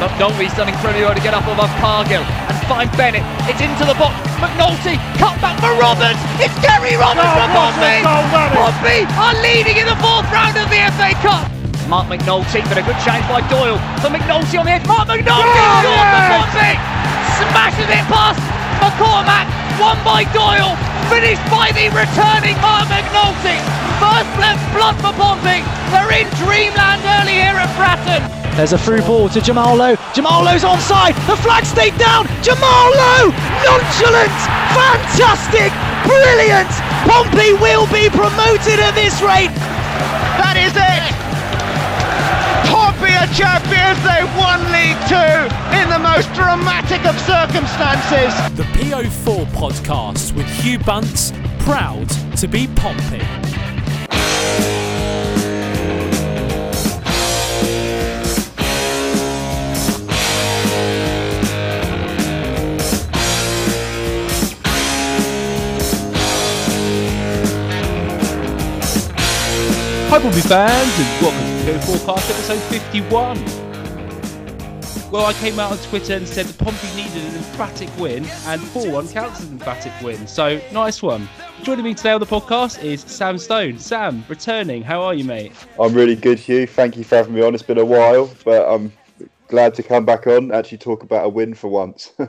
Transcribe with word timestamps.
McNulty's 0.00 0.54
done 0.56 0.68
incredibly 0.72 1.04
well 1.04 1.14
to 1.14 1.20
get 1.20 1.36
up 1.36 1.44
above 1.44 1.68
Cargill 1.76 2.24
and 2.24 2.56
find 2.64 2.88
Bennett. 2.96 3.20
It's 3.44 3.60
into 3.60 3.84
the 3.84 3.92
box. 4.00 4.16
McNulty, 4.40 4.96
cut 5.20 5.36
back 5.44 5.60
for 5.60 5.68
Roberts. 5.76 6.16
It's 6.40 6.56
Gary 6.64 6.96
Roberts 6.96 7.28
Oh, 7.28 7.36
for 7.36 7.44
what 7.44 7.52
a 7.52 7.76
Pompey. 7.76 8.00
goal 8.00 8.24
that 8.32 8.48
is. 8.48 8.56
Pompey 8.56 8.98
are 9.20 9.36
leading 9.44 9.76
in 9.76 9.86
the 9.86 9.98
fourth 10.00 10.24
round 10.32 10.56
of 10.56 10.66
the 10.72 10.80
FA 10.96 11.12
Cup. 11.20 11.44
Marc 11.92 12.08
McNulty, 12.08 12.64
but 12.70 12.78
a 12.80 12.84
good 12.86 12.96
chance 13.04 13.26
by 13.28 13.44
Doyle 13.52 13.76
for 14.00 14.08
McNulty 14.08 14.56
on 14.56 14.64
the 14.64 14.72
edge. 14.78 14.86
Marc 14.88 15.04
McNulty 15.10 15.60
Oh, 15.60 15.84
scores 15.84 16.00
yes. 16.00 16.16
for 16.16 16.24
Pompey. 16.32 16.74
Smashes 17.36 17.88
it 17.92 18.04
past 18.08 18.40
McCormack. 18.80 19.46
Won 19.76 19.96
by 20.00 20.24
Doyle. 20.32 20.76
Finished 21.12 21.44
by 21.52 21.72
the 21.76 21.92
returning 21.92 22.56
Marc 22.64 22.88
McNulty. 22.88 23.58
First 24.00 24.32
left 24.40 24.64
blood 24.72 24.96
for 25.04 25.12
Pompey. 25.12 25.60
They're 25.92 26.24
in 26.24 26.28
dreamland 26.40 27.02
early 27.20 27.36
here 27.44 27.58
at 27.58 27.68
Fratton. 27.76 28.39
There's 28.56 28.72
a 28.72 28.78
through 28.78 29.02
ball 29.02 29.28
to 29.30 29.40
Jamal 29.40 29.76
Lowe. 29.76 29.96
Jamal 30.14 30.44
Lowe's 30.44 30.64
onside. 30.64 31.14
The 31.26 31.36
flag 31.36 31.64
stayed 31.64 31.96
down. 31.96 32.26
Jamal 32.42 32.90
Lowe, 32.92 33.30
nonchalant, 33.64 34.36
fantastic, 34.76 35.72
brilliant. 36.04 36.68
Pompey 37.08 37.54
will 37.54 37.86
be 37.88 38.10
promoted 38.10 38.78
at 38.80 38.94
this 38.94 39.22
rate. 39.22 39.54
That 40.36 40.56
is 40.60 40.74
it! 40.76 41.10
Pompey 42.68 43.12
are 43.16 43.30
champions, 43.32 43.98
they 44.04 44.22
won 44.36 44.60
League 44.72 45.00
Two 45.08 45.40
in 45.76 45.88
the 45.88 45.98
most 45.98 46.32
dramatic 46.34 47.04
of 47.06 47.18
circumstances. 47.20 48.32
The 48.56 48.64
PO4 48.76 49.46
podcast 49.52 50.32
with 50.34 50.46
Hugh 50.46 50.78
Bunce, 50.80 51.32
proud 51.60 52.08
to 52.36 52.46
be 52.46 52.66
Pompey. 52.76 53.39
Hi, 70.10 70.18
Pompey 70.18 70.40
fans, 70.40 70.98
and 70.98 71.22
welcome 71.22 71.40
to 71.66 71.72
the 71.72 71.78
PO4 71.78 72.04
podcast 72.04 72.30
episode 72.30 72.60
51. 72.62 73.38
Well, 75.12 75.24
I 75.24 75.32
came 75.34 75.60
out 75.60 75.70
on 75.70 75.78
Twitter 75.78 76.14
and 76.14 76.26
said 76.26 76.46
that 76.46 76.58
Pompey 76.58 76.88
needed 76.96 77.22
an 77.22 77.36
emphatic 77.36 77.88
win, 77.96 78.24
and 78.46 78.60
4 78.60 78.90
1 78.90 79.08
counts 79.10 79.40
as 79.40 79.46
an 79.46 79.52
emphatic 79.52 79.92
win. 80.02 80.26
So, 80.26 80.60
nice 80.72 81.00
one. 81.00 81.28
Joining 81.62 81.84
me 81.84 81.94
today 81.94 82.10
on 82.10 82.18
the 82.18 82.26
podcast 82.26 82.82
is 82.82 83.02
Sam 83.02 83.38
Stone. 83.38 83.78
Sam, 83.78 84.24
returning. 84.28 84.82
How 84.82 85.00
are 85.00 85.14
you, 85.14 85.22
mate? 85.22 85.52
I'm 85.78 85.94
really 85.94 86.16
good, 86.16 86.40
Hugh. 86.40 86.66
Thank 86.66 86.96
you 86.96 87.04
for 87.04 87.14
having 87.14 87.34
me 87.34 87.42
on. 87.42 87.54
It's 87.54 87.62
been 87.62 87.78
a 87.78 87.84
while, 87.84 88.34
but 88.44 88.68
I'm 88.68 88.92
glad 89.50 89.74
to 89.74 89.82
come 89.82 90.06
back 90.06 90.26
on. 90.26 90.52
Actually, 90.52 90.78
talk 90.78 91.02
about 91.02 91.26
a 91.26 91.28
win 91.28 91.52
for 91.54 91.68
once. 91.68 92.12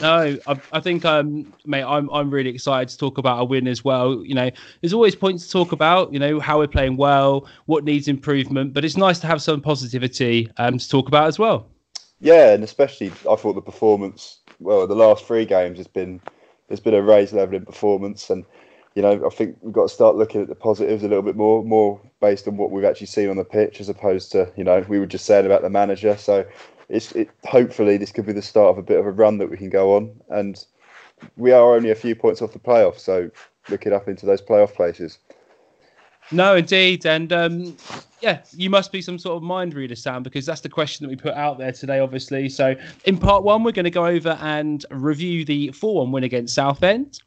No, 0.00 0.38
I, 0.46 0.60
I 0.72 0.78
think, 0.78 1.04
um, 1.04 1.52
mate, 1.66 1.82
I'm 1.82 2.08
I'm 2.10 2.30
really 2.30 2.50
excited 2.50 2.88
to 2.90 2.96
talk 2.96 3.18
about 3.18 3.40
a 3.40 3.44
win 3.44 3.66
as 3.66 3.82
well. 3.82 4.24
You 4.24 4.34
know, 4.34 4.48
there's 4.80 4.92
always 4.92 5.16
points 5.16 5.46
to 5.46 5.50
talk 5.50 5.72
about. 5.72 6.12
You 6.12 6.20
know, 6.20 6.38
how 6.38 6.58
we're 6.58 6.68
playing 6.68 6.96
well, 6.96 7.48
what 7.66 7.82
needs 7.82 8.06
improvement, 8.06 8.74
but 8.74 8.84
it's 8.84 8.96
nice 8.96 9.18
to 9.20 9.26
have 9.26 9.42
some 9.42 9.60
positivity 9.60 10.48
um, 10.58 10.78
to 10.78 10.88
talk 10.88 11.08
about 11.08 11.26
as 11.26 11.36
well. 11.36 11.66
yeah, 12.20 12.52
and 12.52 12.62
especially 12.62 13.08
I 13.28 13.34
thought 13.34 13.54
the 13.54 13.60
performance. 13.60 14.38
Well, 14.60 14.86
the 14.86 14.94
last 14.94 15.24
three 15.24 15.44
games 15.44 15.78
has 15.78 15.88
been 15.88 16.20
there's 16.68 16.80
been 16.80 16.94
a 16.94 17.02
raised 17.02 17.32
level 17.32 17.56
in 17.56 17.64
performance, 17.64 18.30
and 18.30 18.44
you 18.98 19.02
know 19.02 19.24
I 19.24 19.28
think 19.28 19.56
we've 19.60 19.72
got 19.72 19.82
to 19.82 19.94
start 19.94 20.16
looking 20.16 20.42
at 20.42 20.48
the 20.48 20.56
positives 20.56 21.04
a 21.04 21.08
little 21.08 21.22
bit 21.22 21.36
more, 21.36 21.62
more 21.62 22.00
based 22.20 22.48
on 22.48 22.56
what 22.56 22.72
we've 22.72 22.84
actually 22.84 23.06
seen 23.06 23.30
on 23.30 23.36
the 23.36 23.44
pitch, 23.44 23.80
as 23.80 23.88
opposed 23.88 24.32
to 24.32 24.52
you 24.56 24.64
know 24.64 24.84
we 24.88 24.98
were 24.98 25.06
just 25.06 25.24
saying 25.24 25.46
about 25.46 25.62
the 25.62 25.70
manager. 25.70 26.16
So 26.16 26.44
it's 26.88 27.12
it, 27.12 27.30
hopefully 27.44 27.96
this 27.96 28.10
could 28.10 28.26
be 28.26 28.32
the 28.32 28.42
start 28.42 28.70
of 28.70 28.78
a 28.78 28.82
bit 28.82 28.98
of 28.98 29.06
a 29.06 29.12
run 29.12 29.38
that 29.38 29.50
we 29.50 29.56
can 29.56 29.70
go 29.70 29.94
on, 29.94 30.20
and 30.30 30.64
we 31.36 31.52
are 31.52 31.76
only 31.76 31.92
a 31.92 31.94
few 31.94 32.16
points 32.16 32.42
off 32.42 32.52
the 32.52 32.58
playoffs, 32.58 32.98
so 32.98 33.30
looking 33.68 33.92
up 33.92 34.08
into 34.08 34.26
those 34.26 34.42
playoff 34.42 34.74
places. 34.74 35.18
No, 36.32 36.56
indeed, 36.56 37.06
and 37.06 37.32
um, 37.32 37.76
yeah, 38.20 38.42
you 38.52 38.68
must 38.68 38.90
be 38.90 39.00
some 39.00 39.16
sort 39.16 39.36
of 39.36 39.44
mind 39.44 39.74
reader, 39.74 39.94
Sam, 39.94 40.24
because 40.24 40.44
that's 40.44 40.60
the 40.60 40.68
question 40.68 41.04
that 41.04 41.08
we 41.08 41.14
put 41.14 41.34
out 41.34 41.56
there 41.56 41.72
today, 41.72 42.00
obviously. 42.00 42.48
So, 42.48 42.74
in 43.04 43.16
part 43.16 43.44
one, 43.44 43.62
we're 43.62 43.70
going 43.70 43.84
to 43.84 43.90
go 43.90 44.06
over 44.06 44.36
and 44.40 44.84
review 44.90 45.44
the 45.44 45.70
four-one 45.70 46.10
win 46.10 46.24
against 46.24 46.54
Southend. 46.56 47.22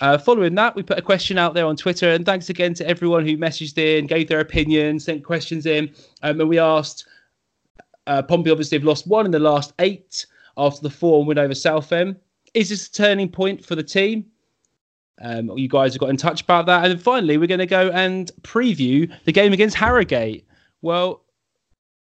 Uh, 0.00 0.18
following 0.18 0.54
that, 0.54 0.74
we 0.74 0.82
put 0.82 0.98
a 0.98 1.02
question 1.02 1.38
out 1.38 1.54
there 1.54 1.66
on 1.66 1.76
Twitter, 1.76 2.10
and 2.10 2.24
thanks 2.24 2.48
again 2.48 2.74
to 2.74 2.88
everyone 2.88 3.26
who 3.26 3.36
messaged 3.36 3.76
in, 3.78 4.06
gave 4.06 4.28
their 4.28 4.40
opinions, 4.40 5.04
sent 5.04 5.22
questions 5.22 5.66
in, 5.66 5.92
um, 6.22 6.40
and 6.40 6.48
we 6.48 6.58
asked. 6.58 7.06
Uh, 8.08 8.20
Pompey 8.20 8.50
obviously 8.50 8.76
have 8.76 8.84
lost 8.84 9.06
one 9.06 9.26
in 9.26 9.30
the 9.30 9.38
last 9.38 9.74
eight 9.78 10.26
after 10.56 10.82
the 10.82 10.90
four 10.90 11.24
win 11.24 11.38
over 11.38 11.54
Southend. 11.54 12.16
Is 12.52 12.68
this 12.68 12.88
a 12.88 12.92
turning 12.92 13.28
point 13.28 13.64
for 13.64 13.76
the 13.76 13.82
team? 13.82 14.26
Um, 15.20 15.56
you 15.56 15.68
guys 15.68 15.92
have 15.92 16.00
got 16.00 16.10
in 16.10 16.16
touch 16.16 16.42
about 16.42 16.66
that. 16.66 16.84
And 16.84 16.92
then 16.92 16.98
finally, 16.98 17.38
we're 17.38 17.46
going 17.46 17.60
to 17.60 17.66
go 17.66 17.90
and 17.90 18.30
preview 18.42 19.12
the 19.24 19.32
game 19.32 19.52
against 19.52 19.76
Harrogate. 19.76 20.44
Well, 20.80 21.22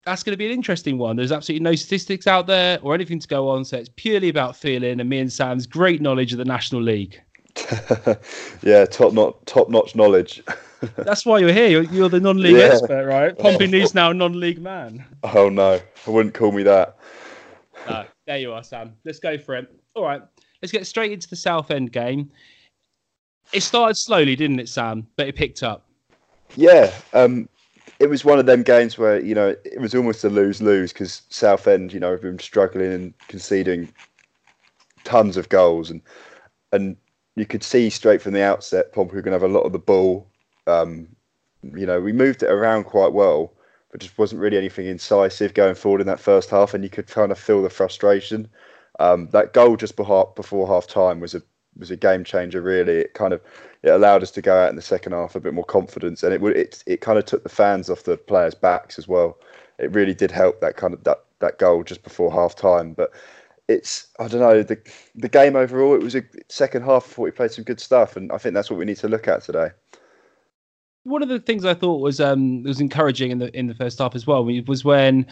that's 0.04 0.24
going 0.24 0.34
to 0.34 0.38
be 0.38 0.46
an 0.46 0.52
interesting 0.52 0.98
one. 0.98 1.16
There's 1.16 1.32
absolutely 1.32 1.64
no 1.64 1.76
statistics 1.76 2.28
out 2.28 2.48
there 2.48 2.80
or 2.82 2.94
anything 2.94 3.20
to 3.20 3.28
go 3.28 3.50
on. 3.50 3.64
So 3.64 3.78
it's 3.78 3.90
purely 3.96 4.30
about 4.30 4.56
feeling 4.56 5.00
and 5.00 5.10
me 5.10 5.20
and 5.20 5.32
Sam's 5.32 5.66
great 5.66 6.02
knowledge 6.02 6.34
of 6.34 6.38
the 6.38 6.46
National 6.46 6.82
League. 6.82 7.22
yeah, 8.62 8.86
top 8.86 9.14
notch, 9.14 9.36
top 9.46 9.70
notch 9.70 9.96
knowledge. 9.96 10.44
That's 10.98 11.26
why 11.26 11.40
you're 11.40 11.54
here. 11.54 11.68
You're, 11.70 11.84
you're 11.84 12.10
the 12.10 12.20
non 12.20 12.38
league 12.38 12.56
Yeah. 12.56 12.74
expert, 12.74 13.06
right? 13.06 13.38
Pompey 13.38 13.68
News 13.68 13.94
now, 13.96 14.12
non 14.12 14.40
league 14.40 14.62
man. 14.62 15.06
oh 15.24 15.50
no, 15.50 15.80
I 16.06 16.10
wouldn't 16.10 16.34
call 16.34 16.52
me 16.52 16.64
that. 16.64 16.98
No, 17.88 18.06
there 18.26 18.38
you 18.38 18.54
are, 18.54 18.64
Sam. 18.64 18.94
Let's 19.06 19.20
go 19.20 19.38
for 19.38 19.56
it. 19.56 19.68
All 19.96 20.04
right, 20.04 20.22
let's 20.62 20.72
get 20.72 20.86
straight 20.86 21.12
into 21.12 21.28
the 21.28 21.36
Southend 21.36 21.92
game. 21.92 22.32
It 23.54 23.62
started 23.62 23.96
slowly, 23.96 24.36
didn't 24.36 24.60
it, 24.60 24.70
Sam? 24.70 25.08
But 25.16 25.28
it 25.28 25.36
picked 25.36 25.64
up. 25.64 25.86
Yeah, 26.56 26.94
um, 27.14 27.48
it 28.00 28.10
was 28.10 28.26
one 28.26 28.40
of 28.40 28.46
them 28.46 28.62
games 28.64 28.98
where 28.98 29.20
you 29.20 29.34
know 29.34 29.56
it 29.66 29.80
was 29.80 29.96
almost 29.96 30.24
a 30.24 30.30
lose 30.30 30.62
lose 30.62 30.94
because 30.94 31.24
Southend, 31.30 31.94
you 31.94 32.00
know, 32.00 32.12
have 32.12 32.22
been 32.22 32.40
struggling 32.40 32.92
and 32.92 33.14
conceding 33.28 33.92
tons 35.04 35.38
of 35.38 35.50
goals, 35.50 35.90
and 35.90 36.02
and 36.72 36.98
you 37.38 37.46
could 37.46 37.64
see 37.64 37.90
straight 37.92 38.20
from 38.20 38.34
the 38.34 38.42
outset 38.42 38.88
were 38.98 39.06
going 39.06 39.26
to 39.26 39.32
have 39.32 39.44
a 39.44 39.48
lot 39.48 39.62
of 39.62 39.72
the 39.72 39.80
ball. 39.80 40.28
Um, 40.66 41.08
you 41.76 41.86
know, 41.86 42.02
we 42.02 42.12
moved 42.12 42.42
it 42.42 42.50
around 42.50 42.86
quite 42.86 43.14
well, 43.14 43.54
but 43.92 44.02
just 44.02 44.18
wasn't 44.18 44.42
really 44.42 44.58
anything 44.58 44.88
incisive 44.88 45.54
going 45.54 45.76
forward 45.76 46.02
in 46.02 46.08
that 46.08 46.20
first 46.20 46.50
half, 46.50 46.74
and 46.74 46.84
you 46.84 46.90
could 46.90 47.06
kind 47.06 47.32
of 47.32 47.38
feel 47.38 47.62
the 47.62 47.70
frustration. 47.70 48.48
Um, 49.00 49.30
that 49.34 49.54
goal 49.54 49.78
just 49.78 49.96
before 49.96 50.34
before 50.36 50.68
half 50.68 50.88
time 50.88 51.20
was 51.20 51.36
a 51.36 51.44
was 51.78 51.92
a 51.92 51.96
game 51.96 52.24
changer. 52.24 52.60
Really, 52.60 52.98
it 52.98 53.14
kind 53.14 53.34
of 53.34 53.42
it 53.84 53.90
allowed 53.90 54.24
us 54.24 54.32
to 54.32 54.42
go 54.42 54.58
out 54.58 54.72
in 54.72 54.76
the 54.76 54.82
second 54.82 55.12
half 55.12 55.36
a 55.36 55.40
bit 55.40 55.54
more 55.54 55.64
confidence, 55.64 56.24
and 56.24 56.34
it 56.34 56.42
would 56.42 56.58
it 56.58 56.84
it 56.88 57.02
kind 57.02 57.20
of 57.20 57.26
took 57.26 57.44
the 57.44 57.50
fans 57.50 57.88
off 57.88 58.04
the 58.04 58.18
players' 58.18 58.56
backs 58.56 58.98
as 58.98 59.08
well. 59.08 59.38
It 59.78 59.92
really 59.92 60.16
did 60.16 60.32
help 60.32 60.60
that 60.62 60.76
kind 60.76 60.96
of 60.96 61.04
that 61.04 61.24
that 61.38 61.60
goal 61.60 61.84
just 61.84 62.04
before 62.04 62.32
half 62.32 62.56
time, 62.56 62.94
but. 62.94 63.12
It's 63.68 64.08
I 64.20 64.28
don't 64.28 64.42
know 64.42 64.64
the 64.64 64.80
the 65.16 65.30
game 65.30 65.56
overall. 65.56 65.96
It 65.96 66.04
was 66.04 66.16
a 66.16 66.24
second 66.50 66.84
half. 66.84 67.06
Thought 67.06 67.24
we 67.24 67.32
played 67.32 67.52
some 67.52 67.66
good 67.66 67.80
stuff, 67.82 68.16
and 68.16 68.32
I 68.32 68.38
think 68.38 68.56
that's 68.56 68.70
what 68.70 68.80
we 68.80 68.86
need 68.86 68.98
to 68.98 69.10
look 69.10 69.28
at 69.28 69.44
today. 69.44 69.70
one 71.04 71.24
of 71.24 71.30
the 71.30 71.40
things 71.40 71.66
I 71.66 71.74
thought 71.74 72.02
was 72.02 72.20
um 72.20 72.64
was 72.64 72.80
encouraging 72.82 73.32
in 73.32 73.40
the 73.40 73.58
in 73.58 73.68
the 73.68 73.76
first 73.76 74.00
half 74.00 74.16
as 74.16 74.28
well 74.28 74.44
was 74.46 74.84
when 74.86 75.26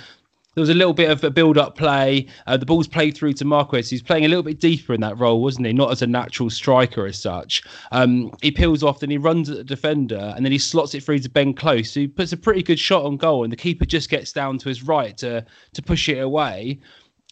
there 0.56 0.62
was 0.62 0.70
a 0.70 0.74
little 0.74 0.94
bit 0.94 1.12
of 1.12 1.22
a 1.22 1.30
build-up 1.30 1.78
play. 1.78 2.28
Uh, 2.48 2.56
the 2.56 2.66
ball's 2.66 2.88
played 2.88 3.18
through 3.18 3.34
to 3.34 3.44
Marquis. 3.46 3.82
He's 3.82 4.02
playing 4.02 4.24
a 4.24 4.30
little 4.30 4.42
bit 4.44 4.58
deeper 4.62 4.94
in 4.94 5.02
that 5.02 5.18
role, 5.20 5.42
wasn't 5.44 5.68
he? 5.68 5.74
Not 5.74 5.92
as 5.92 6.02
a 6.02 6.08
natural 6.08 6.50
striker 6.50 7.06
as 7.06 7.22
such. 7.22 7.62
Um, 7.92 8.32
he 8.42 8.52
peels 8.52 8.82
off, 8.82 9.02
then 9.02 9.10
he 9.10 9.18
runs 9.18 9.50
at 9.50 9.58
the 9.58 9.64
defender, 9.66 10.34
and 10.34 10.46
then 10.46 10.54
he 10.54 10.58
slots 10.58 10.96
it 10.96 11.04
through 11.04 11.20
to 11.20 11.30
Ben 11.30 11.54
Close, 11.54 11.94
He 11.94 12.08
puts 12.08 12.32
a 12.32 12.38
pretty 12.38 12.64
good 12.64 12.80
shot 12.80 13.04
on 13.04 13.18
goal, 13.18 13.44
and 13.44 13.52
the 13.52 13.58
keeper 13.58 13.84
just 13.84 14.10
gets 14.10 14.32
down 14.32 14.58
to 14.60 14.70
his 14.70 14.82
right 14.82 15.18
to 15.18 15.46
to 15.74 15.82
push 15.82 16.08
it 16.08 16.20
away. 16.20 16.80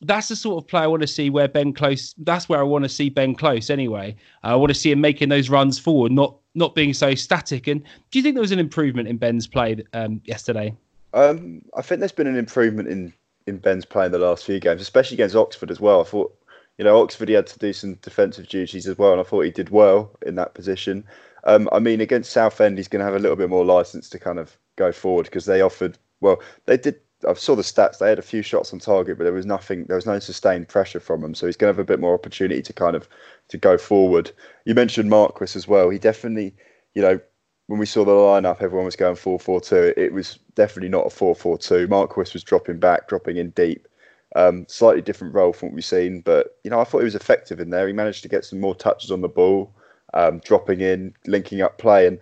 That's 0.06 0.28
the 0.28 0.36
sort 0.36 0.64
of 0.64 0.68
play 0.68 0.82
I 0.82 0.88
want 0.88 1.02
to 1.02 1.08
see 1.08 1.30
where 1.30 1.48
Ben 1.48 1.74
Close. 1.74 2.14
That's 2.18 2.50
where 2.50 2.60
I 2.60 2.64
want 2.64 2.84
to 2.84 2.90
see 2.90 3.10
Ben 3.10 3.36
Close 3.36 3.70
anyway. 3.70 4.16
I 4.44 4.56
want 4.56 4.70
to 4.70 4.76
see 4.76 4.92
him 4.92 5.02
making 5.02 5.30
those 5.30 5.50
runs 5.50 5.80
forward, 5.80 6.12
not 6.12 6.36
not 6.56 6.76
being 6.76 6.94
so 6.94 7.16
static. 7.16 7.68
And 7.68 7.84
do 8.12 8.20
you 8.20 8.24
think 8.24 8.36
there 8.36 8.42
was 8.42 8.52
an 8.52 8.60
improvement 8.60 9.08
in 9.08 9.18
Ben's 9.18 9.48
play 9.48 9.84
um, 9.94 10.22
yesterday? 10.26 10.76
Um, 11.14 11.64
I 11.76 11.82
think 11.82 12.00
there's 12.00 12.12
been 12.12 12.28
an 12.28 12.38
improvement 12.38 12.90
in 12.90 13.14
in 13.48 13.58
Ben's 13.58 13.86
play 13.86 14.06
in 14.06 14.12
the 14.12 14.20
last 14.20 14.46
few 14.46 14.60
games, 14.60 14.82
especially 14.82 15.16
against 15.16 15.36
Oxford 15.36 15.70
as 15.70 15.80
well. 15.80 16.02
I 16.02 16.06
thought, 16.06 16.36
you 16.78 16.86
know, 16.86 17.02
Oxford 17.02 17.28
he 17.28 17.36
had 17.36 17.48
to 17.48 17.60
do 17.60 17.74
some 17.74 17.96
defensive 17.96 18.48
duties 18.48 18.88
as 18.88 18.98
well, 18.98 19.12
and 19.12 19.22
I 19.22 19.24
thought 19.24 19.42
he 19.42 19.52
did 19.52 19.70
well 19.70 20.12
in 20.26 20.36
that 20.36 20.54
position. 20.54 21.04
Um, 21.46 21.68
I 21.72 21.80
mean, 21.80 22.00
against 22.00 22.32
Southend, 22.32 22.78
he's 22.78 22.88
going 22.88 23.02
to 23.02 23.06
have 23.06 23.16
a 23.16 23.20
little 23.20 23.36
bit 23.36 23.50
more 23.50 23.66
license 23.66 24.10
to 24.10 24.20
kind 24.20 24.40
of 24.40 24.58
go 24.78 24.92
forward 24.92 25.26
because 25.26 25.46
they 25.46 25.62
offered. 25.62 25.98
Well, 26.22 26.42
they 26.66 26.78
did. 26.78 27.00
I 27.28 27.34
saw 27.34 27.56
the 27.56 27.62
stats. 27.62 27.98
They 27.98 28.10
had 28.10 28.20
a 28.20 28.24
few 28.24 28.42
shots 28.42 28.74
on 28.74 28.80
target, 28.80 29.18
but 29.18 29.24
there 29.24 29.34
was 29.34 29.46
nothing. 29.46 29.86
There 29.86 29.96
was 29.96 30.06
no 30.06 30.20
sustained 30.20 30.68
pressure 30.68 31.00
from 31.00 31.22
them, 31.22 31.36
so 31.36 31.46
he's 31.46 31.58
going 31.58 31.74
to 31.74 31.76
have 31.76 31.84
a 31.84 31.88
bit 31.88 32.00
more 32.00 32.14
opportunity 32.14 32.62
to 32.62 32.74
kind 32.74 32.96
of 32.96 33.08
to 33.50 33.58
go 33.58 33.78
forward. 33.78 34.32
You 34.66 34.76
mentioned 34.76 35.10
Marquis 35.10 35.56
as 35.56 35.68
well. 35.68 35.90
He 35.90 36.00
definitely, 36.00 36.56
you 36.94 37.02
know, 37.02 37.20
when 37.68 37.80
we 37.80 37.86
saw 37.86 38.04
the 38.04 38.12
lineup, 38.12 38.62
everyone 38.62 38.86
was 38.86 38.96
going 38.96 39.16
4 39.16 39.40
4 39.40 39.62
2. 39.62 39.94
It 39.96 40.14
was 40.14 40.40
definitely 40.56 40.90
not 40.90 41.08
a 41.08 41.10
4 41.10 41.36
4 41.36 41.58
2. 41.58 41.88
Marquis 41.88 42.32
was 42.34 42.44
dropping 42.44 42.80
back, 42.80 43.08
dropping 43.08 43.38
in 43.38 43.52
deep. 43.52 43.88
Um, 44.36 44.66
slightly 44.68 45.02
different 45.02 45.36
role 45.36 45.54
from 45.54 45.70
what 45.70 45.76
we've 45.76 45.86
seen, 45.86 46.22
but 46.22 46.58
you 46.64 46.72
know, 46.72 46.80
I 46.80 46.86
thought 46.86 47.00
he 47.00 47.06
was 47.06 47.16
effective 47.16 47.60
in 47.60 47.70
there. 47.70 47.86
He 47.86 47.94
managed 47.94 48.24
to 48.24 48.30
get 48.30 48.44
some 48.44 48.60
more 48.60 48.74
touches 48.74 49.12
on 49.12 49.22
the 49.22 49.28
ball, 49.28 49.72
um, 50.16 50.40
dropping 50.44 50.82
in, 50.82 51.14
linking 51.28 51.62
up 51.62 51.78
play, 51.78 52.08
and 52.08 52.18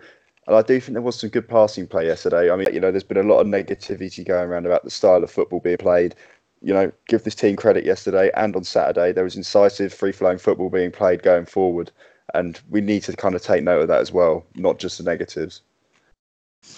and 0.46 0.56
I 0.56 0.62
do 0.62 0.80
think 0.80 0.94
there 0.94 1.02
was 1.02 1.18
some 1.18 1.30
good 1.30 1.48
passing 1.48 1.86
play 1.86 2.06
yesterday. 2.06 2.50
I 2.50 2.56
mean, 2.56 2.66
you 2.72 2.80
know, 2.80 2.90
there's 2.90 3.04
been 3.04 3.16
a 3.16 3.22
lot 3.22 3.40
of 3.40 3.46
negativity 3.46 4.26
going 4.26 4.48
around 4.48 4.66
about 4.66 4.82
the 4.82 4.90
style 4.90 5.22
of 5.22 5.30
football 5.30 5.60
being 5.60 5.76
played. 5.76 6.14
You 6.60 6.74
know, 6.74 6.92
give 7.08 7.24
this 7.24 7.34
team 7.34 7.56
credit 7.56 7.84
yesterday 7.84 8.30
and 8.36 8.54
on 8.56 8.64
Saturday. 8.64 9.12
There 9.12 9.24
was 9.24 9.36
incisive, 9.36 9.94
free 9.94 10.12
flowing 10.12 10.38
football 10.38 10.68
being 10.68 10.90
played 10.90 11.22
going 11.22 11.46
forward. 11.46 11.92
And 12.34 12.60
we 12.70 12.80
need 12.80 13.02
to 13.04 13.16
kind 13.16 13.34
of 13.34 13.42
take 13.42 13.62
note 13.62 13.82
of 13.82 13.88
that 13.88 14.00
as 14.00 14.10
well, 14.10 14.44
not 14.56 14.78
just 14.78 14.98
the 14.98 15.04
negatives. 15.04 15.62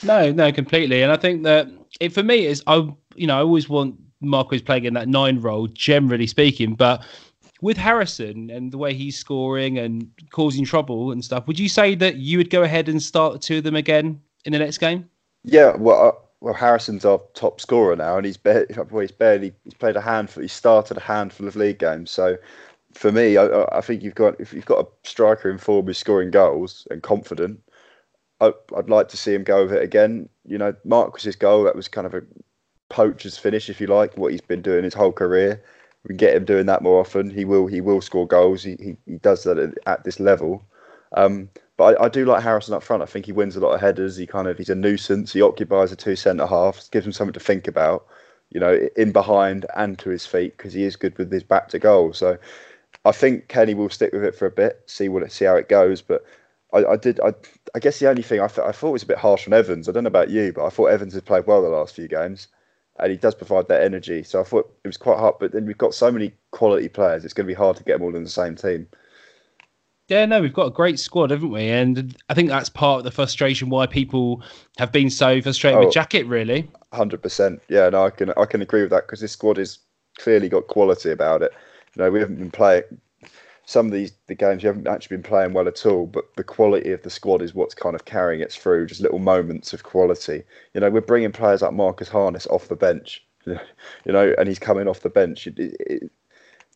No, 0.02 0.32
no, 0.32 0.52
completely. 0.52 1.02
And 1.02 1.12
I 1.12 1.17
think 1.17 1.43
that 1.44 1.69
it 2.00 2.12
for 2.12 2.22
me 2.22 2.46
is 2.46 2.62
I 2.67 2.90
you 3.14 3.26
know, 3.26 3.37
I 3.37 3.40
always 3.40 3.69
want 3.69 3.96
Marquis 4.20 4.60
playing 4.60 4.84
in 4.84 4.94
that 4.94 5.08
nine 5.08 5.40
role, 5.40 5.69
generally 5.69 6.26
speaking, 6.26 6.75
but 6.75 7.05
with 7.64 7.78
Harrison 7.78 8.50
and 8.50 8.70
the 8.70 8.76
way 8.76 8.93
he's 8.93 9.16
scoring 9.16 9.78
and 9.78 10.06
causing 10.31 10.66
trouble 10.66 11.11
and 11.11 11.25
stuff, 11.25 11.46
would 11.46 11.58
you 11.58 11.70
say 11.70 11.94
that 11.94 12.16
you 12.16 12.37
would 12.37 12.50
go 12.50 12.62
ahead 12.62 12.90
and 12.90 13.02
start 13.02 13.32
the 13.32 13.38
two 13.38 13.56
of 13.56 13.64
them 13.64 13.75
again 13.75 14.20
in 14.44 14.52
the 14.52 14.58
next 14.58 14.76
game? 14.76 15.08
Yeah, 15.44 15.75
well, 15.76 16.08
uh, 16.08 16.12
well, 16.43 16.52
Harrison's 16.52 17.06
our 17.06 17.22
top 17.32 17.62
scorer 17.62 17.96
now, 17.96 18.19
and 18.19 18.26
he's 18.26 18.37
barely, 18.37 18.66
well, 18.76 19.00
he's 19.00 19.11
barely 19.11 19.55
he's 19.64 19.72
played 19.72 19.96
a 19.96 20.02
handful. 20.02 20.43
He 20.43 20.49
started 20.49 20.99
a 20.99 21.00
handful 21.00 21.49
of 21.49 21.56
league 21.56 21.78
games, 21.78 22.11
so 22.11 22.37
for 22.93 23.11
me, 23.11 23.38
I, 23.38 23.64
I 23.72 23.81
think 23.81 24.02
you've 24.02 24.14
got 24.14 24.38
if 24.38 24.52
you've 24.52 24.67
got 24.67 24.84
a 24.84 25.08
striker 25.08 25.50
in 25.50 25.56
form 25.56 25.87
who's 25.87 25.96
scoring 25.96 26.31
goals 26.31 26.87
and 26.90 27.02
confident, 27.02 27.62
I, 28.43 28.52
would 28.72 28.90
like 28.90 29.08
to 29.08 29.17
see 29.17 29.32
him 29.32 29.43
go 29.43 29.62
with 29.62 29.72
it 29.72 29.82
again. 29.82 30.28
You 30.44 30.58
know, 30.58 30.75
Marquis's 30.84 31.34
goal 31.34 31.64
that 31.64 31.76
was 31.76 31.88
kind 31.88 32.06
of 32.06 32.12
a 32.12 32.22
poacher's 32.90 33.38
finish, 33.38 33.70
if 33.70 33.81
you 33.81 33.87
like, 33.87 34.19
what 34.19 34.32
he's 34.32 34.43
been 34.43 34.60
doing 34.60 34.84
his 34.84 34.93
whole 34.93 35.12
career. 35.12 35.64
We 36.06 36.15
get 36.15 36.35
him 36.35 36.45
doing 36.45 36.67
that 36.67 36.83
more 36.83 37.01
often. 37.01 37.31
He 37.31 37.45
will 37.45 37.67
he 37.67 37.81
will 37.81 38.01
score 38.01 38.27
goals. 38.27 38.62
He 38.62 38.77
he, 38.79 38.97
he 39.06 39.19
does 39.19 39.45
that 39.45 39.59
at, 39.59 39.79
at 39.87 40.05
this 40.05 40.21
level. 40.21 40.65
Um, 41.17 41.49
but 41.77 41.99
I, 41.99 42.05
I, 42.05 42.09
do 42.09 42.25
like 42.25 42.43
Harrison 42.43 42.75
up 42.75 42.83
front. 42.83 43.03
I 43.03 43.06
think 43.06 43.27
he 43.27 43.33
wins 43.33 43.56
a 43.56 43.61
lot 43.61 43.73
of 43.73 43.81
headers. 43.81 44.17
He 44.17 44.27
kind 44.27 44.49
of 44.49 44.59
he's 44.59 44.71
a 44.71 44.75
nuisance. 44.75 45.33
He 45.33 45.43
occupies 45.43 45.91
the 45.91 45.97
two 45.97 46.17
centre 46.17 46.47
halves, 46.47 46.89
gives 46.89 47.06
him 47.06 47.12
something 47.12 47.33
to 47.33 47.41
think 47.41 47.67
about. 47.67 48.06
You 48.51 48.61
know, 48.61 48.89
in 48.97 49.11
behind 49.11 49.67
and 49.75 49.99
to 50.01 50.11
his 50.11 50.27
feet 50.27 50.56
because 50.56 50.73
he 50.73 50.85
is 50.85 50.95
good 50.95 51.17
with 51.19 51.33
his 51.33 51.43
back 51.43 51.69
to 51.71 51.79
goal. 51.79 52.12
So 52.12 52.39
I 53.05 53.12
think 53.12 53.49
Kenny 53.49 53.75
will 53.75 53.91
stick 53.91 54.12
with 54.12 54.25
it 54.25 54.35
for 54.35 54.47
a 54.47 54.51
bit, 54.51 54.83
see 54.87 55.09
what 55.09 55.31
see 55.33 55.45
how 55.45 55.56
it 55.56 55.69
goes. 55.69 56.03
But 56.03 56.25
I, 56.73 56.85
I 56.85 56.97
did. 56.97 57.21
I, 57.21 57.33
I 57.75 57.79
guess 57.79 57.99
the 57.99 58.09
only 58.09 58.23
thing 58.23 58.41
I, 58.41 58.49
th- 58.49 58.67
I 58.67 58.73
thought 58.73 58.93
was 58.93 59.03
a 59.03 59.06
bit 59.06 59.19
harsh 59.19 59.47
on 59.47 59.53
Evans. 59.53 59.89
I 59.89 59.93
don't 59.93 60.05
know 60.05 60.09
about 60.09 60.31
you, 60.31 60.53
but 60.53 60.67
I 60.67 60.71
thought 60.71 60.87
Evans 60.87 61.12
has 61.15 61.23
played 61.23 61.47
well 61.47 61.62
the 61.62 61.69
last 61.69 61.95
few 61.95 62.09
games, 62.09 62.49
and 62.99 63.11
he 63.11 63.17
does 63.17 63.35
provide 63.35 63.69
that 63.69 63.82
energy. 63.82 64.23
So 64.23 64.41
I 64.41 64.44
thought 64.44 64.73
it 64.85 64.88
was 64.88 64.96
quite 64.96 65.19
hard. 65.19 65.37
But 65.41 65.52
then 65.52 65.67
we've 65.67 65.79
got 65.79 65.94
so 65.94 66.11
many 66.11 66.32
quality 66.50 66.88
players; 66.88 67.25
it's 67.25 67.35
going 67.35 67.46
to 67.46 67.52
be 67.52 67.55
hard 67.55 67.76
to 67.76 67.85
get 67.85 67.94
them 67.94 68.02
all 68.02 68.17
in 68.17 68.25
the 68.25 68.31
same 68.31 68.55
team. 68.55 68.87
Yeah, 70.08 70.26
no, 70.26 70.43
we've 70.43 70.52
got 70.52 70.67
a 70.67 70.70
great 70.70 70.99
squad, 70.99 71.31
haven't 71.31 71.50
we? 71.50 71.70
And 71.70 72.14
I 72.29 72.35
think 72.35 72.50
that's 72.50 72.69
part 72.69 72.99
of 72.99 73.05
the 73.05 73.11
frustration 73.11 73.70
why 73.70 73.87
people 73.87 74.43
have 74.76 74.93
been 74.93 75.08
so 75.08 75.41
frustrated 75.41 75.79
oh, 75.79 75.87
with 75.87 75.94
Jackett, 75.94 76.29
really. 76.29 76.69
Hundred 76.93 77.23
percent. 77.23 77.62
Yeah, 77.69 77.88
no, 77.88 78.05
I 78.05 78.11
can 78.11 78.32
I 78.37 78.44
can 78.44 78.61
agree 78.61 78.82
with 78.82 78.91
that 78.91 79.06
because 79.06 79.20
this 79.20 79.32
squad 79.32 79.56
has 79.56 79.79
clearly 80.19 80.49
got 80.49 80.67
quality 80.67 81.11
about 81.11 81.43
it. 81.43 81.52
You 81.96 82.02
know, 82.02 82.11
we 82.11 82.20
haven't 82.20 82.37
been 82.37 82.50
playing 82.50 82.82
some 83.66 83.87
of 83.87 83.93
these 83.93 84.12
the 84.26 84.34
games 84.34 84.62
you 84.62 84.69
haven't 84.69 84.87
actually 84.87 85.16
been 85.16 85.25
playing 85.25 85.52
well 85.52 85.69
at 85.69 85.87
all, 85.87 86.06
but 86.06 86.34
the 86.37 86.44
quality 86.44 86.93
of 86.93 87.02
the 87.02 87.11
squad 87.11 87.43
is 87.43 87.55
what's 87.55 87.75
kind 87.75 87.94
of 87.94 88.05
carrying 88.05 88.40
it 88.40 88.52
through. 88.52 88.87
Just 88.87 89.00
little 89.00 89.19
moments 89.19 89.72
of 89.72 89.82
quality. 89.82 90.43
You 90.75 90.81
know, 90.81 90.90
we're 90.90 91.00
bringing 91.00 91.32
players 91.32 91.62
like 91.62 91.72
Marcus 91.72 92.08
Harness 92.08 92.46
off 92.49 92.69
the 92.69 92.76
bench. 92.76 93.25
You 94.06 94.12
know, 94.12 94.34
and 94.38 94.49
he's 94.49 94.58
coming 94.58 94.88
off 94.88 95.00
the 95.00 95.11
bench. 95.11 95.46
It, 95.46 95.58
it, 95.58 96.11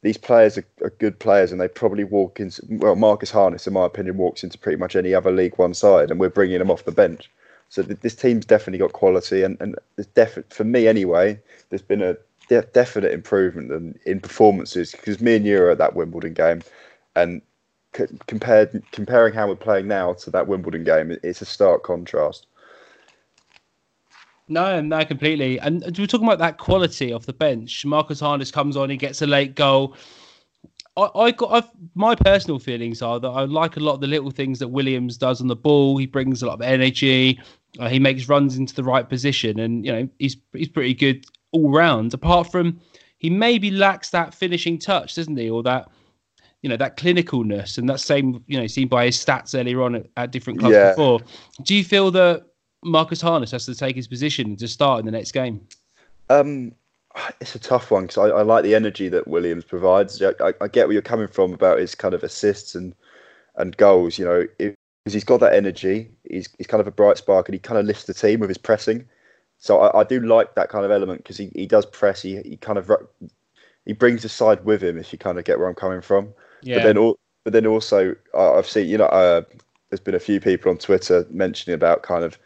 these 0.03 0.19
players 0.19 0.59
are, 0.59 0.65
are, 0.83 0.91
good 0.99 1.19
players, 1.19 1.51
and 1.51 1.61
they 1.61 1.69
probably 1.69 2.05
walk 2.05 2.41
into. 2.41 2.63
Well, 2.69 2.95
Marcus 2.95 3.31
Harness, 3.31 3.67
in 3.67 3.73
my 3.73 3.87
opinion, 3.87 4.17
walks 4.17 4.45
into 4.45 4.59
pretty 4.59 4.77
much 4.77 4.95
any 4.95 5.15
other 5.15 5.33
League 5.33 5.59
One 5.59 5.75
side, 5.75 6.11
and 6.11 6.21
we're 6.21 6.29
bringing 6.29 6.61
him 6.61 6.71
off 6.71 6.85
the 6.85 6.93
bench. 6.93 7.31
So 7.71 7.83
th- 7.83 8.01
this 8.01 8.15
team's 8.15 8.45
definitely 8.45 8.79
got 8.79 8.93
quality, 8.93 9.43
and 9.43 9.57
and 9.61 9.77
there's 9.97 10.07
definitely 10.09 10.55
for 10.55 10.65
me 10.65 10.87
anyway. 10.87 11.41
There's 11.71 11.83
been 11.83 12.03
a 12.03 12.17
de- 12.49 12.63
definite 12.73 13.13
improvement 13.13 13.71
in, 13.71 13.99
in 14.07 14.21
performances 14.21 14.93
because 14.93 15.21
me 15.21 15.37
and 15.37 15.47
you 15.47 15.63
are 15.63 15.71
at 15.71 15.79
that 15.79 15.95
Wimbledon 15.95 16.35
game, 16.35 16.63
and 17.15 17.43
c- 17.95 18.07
compared 18.27 18.83
comparing 18.93 19.35
how 19.35 19.49
we're 19.49 19.57
playing 19.57 19.89
now 19.89 20.15
to 20.15 20.31
that 20.31 20.47
Wimbledon 20.47 20.85
game, 20.85 21.17
it's 21.23 21.43
a 21.43 21.47
stark 21.47 21.83
contrast. 21.83 22.47
No, 24.49 24.81
no, 24.81 25.05
completely. 25.05 25.61
And 25.61 25.83
we're 25.99 26.07
talking 26.07 26.27
about 26.27 26.39
that 26.39 26.57
quality 26.57 27.13
off 27.13 27.27
the 27.27 27.35
bench. 27.35 27.85
Marcus 27.85 28.21
Harness 28.21 28.51
comes 28.51 28.77
on, 28.77 28.89
he 28.89 28.97
gets 28.97 29.21
a 29.21 29.27
late 29.27 29.55
goal. 29.55 29.95
I, 30.97 31.09
I 31.15 31.31
got 31.31 31.53
I've, 31.53 31.71
my 31.95 32.15
personal 32.15 32.59
feelings 32.59 33.03
are 33.03 33.21
that 33.21 33.29
I 33.29 33.45
like 33.45 33.77
a 33.77 33.81
lot 33.81 33.95
of 33.95 34.01
the 34.01 34.07
little 34.07 34.31
things 34.31 34.59
that 34.59 34.69
Williams 34.69 35.17
does 35.17 35.41
on 35.41 35.47
the 35.47 35.57
ball. 35.57 35.99
He 35.99 36.07
brings 36.07 36.43
a 36.43 36.47
lot 36.47 36.55
of 36.55 36.63
energy. 36.63 37.41
Uh, 37.79 37.89
he 37.89 37.99
makes 37.99 38.29
runs 38.29 38.57
into 38.57 38.75
the 38.75 38.83
right 38.83 39.09
position, 39.09 39.61
and 39.61 39.85
you 39.85 39.93
know 39.93 40.09
he's 40.19 40.37
he's 40.53 40.69
pretty 40.69 40.95
good 40.95 41.27
all 41.53 41.71
round. 41.71 42.15
Apart 42.15 42.51
from 42.51 42.81
he 43.19 43.31
maybe 43.31 43.71
lacks 43.71 44.11
that 44.11 44.35
finishing 44.35 44.79
touch, 44.79 45.15
doesn't 45.15 45.37
he, 45.37 45.51
or 45.51 45.63
that 45.63 45.89
you 46.63 46.69
know 46.69 46.77
that 46.77 46.97
clinicalness, 46.97 47.79
and 47.79 47.89
that 47.89 48.01
same 48.01 48.43
you 48.47 48.59
know 48.59 48.67
seen 48.67 48.89
by 48.89 49.07
his 49.07 49.17
stats 49.17 49.59
earlier 49.59 49.83
on 49.83 49.95
at, 49.97 50.07
at 50.17 50.31
different 50.31 50.59
clubs 50.59 50.75
yeah. 50.75 50.91
before. 50.91 51.21
Do 51.63 51.75
you 51.75 51.85
feel 51.85 52.11
that 52.13 52.47
Marcus 52.85 53.21
Harness 53.21 53.51
has 53.51 53.67
to 53.67 53.75
take 53.75 53.97
his 53.97 54.09
position 54.09 54.57
to 54.57 54.69
start 54.69 55.01
in 55.01 55.07
the 55.07 55.13
next 55.13 55.33
game? 55.33 55.67
Um, 56.31 56.73
it's 57.41 57.55
a 57.55 57.59
tough 57.59 57.91
one 57.91 58.05
because 58.05 58.19
I, 58.19 58.29
I, 58.29 58.43
like 58.43 58.65
the 58.65 58.75
energy 58.75 59.09
that 59.09 59.27
Williams 59.27 59.65
provides. 59.65 60.21
I, 60.23 60.33
I, 60.41 60.53
I, 60.61 60.69
get 60.69 60.87
where 60.87 60.93
you're 60.93 61.03
coming 61.03 61.29
from 61.29 61.53
about 61.53 61.79
his 61.79 61.95
kind 61.95 62.15
of 62.15 62.23
assists 62.23 62.75
and 62.75 62.95
and 63.57 63.77
goals. 63.77 64.19
You 64.19 64.25
know, 64.25 64.47
because 64.59 65.15
he's 65.15 65.25
got 65.25 65.41
that 65.41 65.55
energy. 65.55 66.11
He's 66.29 66.49
he's 66.59 66.67
kind 66.67 66.81
of 66.81 66.87
a 66.87 66.93
bright 66.93 67.19
spark, 67.19 67.49
and 67.49 67.55
he 67.55 67.59
kind 67.59 67.79
of 67.79 67.87
lifts 67.87 68.05
the 68.05 68.15
team 68.15 68.41
with 68.41 68.51
his 68.51 68.59
pressing. 68.59 69.07
So 69.59 69.81
I, 69.81 70.01
I 70.01 70.05
do 70.05 70.21
like 70.21 70.55
that 70.55 70.69
kind 70.69 70.85
of 70.85 70.91
element 70.91 71.23
because 71.23 71.37
he, 71.37 71.51
he 71.55 71.67
does 71.67 71.85
press. 71.85 72.23
He, 72.23 72.41
he 72.43 72.57
kind 72.57 72.79
of 72.79 72.91
he 73.85 73.93
brings 73.93 74.23
the 74.23 74.29
side 74.29 74.65
with 74.65 74.83
him. 74.83 74.99
If 74.99 75.13
you 75.13 75.19
kind 75.19 75.39
of 75.39 75.45
get 75.45 75.59
where 75.59 75.69
I'm 75.69 75.75
coming 75.75 76.01
from. 76.01 76.33
Yeah. 76.63 76.77
But 76.77 76.85
then 76.85 76.99
all, 76.99 77.19
but 77.45 77.53
then 77.53 77.67
also 77.67 78.15
I've 78.37 78.67
seen 78.67 78.89
you 78.89 78.99
know 78.99 79.07
uh, 79.07 79.43
there's 79.91 80.01
been 80.01 80.15
a 80.15 80.21
few 80.21 80.41
people 80.41 80.71
on 80.71 80.79
Twitter 80.79 81.27
mentioning 81.31 81.75
about 81.75 82.03
kind 82.03 82.25
of 82.25 82.39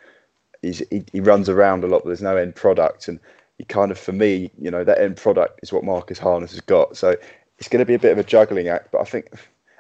he's 0.63 0.83
he, 0.91 1.05
he 1.13 1.21
runs 1.21 1.49
around 1.49 1.85
a 1.85 1.87
lot, 1.87 2.03
but 2.03 2.09
there's 2.09 2.23
no 2.23 2.37
end 2.37 2.55
product, 2.55 3.09
and 3.09 3.21
he 3.59 3.65
kind 3.65 3.91
of 3.91 3.99
for 3.99 4.13
me 4.13 4.51
you 4.59 4.71
know 4.71 4.85
that 4.85 5.01
end 5.01 5.17
product 5.17 5.61
is 5.63 5.73
what 5.73 5.85
Marcus 5.85 6.19
Harness 6.19 6.53
has 6.53 6.61
got. 6.61 6.97
So 6.97 7.17
it's 7.59 7.69
going 7.69 7.81
to 7.81 7.87
be 7.87 7.95
a 7.95 7.99
bit 7.99 8.13
of 8.13 8.19
a 8.19 8.25
juggling 8.25 8.69
act, 8.69 8.91
but 8.91 9.01
I 9.03 9.05
think 9.05 9.27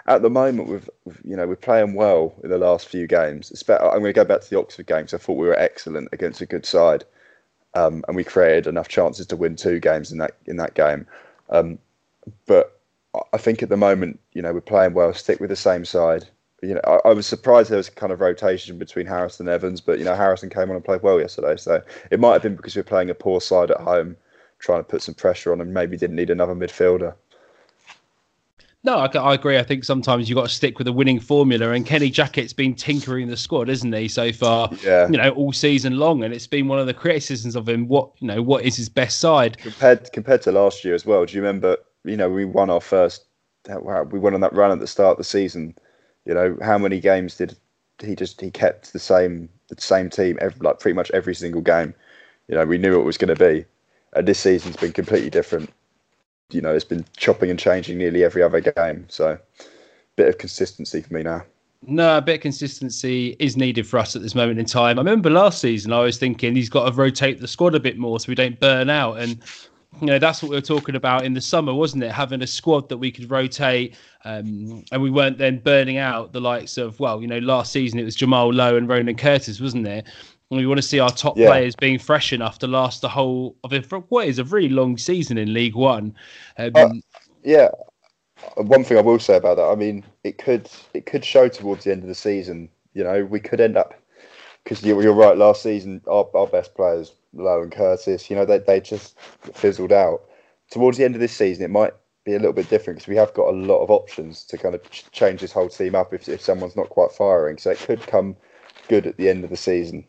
at 0.06 0.22
the 0.22 0.30
moment 0.30 0.68
we've, 0.68 0.90
you 1.24 1.36
know 1.36 1.46
we're 1.46 1.56
playing 1.56 1.94
well 1.94 2.34
in 2.44 2.50
the 2.50 2.58
last 2.58 2.88
few 2.88 3.06
games. 3.06 3.52
I'm 3.68 3.78
going 3.78 4.04
to 4.04 4.12
go 4.12 4.24
back 4.24 4.42
to 4.42 4.50
the 4.50 4.58
Oxford 4.58 4.86
game 4.86 4.98
games. 4.98 5.14
I 5.14 5.18
thought 5.18 5.38
we 5.38 5.46
were 5.46 5.58
excellent 5.58 6.08
against 6.12 6.42
a 6.42 6.46
good 6.46 6.66
side 6.66 7.04
um, 7.74 8.04
and 8.06 8.16
we 8.16 8.24
created 8.24 8.66
enough 8.66 8.88
chances 8.88 9.26
to 9.26 9.36
win 9.36 9.56
two 9.56 9.80
games 9.80 10.12
in 10.12 10.18
that 10.18 10.36
in 10.46 10.56
that 10.56 10.74
game. 10.74 11.06
Um, 11.50 11.78
but 12.46 12.80
I 13.32 13.36
think 13.36 13.62
at 13.62 13.68
the 13.68 13.76
moment, 13.76 14.20
you 14.32 14.42
know, 14.42 14.52
we're 14.52 14.60
playing 14.60 14.94
well. 14.94 15.12
Stick 15.14 15.40
with 15.40 15.50
the 15.50 15.56
same 15.56 15.84
side. 15.84 16.26
You 16.62 16.74
know, 16.74 16.80
I, 16.84 17.08
I 17.08 17.12
was 17.12 17.26
surprised 17.26 17.70
there 17.70 17.76
was 17.76 17.90
kind 17.90 18.12
of 18.12 18.20
rotation 18.20 18.78
between 18.78 19.06
Harrison 19.06 19.48
and 19.48 19.54
Evans, 19.54 19.80
but 19.80 19.98
you 19.98 20.04
know, 20.04 20.14
Harrison 20.14 20.48
came 20.48 20.70
on 20.70 20.76
and 20.76 20.84
played 20.84 21.02
well 21.02 21.20
yesterday. 21.20 21.56
So 21.56 21.82
it 22.10 22.20
might 22.20 22.34
have 22.34 22.42
been 22.42 22.56
because 22.56 22.76
we 22.76 22.80
are 22.80 22.84
playing 22.84 23.10
a 23.10 23.14
poor 23.14 23.40
side 23.40 23.70
at 23.70 23.80
home, 23.80 24.16
trying 24.58 24.80
to 24.80 24.84
put 24.84 25.02
some 25.02 25.14
pressure 25.14 25.52
on, 25.52 25.60
and 25.60 25.74
maybe 25.74 25.96
didn't 25.96 26.16
need 26.16 26.30
another 26.30 26.54
midfielder. 26.54 27.14
No, 28.84 28.96
I, 28.96 29.06
I, 29.06 29.34
agree. 29.34 29.58
I 29.58 29.62
think 29.62 29.84
sometimes 29.84 30.28
you've 30.28 30.36
got 30.36 30.48
to 30.48 30.54
stick 30.54 30.78
with 30.78 30.88
a 30.88 30.92
winning 30.92 31.20
formula, 31.20 31.70
and 31.70 31.86
Kenny 31.86 32.10
Jackett's 32.10 32.52
been 32.52 32.74
tinkering 32.74 33.28
the 33.28 33.36
squad, 33.36 33.68
isn't 33.68 33.92
he, 33.92 34.08
so 34.08 34.32
far? 34.32 34.70
Yeah. 34.82 35.08
You 35.08 35.18
know, 35.18 35.30
all 35.30 35.52
season 35.52 35.98
long, 35.98 36.24
and 36.24 36.34
it's 36.34 36.48
been 36.48 36.66
one 36.66 36.80
of 36.80 36.86
the 36.86 36.94
criticisms 36.94 37.54
of 37.54 37.68
him. 37.68 37.86
What 37.86 38.10
you 38.18 38.26
know, 38.26 38.42
what 38.42 38.64
is 38.64 38.76
his 38.76 38.88
best 38.88 39.20
side 39.20 39.58
compared 39.58 40.12
compared 40.12 40.42
to 40.42 40.52
last 40.52 40.84
year 40.84 40.94
as 40.94 41.06
well? 41.06 41.24
Do 41.24 41.34
you 41.36 41.42
remember? 41.42 41.76
You 42.04 42.16
know, 42.16 42.28
we 42.28 42.44
won 42.44 42.70
our 42.70 42.80
first. 42.80 43.24
Wow, 43.68 44.02
We 44.02 44.18
went 44.18 44.34
on 44.34 44.40
that 44.40 44.52
run 44.52 44.72
at 44.72 44.80
the 44.80 44.88
start 44.88 45.12
of 45.12 45.18
the 45.18 45.24
season. 45.24 45.76
You 46.24 46.34
know, 46.34 46.56
how 46.60 46.78
many 46.78 46.98
games 46.98 47.36
did 47.36 47.56
he 48.02 48.16
just 48.16 48.40
he 48.40 48.50
kept 48.50 48.92
the 48.92 48.98
same 48.98 49.48
the 49.68 49.80
same 49.80 50.10
team 50.10 50.38
every, 50.40 50.58
like 50.60 50.80
pretty 50.80 50.96
much 50.96 51.10
every 51.12 51.36
single 51.36 51.60
game. 51.60 51.94
You 52.48 52.56
know, 52.56 52.64
we 52.64 52.78
knew 52.78 52.98
it 52.98 53.04
was 53.04 53.16
going 53.18 53.34
to 53.34 53.36
be. 53.36 53.64
And 54.14 54.26
this 54.26 54.40
season's 54.40 54.76
been 54.76 54.92
completely 54.92 55.30
different 55.30 55.72
you 56.52 56.60
know, 56.60 56.74
it's 56.74 56.84
been 56.84 57.04
chopping 57.16 57.50
and 57.50 57.58
changing 57.58 57.98
nearly 57.98 58.24
every 58.24 58.42
other 58.42 58.60
game. 58.60 59.06
So, 59.08 59.38
bit 60.16 60.28
of 60.28 60.38
consistency 60.38 61.00
for 61.02 61.14
me 61.14 61.22
now. 61.22 61.44
No, 61.84 62.18
a 62.18 62.22
bit 62.22 62.36
of 62.36 62.40
consistency 62.42 63.36
is 63.40 63.56
needed 63.56 63.86
for 63.86 63.98
us 63.98 64.14
at 64.14 64.22
this 64.22 64.36
moment 64.36 64.60
in 64.60 64.66
time. 64.66 64.98
I 64.98 65.02
remember 65.02 65.30
last 65.30 65.60
season, 65.60 65.92
I 65.92 66.00
was 66.00 66.16
thinking 66.16 66.54
he's 66.54 66.68
got 66.68 66.88
to 66.88 66.92
rotate 66.92 67.40
the 67.40 67.48
squad 67.48 67.74
a 67.74 67.80
bit 67.80 67.98
more 67.98 68.20
so 68.20 68.28
we 68.28 68.36
don't 68.36 68.58
burn 68.60 68.88
out. 68.88 69.18
And, 69.18 69.42
you 70.00 70.06
know, 70.06 70.20
that's 70.20 70.42
what 70.42 70.50
we 70.50 70.56
were 70.56 70.60
talking 70.60 70.94
about 70.94 71.24
in 71.24 71.34
the 71.34 71.40
summer, 71.40 71.74
wasn't 71.74 72.04
it? 72.04 72.12
Having 72.12 72.42
a 72.42 72.46
squad 72.46 72.88
that 72.88 72.98
we 72.98 73.10
could 73.10 73.28
rotate 73.28 73.96
um, 74.24 74.84
and 74.92 75.02
we 75.02 75.10
weren't 75.10 75.38
then 75.38 75.58
burning 75.58 75.96
out 75.96 76.32
the 76.32 76.40
likes 76.40 76.78
of, 76.78 77.00
well, 77.00 77.20
you 77.20 77.26
know, 77.26 77.38
last 77.38 77.72
season 77.72 77.98
it 77.98 78.04
was 78.04 78.14
Jamal 78.14 78.52
Lowe 78.52 78.76
and 78.76 78.88
Ronan 78.88 79.16
Curtis, 79.16 79.60
wasn't 79.60 79.88
it? 79.88 80.06
We 80.58 80.66
want 80.66 80.78
to 80.78 80.86
see 80.86 81.00
our 81.00 81.10
top 81.10 81.36
Yeah. 81.36 81.48
players 81.48 81.74
being 81.76 81.98
fresh 81.98 82.32
enough 82.32 82.58
to 82.60 82.66
last 82.66 83.00
the 83.00 83.08
whole 83.08 83.56
of 83.64 83.72
it 83.72 83.90
what 84.08 84.28
is 84.28 84.38
a 84.38 84.44
really 84.44 84.68
long 84.68 84.98
season 84.98 85.38
in 85.38 85.52
League 85.52 85.74
One. 85.74 86.14
Um, 86.58 86.70
Uh, 86.74 86.90
Yeah. 87.42 87.68
One 88.56 88.84
thing 88.84 88.98
I 88.98 89.02
will 89.02 89.18
say 89.20 89.36
about 89.36 89.56
that, 89.56 89.68
I 89.68 89.76
mean, 89.76 90.04
it 90.24 90.38
could 90.38 90.68
it 90.94 91.06
could 91.06 91.24
show 91.24 91.48
towards 91.48 91.84
the 91.84 91.92
end 91.92 92.02
of 92.02 92.08
the 92.08 92.14
season. 92.14 92.68
You 92.92 93.04
know, 93.04 93.24
we 93.24 93.40
could 93.40 93.60
end 93.60 93.76
up 93.76 93.94
because 94.64 94.82
you, 94.82 95.00
you're 95.00 95.12
right. 95.12 95.36
Last 95.36 95.62
season, 95.62 96.00
our, 96.06 96.28
our 96.34 96.46
best 96.46 96.74
players, 96.74 97.14
Lowe 97.32 97.62
and 97.62 97.72
Curtis, 97.72 98.28
you 98.28 98.36
know, 98.36 98.44
they 98.44 98.58
they 98.58 98.80
just 98.80 99.18
fizzled 99.54 99.92
out. 99.92 100.22
Towards 100.70 100.98
the 100.98 101.04
end 101.04 101.14
of 101.14 101.20
this 101.20 101.32
season, 101.36 101.64
it 101.64 101.70
might 101.70 101.92
be 102.24 102.34
a 102.34 102.38
little 102.38 102.52
bit 102.52 102.68
different 102.68 102.98
because 102.98 103.08
we 103.08 103.16
have 103.16 103.34
got 103.34 103.48
a 103.48 103.56
lot 103.56 103.82
of 103.82 103.90
options 103.90 104.44
to 104.44 104.58
kind 104.58 104.74
of 104.74 104.90
ch- 104.90 105.10
change 105.12 105.40
this 105.40 105.52
whole 105.52 105.68
team 105.68 105.94
up 105.94 106.12
if 106.12 106.28
if 106.28 106.40
someone's 106.40 106.76
not 106.76 106.88
quite 106.88 107.12
firing. 107.12 107.58
So 107.58 107.70
it 107.70 107.78
could 107.78 108.00
come 108.06 108.36
good 108.88 109.06
at 109.06 109.16
the 109.16 109.28
end 109.28 109.44
of 109.44 109.50
the 109.50 109.56
season. 109.56 110.04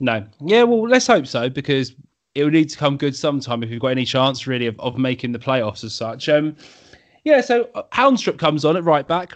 No. 0.00 0.26
Yeah, 0.40 0.62
well, 0.62 0.88
let's 0.88 1.06
hope 1.06 1.26
so 1.26 1.48
because 1.48 1.94
it 2.34 2.44
will 2.44 2.50
need 2.50 2.70
to 2.70 2.78
come 2.78 2.96
good 2.96 3.16
sometime 3.16 3.62
if 3.62 3.70
we've 3.70 3.80
got 3.80 3.88
any 3.88 4.04
chance 4.04 4.46
really 4.46 4.66
of, 4.66 4.78
of 4.78 4.96
making 4.96 5.32
the 5.32 5.38
playoffs 5.38 5.82
as 5.82 5.94
such. 5.94 6.28
Um, 6.28 6.56
yeah, 7.24 7.40
so 7.40 7.68
uh, 7.74 7.82
Haunstrup 7.92 8.38
comes 8.38 8.64
on 8.64 8.76
at 8.76 8.84
right 8.84 9.06
back, 9.06 9.32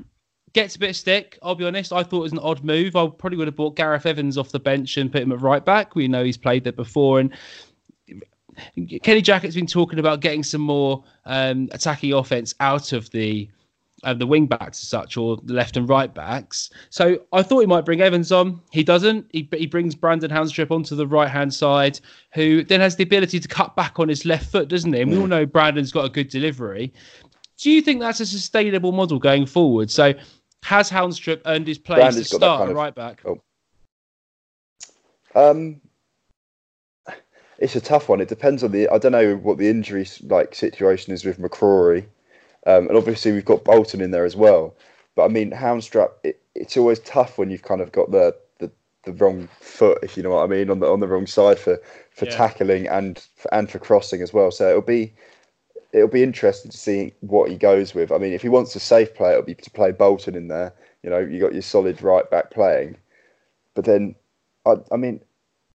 gets 0.52 0.76
a 0.76 0.78
bit 0.78 0.90
of 0.90 0.96
stick. 0.96 1.38
I'll 1.42 1.54
be 1.54 1.64
honest, 1.64 1.92
I 1.92 2.02
thought 2.02 2.18
it 2.18 2.22
was 2.22 2.32
an 2.32 2.38
odd 2.38 2.62
move. 2.62 2.94
I 2.94 3.08
probably 3.08 3.38
would 3.38 3.48
have 3.48 3.56
bought 3.56 3.76
Gareth 3.76 4.06
Evans 4.06 4.38
off 4.38 4.50
the 4.50 4.60
bench 4.60 4.96
and 4.96 5.10
put 5.10 5.22
him 5.22 5.32
at 5.32 5.40
right 5.40 5.64
back. 5.64 5.94
We 5.94 6.06
know 6.06 6.22
he's 6.22 6.38
played 6.38 6.64
there 6.64 6.72
before, 6.72 7.18
and 7.18 7.34
Kenny 9.02 9.22
Jackett's 9.22 9.54
been 9.54 9.66
talking 9.66 9.98
about 9.98 10.20
getting 10.20 10.42
some 10.42 10.60
more 10.60 11.02
um, 11.24 11.68
attacking 11.72 12.12
offense 12.12 12.54
out 12.60 12.92
of 12.92 13.10
the 13.10 13.48
uh, 14.02 14.14
the 14.14 14.26
wing 14.26 14.46
backs 14.46 14.82
as 14.82 14.88
such, 14.88 15.16
or 15.16 15.36
the 15.44 15.52
left 15.52 15.76
and 15.76 15.88
right 15.88 16.12
backs. 16.12 16.70
So 16.90 17.18
I 17.32 17.42
thought 17.42 17.60
he 17.60 17.66
might 17.66 17.84
bring 17.84 18.00
Evans 18.00 18.32
on. 18.32 18.60
He 18.70 18.82
doesn't. 18.82 19.26
He, 19.32 19.48
he 19.52 19.66
brings 19.66 19.94
Brandon 19.94 20.30
Haunstrup 20.30 20.70
onto 20.70 20.96
the 20.96 21.06
right 21.06 21.28
hand 21.28 21.52
side, 21.54 22.00
who 22.34 22.64
then 22.64 22.80
has 22.80 22.96
the 22.96 23.04
ability 23.04 23.40
to 23.40 23.48
cut 23.48 23.76
back 23.76 23.98
on 23.98 24.08
his 24.08 24.24
left 24.24 24.50
foot, 24.50 24.68
doesn't 24.68 24.92
he? 24.92 25.00
And 25.00 25.10
we 25.10 25.18
all 25.18 25.26
know 25.26 25.46
Brandon's 25.46 25.92
got 25.92 26.04
a 26.04 26.08
good 26.08 26.28
delivery. 26.28 26.92
Do 27.58 27.70
you 27.70 27.80
think 27.80 28.00
that's 28.00 28.20
a 28.20 28.26
sustainable 28.26 28.92
model 28.92 29.18
going 29.18 29.46
forward? 29.46 29.90
So 29.90 30.14
has 30.64 30.90
Haunstrup 30.90 31.40
earned 31.46 31.68
his 31.68 31.78
place 31.78 31.98
Brandon's 31.98 32.30
to 32.30 32.36
start 32.36 32.60
kind 32.60 32.70
of- 32.70 32.76
right 32.76 32.94
back? 32.94 33.22
Oh. 33.24 33.40
Um, 35.34 35.80
it's 37.58 37.76
a 37.76 37.80
tough 37.80 38.08
one. 38.08 38.20
It 38.20 38.28
depends 38.28 38.64
on 38.64 38.72
the. 38.72 38.88
I 38.88 38.98
don't 38.98 39.12
know 39.12 39.36
what 39.36 39.56
the 39.58 39.68
injury 39.68 40.06
like 40.22 40.54
situation 40.54 41.12
is 41.12 41.24
with 41.24 41.38
McCrory, 41.38 42.06
um, 42.66 42.88
and 42.88 42.96
obviously 42.96 43.32
we've 43.32 43.44
got 43.44 43.64
Bolton 43.64 44.00
in 44.00 44.10
there 44.10 44.24
as 44.24 44.36
well. 44.36 44.74
But 45.14 45.24
I 45.24 45.28
mean, 45.28 45.50
Haunstrup. 45.50 46.12
It, 46.24 46.40
it's 46.54 46.76
always 46.76 47.00
tough 47.00 47.38
when 47.38 47.50
you've 47.50 47.62
kind 47.62 47.80
of 47.80 47.92
got 47.92 48.10
the, 48.10 48.36
the 48.58 48.70
the 49.04 49.12
wrong 49.14 49.48
foot, 49.60 49.98
if 50.02 50.16
you 50.16 50.22
know 50.22 50.30
what 50.30 50.44
I 50.44 50.46
mean, 50.46 50.70
on 50.70 50.80
the 50.80 50.86
on 50.86 51.00
the 51.00 51.08
wrong 51.08 51.26
side 51.26 51.58
for 51.58 51.80
for 52.10 52.26
Yeah. 52.26 52.36
tackling 52.36 52.86
and 52.88 53.24
and 53.52 53.70
for 53.70 53.78
crossing 53.78 54.22
as 54.22 54.32
well. 54.32 54.50
So 54.50 54.68
it'll 54.68 54.82
be 54.82 55.14
it'll 55.92 56.08
be 56.08 56.22
interesting 56.22 56.70
to 56.70 56.76
see 56.78 57.12
what 57.20 57.50
he 57.50 57.56
goes 57.56 57.94
with. 57.94 58.12
I 58.12 58.18
mean, 58.18 58.32
if 58.32 58.42
he 58.42 58.48
wants 58.48 58.74
a 58.76 58.80
safe 58.80 59.14
play, 59.14 59.32
it'll 59.32 59.42
be 59.42 59.54
to 59.54 59.70
play 59.70 59.92
Bolton 59.92 60.34
in 60.34 60.48
there. 60.48 60.74
You 61.02 61.10
know, 61.10 61.18
you 61.18 61.40
got 61.40 61.52
your 61.52 61.62
solid 61.62 62.02
right 62.02 62.28
back 62.30 62.50
playing, 62.50 62.96
but 63.74 63.84
then, 63.84 64.14
I, 64.66 64.76
I 64.92 64.96
mean, 64.96 65.20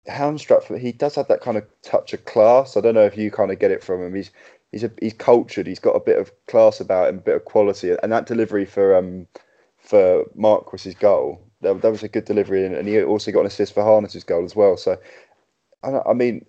Haunstrup 0.08 0.78
he 0.80 0.92
does 0.92 1.16
have 1.16 1.28
that 1.28 1.42
kind 1.42 1.58
of 1.58 1.66
touch 1.82 2.14
of 2.14 2.26
class. 2.26 2.78
I 2.78 2.82
don't 2.82 2.96
know 2.96 3.06
if 3.06 3.18
you 3.18 3.30
kind 3.32 3.52
of 3.52 3.60
get 3.60 3.72
it 3.72 3.84
from 3.84 4.02
him. 4.04 4.16
He's 4.16 4.32
he's 4.72 4.84
a, 4.84 4.92
he's 5.02 5.14
cultured. 5.14 5.68
He's 5.68 5.80
got 5.80 5.96
a 5.96 6.00
bit 6.00 6.20
of 6.20 6.32
class 6.48 6.80
about 6.80 7.10
him, 7.10 7.18
a 7.18 7.22
bit 7.22 7.36
of 7.36 7.46
quality, 7.46 7.96
and 8.02 8.12
that 8.12 8.26
delivery 8.26 8.66
for 8.66 8.96
um 8.96 9.28
for 9.78 10.26
Marquis's 10.36 10.96
goal. 10.96 11.42
That, 11.62 11.82
that 11.82 11.92
was 11.92 12.04
a 12.04 12.08
good 12.08 12.26
delivery, 12.26 12.66
and, 12.66 12.88
he 12.88 13.02
also 13.02 13.32
got 13.32 13.42
an 13.42 13.48
assist 13.48 13.74
for 13.74 13.84
Harness's 13.84 14.24
goal 14.24 14.46
as 14.46 14.56
well. 14.56 14.78
So, 14.78 14.98
I, 15.84 16.00
I 16.08 16.14
mean, 16.14 16.46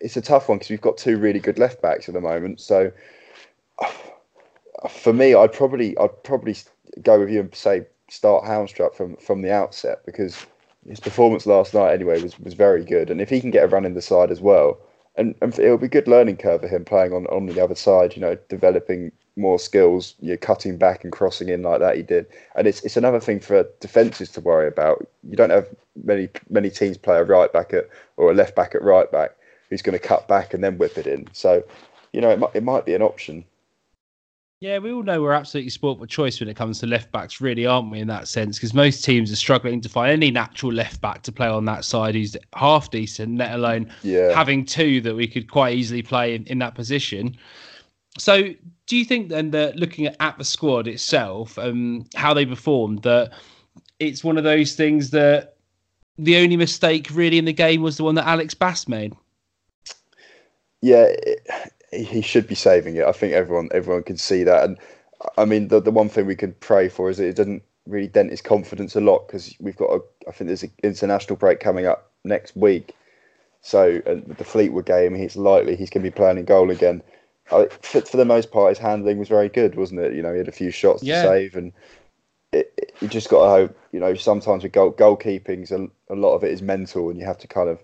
it's 0.00 0.16
a 0.16 0.20
tough 0.20 0.48
one 0.48 0.58
because 0.58 0.70
we've 0.70 0.80
got 0.80 0.96
two 0.96 1.16
really 1.18 1.40
good 1.40 1.58
left 1.58 1.82
backs 1.82 2.08
at 2.08 2.14
the 2.14 2.20
moment. 2.20 2.60
So, 2.60 2.92
for 4.88 5.12
me, 5.12 5.34
I'd 5.34 5.52
probably 5.52 5.96
I'd 5.98 6.22
probably 6.22 6.56
go 7.02 7.18
with 7.18 7.30
you 7.30 7.40
and 7.40 7.54
say 7.54 7.86
start 8.08 8.44
Haunstrup 8.44 8.94
from 8.94 9.16
from 9.16 9.42
the 9.42 9.52
outset 9.52 10.04
because 10.06 10.46
his 10.88 11.00
performance 11.00 11.46
last 11.46 11.72
night 11.72 11.94
anyway 11.94 12.22
was, 12.22 12.38
was 12.38 12.54
very 12.54 12.84
good, 12.84 13.10
and 13.10 13.20
if 13.20 13.30
he 13.30 13.40
can 13.40 13.50
get 13.50 13.64
a 13.64 13.68
run 13.68 13.84
in 13.84 13.94
the 13.94 14.02
side 14.02 14.30
as 14.30 14.40
well, 14.40 14.78
and, 15.16 15.34
and 15.40 15.58
it'll 15.58 15.78
be 15.78 15.86
a 15.86 15.88
good 15.88 16.08
learning 16.08 16.36
curve 16.36 16.60
for 16.60 16.68
him 16.68 16.84
playing 16.84 17.12
on 17.12 17.26
on 17.26 17.46
the 17.46 17.60
other 17.62 17.74
side. 17.74 18.14
You 18.14 18.22
know, 18.22 18.36
developing 18.48 19.12
more 19.36 19.58
skills, 19.58 20.14
you 20.20 20.30
know, 20.30 20.36
cutting 20.36 20.76
back 20.76 21.02
and 21.02 21.12
crossing 21.12 21.48
in 21.48 21.62
like 21.62 21.80
that 21.80 21.96
he 21.96 22.02
did, 22.02 22.26
and 22.54 22.66
it's 22.66 22.82
it's 22.84 22.96
another 22.96 23.20
thing 23.20 23.40
for 23.40 23.66
defenses 23.80 24.28
to 24.30 24.40
worry 24.40 24.68
about. 24.68 25.06
You 25.28 25.36
don't 25.36 25.50
have 25.50 25.68
many 26.02 26.28
many 26.50 26.70
teams 26.70 26.96
play 26.96 27.18
a 27.18 27.24
right 27.24 27.52
back 27.52 27.72
at 27.72 27.88
or 28.16 28.30
a 28.30 28.34
left 28.34 28.54
back 28.54 28.74
at 28.74 28.82
right 28.82 29.10
back 29.10 29.36
who's 29.70 29.82
going 29.82 29.98
to 29.98 30.04
cut 30.04 30.28
back 30.28 30.54
and 30.54 30.62
then 30.62 30.78
whip 30.78 30.96
it 30.98 31.06
in. 31.06 31.28
So, 31.32 31.64
you 32.12 32.20
know, 32.20 32.30
it 32.30 32.38
might 32.38 32.54
it 32.54 32.62
might 32.62 32.86
be 32.86 32.94
an 32.94 33.02
option. 33.02 33.44
Yeah, 34.64 34.78
we 34.78 34.92
all 34.92 35.02
know 35.02 35.20
we're 35.20 35.34
absolutely 35.34 35.68
sport 35.68 35.98
for 35.98 36.06
choice 36.06 36.40
when 36.40 36.48
it 36.48 36.56
comes 36.56 36.78
to 36.78 36.86
left 36.86 37.12
backs, 37.12 37.38
really, 37.38 37.66
aren't 37.66 37.90
we, 37.90 38.00
in 38.00 38.08
that 38.08 38.26
sense? 38.28 38.56
Because 38.56 38.72
most 38.72 39.04
teams 39.04 39.30
are 39.30 39.36
struggling 39.36 39.82
to 39.82 39.90
find 39.90 40.10
any 40.10 40.30
natural 40.30 40.72
left 40.72 41.02
back 41.02 41.20
to 41.24 41.32
play 41.32 41.48
on 41.48 41.66
that 41.66 41.84
side 41.84 42.14
who's 42.14 42.34
half 42.54 42.90
decent, 42.90 43.36
let 43.36 43.52
alone 43.52 43.92
Yeah. 44.02 44.34
having 44.34 44.64
two 44.64 45.02
that 45.02 45.14
we 45.14 45.26
could 45.26 45.50
quite 45.50 45.76
easily 45.76 46.00
play 46.00 46.34
in, 46.34 46.46
in 46.46 46.60
that 46.60 46.74
position. 46.74 47.36
So, 48.16 48.54
do 48.86 48.96
you 48.96 49.04
think 49.04 49.28
then 49.28 49.50
that 49.50 49.76
looking 49.76 50.06
at, 50.06 50.16
at 50.20 50.38
the 50.38 50.44
squad 50.44 50.88
itself, 50.88 51.58
um, 51.58 52.06
how 52.14 52.32
they 52.32 52.46
performed, 52.46 53.02
that 53.02 53.32
it's 54.00 54.24
one 54.24 54.38
of 54.38 54.44
those 54.44 54.76
things 54.76 55.10
that 55.10 55.56
the 56.16 56.38
only 56.38 56.56
mistake 56.56 57.08
really 57.12 57.36
in 57.36 57.44
the 57.44 57.52
game 57.52 57.82
was 57.82 57.98
the 57.98 58.04
one 58.04 58.14
that 58.14 58.26
Alex 58.26 58.54
Bass 58.54 58.88
made? 58.88 59.12
yeah, 60.80 61.04
it, 61.08 61.46
he 62.02 62.20
should 62.20 62.46
be 62.46 62.54
saving 62.54 62.96
it. 62.96 63.04
I 63.04 63.12
think 63.12 63.32
everyone 63.32 63.68
everyone 63.72 64.02
can 64.02 64.16
see 64.16 64.44
that. 64.44 64.64
And 64.64 64.78
I 65.38 65.44
mean, 65.44 65.68
the 65.68 65.80
the 65.80 65.90
one 65.90 66.08
thing 66.08 66.26
we 66.26 66.36
can 66.36 66.54
pray 66.60 66.88
for 66.88 67.10
is 67.10 67.18
that 67.18 67.28
it 67.28 67.36
doesn't 67.36 67.62
really 67.86 68.08
dent 68.08 68.30
his 68.30 68.40
confidence 68.40 68.96
a 68.96 69.00
lot 69.00 69.26
because 69.26 69.54
we've 69.60 69.76
got 69.76 69.90
a. 69.90 70.00
I 70.28 70.32
think 70.32 70.48
there's 70.48 70.62
an 70.62 70.72
international 70.82 71.36
break 71.36 71.60
coming 71.60 71.86
up 71.86 72.10
next 72.24 72.56
week. 72.56 72.94
So 73.60 74.00
the 74.04 74.44
Fleetwood 74.44 74.84
game, 74.86 75.14
he's 75.14 75.36
likely 75.36 75.74
he's 75.74 75.88
going 75.88 76.04
to 76.04 76.10
be 76.10 76.14
playing 76.14 76.38
in 76.38 76.44
goal 76.44 76.70
again. 76.70 77.02
I, 77.50 77.66
for, 77.80 78.00
for 78.02 78.16
the 78.16 78.24
most 78.24 78.50
part, 78.50 78.70
his 78.70 78.78
handling 78.78 79.18
was 79.18 79.28
very 79.28 79.48
good, 79.48 79.74
wasn't 79.74 80.00
it? 80.00 80.14
You 80.14 80.22
know, 80.22 80.32
he 80.32 80.38
had 80.38 80.48
a 80.48 80.52
few 80.52 80.70
shots 80.70 81.02
Yeah. 81.02 81.22
to 81.22 81.28
save, 81.28 81.56
and 81.56 81.72
it, 82.52 82.72
it, 82.76 82.94
you 83.00 83.08
just 83.08 83.28
got 83.28 83.44
to 83.44 83.50
hope. 83.50 83.78
You 83.92 84.00
know, 84.00 84.14
sometimes 84.14 84.62
with 84.62 84.72
goal 84.72 84.92
goalkeeping's 84.92 85.72
a, 85.72 85.88
a 86.10 86.14
lot 86.14 86.34
of 86.34 86.44
it 86.44 86.52
is 86.52 86.62
mental, 86.62 87.08
and 87.08 87.18
you 87.18 87.24
have 87.24 87.38
to 87.38 87.48
kind 87.48 87.68
of 87.68 87.80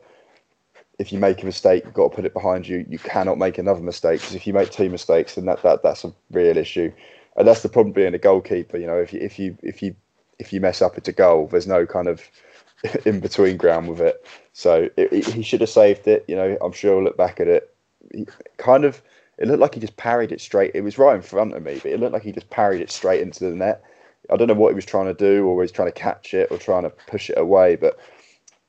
if 1.00 1.12
you 1.12 1.18
make 1.18 1.42
a 1.42 1.46
mistake, 1.46 1.82
you've 1.86 1.94
got 1.94 2.10
to 2.10 2.14
put 2.16 2.26
it 2.26 2.34
behind 2.34 2.68
you. 2.68 2.84
You 2.88 2.98
cannot 2.98 3.38
make 3.38 3.56
another 3.56 3.80
mistake 3.80 4.20
because 4.20 4.34
if 4.36 4.46
you 4.46 4.52
make 4.52 4.70
two 4.70 4.90
mistakes, 4.90 5.34
then 5.34 5.46
that, 5.46 5.62
that 5.62 5.82
that's 5.82 6.04
a 6.04 6.12
real 6.30 6.58
issue, 6.58 6.92
and 7.36 7.48
that's 7.48 7.62
the 7.62 7.70
problem 7.70 7.92
being 7.94 8.12
a 8.14 8.18
goalkeeper. 8.18 8.76
You 8.76 8.86
know, 8.86 8.98
if 8.98 9.14
you 9.14 9.20
if 9.20 9.38
you 9.38 9.56
if 9.62 9.82
you 9.82 9.96
if 10.38 10.52
you 10.52 10.60
mess 10.60 10.82
up, 10.82 10.98
it's 10.98 11.08
a 11.08 11.12
goal. 11.12 11.46
There's 11.46 11.66
no 11.66 11.86
kind 11.86 12.06
of 12.06 12.22
in 13.06 13.20
between 13.20 13.56
ground 13.56 13.88
with 13.88 14.00
it. 14.02 14.26
So 14.52 14.90
it, 14.98 15.10
it- 15.12 15.26
he 15.28 15.42
should 15.42 15.62
have 15.62 15.70
saved 15.70 16.06
it. 16.06 16.26
You 16.28 16.36
know, 16.36 16.58
I'm 16.60 16.72
sure 16.72 16.96
he'll 16.96 17.04
look 17.04 17.16
back 17.16 17.40
at 17.40 17.48
it. 17.48 17.74
He 18.12 18.26
kind 18.58 18.84
of 18.84 19.00
it 19.38 19.48
looked 19.48 19.60
like 19.60 19.74
he 19.74 19.80
just 19.80 19.96
parried 19.96 20.32
it 20.32 20.40
straight. 20.42 20.72
It 20.74 20.82
was 20.82 20.98
right 20.98 21.16
in 21.16 21.22
front 21.22 21.54
of 21.54 21.62
me, 21.62 21.80
but 21.82 21.92
it 21.92 21.98
looked 21.98 22.12
like 22.12 22.24
he 22.24 22.32
just 22.32 22.50
parried 22.50 22.82
it 22.82 22.90
straight 22.90 23.22
into 23.22 23.40
the 23.48 23.56
net. 23.56 23.82
I 24.30 24.36
don't 24.36 24.48
know 24.48 24.54
what 24.54 24.68
he 24.68 24.74
was 24.74 24.84
trying 24.84 25.06
to 25.06 25.14
do, 25.14 25.46
or 25.46 25.62
he's 25.62 25.72
trying 25.72 25.88
to 25.88 25.98
catch 25.98 26.34
it, 26.34 26.48
or 26.50 26.58
trying 26.58 26.82
to 26.82 26.90
push 26.90 27.30
it 27.30 27.38
away. 27.38 27.76
But 27.76 27.98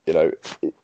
you 0.06 0.14
know, 0.14 0.32
it, 0.62 0.74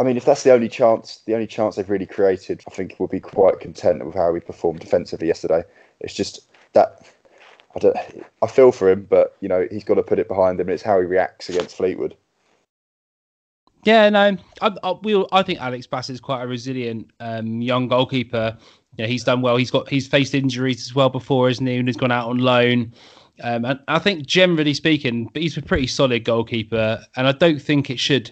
I 0.00 0.02
mean, 0.02 0.16
if 0.16 0.24
that's 0.24 0.44
the 0.44 0.52
only 0.52 0.70
chance, 0.70 1.20
the 1.26 1.34
only 1.34 1.46
chance 1.46 1.76
they've 1.76 1.90
really 1.90 2.06
created, 2.06 2.64
I 2.66 2.70
think 2.70 2.96
we'll 2.98 3.06
be 3.06 3.20
quite 3.20 3.60
content 3.60 4.04
with 4.04 4.14
how 4.14 4.32
we 4.32 4.40
performed 4.40 4.80
defensively 4.80 5.26
yesterday. 5.26 5.62
It's 6.00 6.14
just 6.14 6.48
that 6.72 7.06
I 7.76 7.78
don't. 7.80 7.96
I 8.40 8.46
feel 8.46 8.72
for 8.72 8.90
him, 8.90 9.06
but 9.10 9.36
you 9.40 9.48
know, 9.48 9.68
he's 9.70 9.84
got 9.84 9.94
to 9.96 10.02
put 10.02 10.18
it 10.18 10.26
behind 10.26 10.58
him. 10.58 10.70
It's 10.70 10.82
how 10.82 10.98
he 10.98 11.04
reacts 11.04 11.50
against 11.50 11.76
Fleetwood. 11.76 12.16
Yeah, 13.84 14.08
no, 14.08 14.38
I, 14.62 14.76
I, 14.82 14.92
we, 15.02 15.24
I 15.32 15.42
think 15.42 15.60
Alex 15.60 15.86
Bass 15.86 16.08
is 16.08 16.20
quite 16.20 16.42
a 16.42 16.46
resilient 16.46 17.10
um, 17.20 17.60
young 17.60 17.86
goalkeeper. 17.86 18.56
Know, 18.98 19.06
he's 19.06 19.24
done 19.24 19.42
well. 19.42 19.58
He's 19.58 19.70
got 19.70 19.86
he's 19.88 20.08
faced 20.08 20.34
injuries 20.34 20.80
as 20.80 20.94
well 20.94 21.10
before, 21.10 21.50
isn't 21.50 21.66
he? 21.66 21.76
And 21.76 21.86
he's 21.86 21.96
gone 21.98 22.12
out 22.12 22.28
on 22.28 22.38
loan. 22.38 22.94
Um, 23.42 23.66
and 23.66 23.80
I 23.88 23.98
think 23.98 24.26
generally 24.26 24.72
speaking, 24.74 25.30
he's 25.34 25.58
a 25.58 25.62
pretty 25.62 25.86
solid 25.86 26.24
goalkeeper, 26.24 27.02
and 27.16 27.26
I 27.26 27.32
don't 27.32 27.60
think 27.60 27.90
it 27.90 28.00
should 28.00 28.30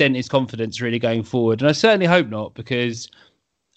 dent 0.00 0.16
his 0.16 0.28
confidence 0.28 0.80
really 0.80 0.98
going 0.98 1.22
forward. 1.22 1.60
And 1.62 1.68
I 1.70 1.72
certainly 1.72 2.06
hope 2.06 2.28
not, 2.28 2.54
because 2.54 3.08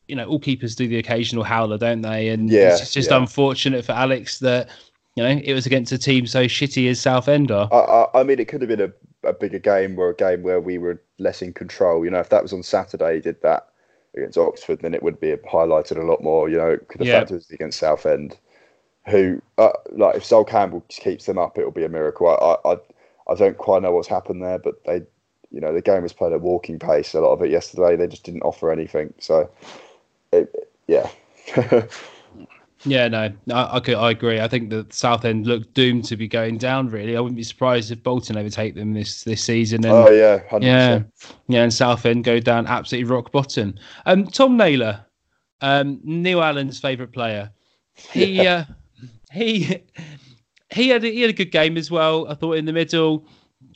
you 0.08 0.16
know 0.16 0.26
all 0.28 0.40
keepers 0.40 0.76
do 0.76 0.88
the 0.88 0.98
occasional 1.00 1.44
howler, 1.44 1.78
don't 1.78 2.02
they? 2.02 2.30
And 2.30 2.50
Yeah, 2.50 2.60
it's 2.62 2.94
just 2.94 3.12
yeah. 3.12 3.18
unfortunate 3.18 3.86
for 3.86 3.94
Alex 3.94 4.40
that 4.40 4.70
you 5.16 5.24
know 5.24 5.30
it 5.44 5.54
was 5.54 5.66
against 5.66 5.92
a 5.94 5.98
team 5.98 6.28
so 6.28 6.46
shitty 6.46 6.90
as 6.90 7.00
Southend 7.02 7.52
are. 7.52 7.72
I, 7.72 7.78
I, 7.78 8.22
I 8.22 8.24
mean, 8.24 8.40
it 8.40 8.48
could 8.48 8.62
have 8.62 8.70
been 8.70 8.82
a, 9.24 9.28
a 9.30 9.34
bigger 9.34 9.60
game 9.60 9.98
or 9.98 10.10
a 10.10 10.16
game 10.16 10.44
where 10.44 10.62
we 10.62 10.78
were 10.78 11.02
less 11.20 11.42
in 11.42 11.54
control. 11.54 12.06
You 12.06 12.12
know, 12.12 12.20
if 12.20 12.30
that 12.30 12.44
was 12.44 12.54
on 12.54 12.64
Saturday, 12.64 13.16
he 13.16 13.22
did 13.22 13.42
that 13.42 13.70
against 14.16 14.38
Oxford, 14.38 14.82
then 14.82 14.94
it 14.94 15.02
would 15.04 15.20
be 15.20 15.36
highlighted 15.52 15.98
a 15.98 16.06
lot 16.06 16.22
more. 16.24 16.50
You 16.50 16.58
know, 16.58 16.78
have 16.98 17.08
Yeah. 17.08 17.10
fact 17.10 17.32
it 17.32 17.36
was 17.36 17.50
against 17.50 17.80
Southend, 17.80 18.38
who, 19.08 19.42
uh, 19.58 19.72
like, 19.92 20.16
if 20.18 20.26
Sol 20.26 20.46
Campbell 20.46 20.86
just 20.90 21.02
keeps 21.02 21.26
them 21.26 21.38
up, 21.40 21.58
it'll 21.58 21.72
be 21.72 21.86
a 21.86 21.90
miracle. 21.90 22.28
I, 22.30 22.58
I, 22.70 22.78
I 23.32 23.36
don't 23.36 23.58
quite 23.58 23.82
know 23.84 23.94
what's 23.94 24.08
happened 24.08 24.44
there, 24.44 24.60
but 24.60 24.84
they, 24.86 25.04
you 25.54 25.62
know, 25.62 25.74
the 25.74 25.82
game 25.82 26.04
was 26.04 26.12
played 26.12 26.34
at 26.34 26.42
walking 26.42 26.80
pace. 26.80 27.14
A 27.14 27.22
lot 27.22 27.32
of 27.32 27.42
it 27.42 27.52
yesterday, 27.52 27.96
they 27.96 28.08
just 28.08 28.24
didn't 28.24 28.42
offer 28.42 28.72
anything. 28.72 29.14
So, 29.20 29.50
it, 30.32 30.70
yeah. 30.88 31.10
Yeah, 32.86 33.08
no, 33.08 33.32
I, 33.52 33.80
I, 33.80 33.94
I 33.94 34.12
agree. 34.12 34.42
I 34.42 34.48
think 34.48 34.70
the 34.70 34.86
Southend 34.90 35.48
look 35.48 35.74
doomed 35.74 36.06
to 36.06 36.18
be 36.18 36.28
going 36.28 36.58
down. 36.58 36.90
Really, 36.90 37.16
I 37.16 37.20
wouldn't 37.20 37.38
be 37.38 37.44
surprised 37.44 37.92
if 37.92 38.04
Bolton 38.04 38.38
overtake 38.38 38.76
them 38.76 38.94
this 38.94 39.24
this 39.24 39.44
season. 39.44 39.86
And, 39.86 39.94
oh 39.94 40.12
yeah, 40.12 40.40
100%. 40.50 40.64
yeah, 40.64 41.04
yeah, 41.48 41.64
and 41.64 41.74
Southend 41.74 42.24
go 42.24 42.40
down 42.40 42.68
absolutely 42.68 43.10
rock 43.10 43.32
bottom. 43.32 43.76
Um, 44.06 44.26
Tom 44.28 44.58
Naylor, 44.58 45.06
um, 45.62 46.00
Neil 46.04 46.44
Allen's 46.44 46.80
favourite 46.80 47.14
player. 47.14 47.52
He 48.12 48.46
uh, 48.46 48.66
he 49.32 49.82
he 50.72 50.90
had 50.90 51.04
a, 51.06 51.08
he 51.08 51.22
had 51.22 51.30
a 51.30 51.34
good 51.34 51.52
game 51.52 51.78
as 51.78 51.90
well. 51.90 52.28
I 52.28 52.34
thought 52.34 52.58
in 52.58 52.66
the 52.66 52.74
middle. 52.74 53.26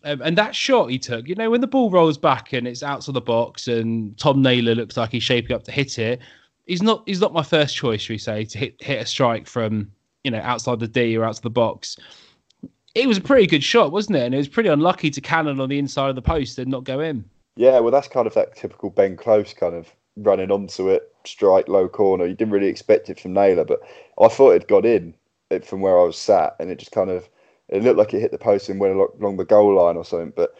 Um, 0.07 0.21
and 0.23 0.37
that 0.37 0.55
shot 0.55 0.89
he 0.89 0.97
took, 0.97 1.27
you 1.27 1.35
know, 1.35 1.49
when 1.51 1.61
the 1.61 1.67
ball 1.67 1.91
rolls 1.91 2.17
back 2.17 2.53
and 2.53 2.67
it's 2.67 2.81
out 2.81 3.07
of 3.07 3.13
the 3.13 3.21
box, 3.21 3.67
and 3.67 4.17
Tom 4.17 4.41
Naylor 4.41 4.73
looks 4.73 4.97
like 4.97 5.11
he's 5.11 5.23
shaping 5.23 5.55
up 5.55 5.63
to 5.65 5.71
hit 5.71 5.99
it 5.99 6.21
he's 6.67 6.83
not 6.83 7.03
he's 7.05 7.21
not 7.21 7.33
my 7.33 7.41
first 7.41 7.75
choice, 7.75 8.07
we 8.07 8.17
say, 8.17 8.45
to 8.45 8.57
hit 8.57 8.75
hit 8.79 9.01
a 9.01 9.05
strike 9.05 9.47
from 9.47 9.89
you 10.23 10.29
know 10.29 10.39
outside 10.39 10.79
the 10.79 10.87
D 10.87 11.17
or 11.17 11.23
out 11.23 11.41
the 11.41 11.49
box. 11.49 11.97
It 12.93 13.07
was 13.07 13.17
a 13.17 13.21
pretty 13.21 13.47
good 13.47 13.63
shot, 13.63 13.91
wasn't 13.91 14.17
it? 14.17 14.23
And 14.23 14.33
it 14.33 14.39
was 14.39 14.47
pretty 14.47 14.69
unlucky 14.69 15.09
to 15.11 15.21
cannon 15.21 15.59
on 15.59 15.69
the 15.69 15.79
inside 15.79 16.09
of 16.09 16.15
the 16.15 16.21
post 16.21 16.57
and 16.57 16.69
not 16.69 16.83
go 16.83 16.99
in. 16.99 17.23
Yeah, 17.55 17.79
well, 17.79 17.91
that's 17.91 18.07
kind 18.07 18.27
of 18.27 18.33
that 18.33 18.55
typical 18.55 18.89
Ben 18.89 19.15
Close 19.15 19.53
kind 19.53 19.75
of 19.75 19.87
running 20.17 20.51
onto 20.51 20.89
it, 20.89 21.13
strike 21.25 21.67
low 21.67 21.87
corner. 21.87 22.25
You 22.25 22.33
didn't 22.33 22.53
really 22.53 22.67
expect 22.67 23.09
it 23.09 23.19
from 23.19 23.33
Naylor, 23.33 23.65
but 23.65 23.81
I 24.19 24.27
thought 24.27 24.51
it 24.51 24.67
got 24.67 24.85
in 24.85 25.13
from 25.63 25.81
where 25.81 25.99
I 25.99 26.03
was 26.03 26.17
sat, 26.17 26.55
and 26.59 26.69
it 26.69 26.79
just 26.79 26.91
kind 26.91 27.09
of 27.09 27.29
it 27.69 27.83
looked 27.83 27.97
like 27.97 28.13
it 28.13 28.21
hit 28.21 28.31
the 28.31 28.37
post 28.37 28.69
and 28.69 28.79
went 28.79 28.95
along 28.95 29.37
the 29.37 29.45
goal 29.45 29.75
line 29.75 29.97
or 29.97 30.05
something. 30.05 30.33
But 30.35 30.55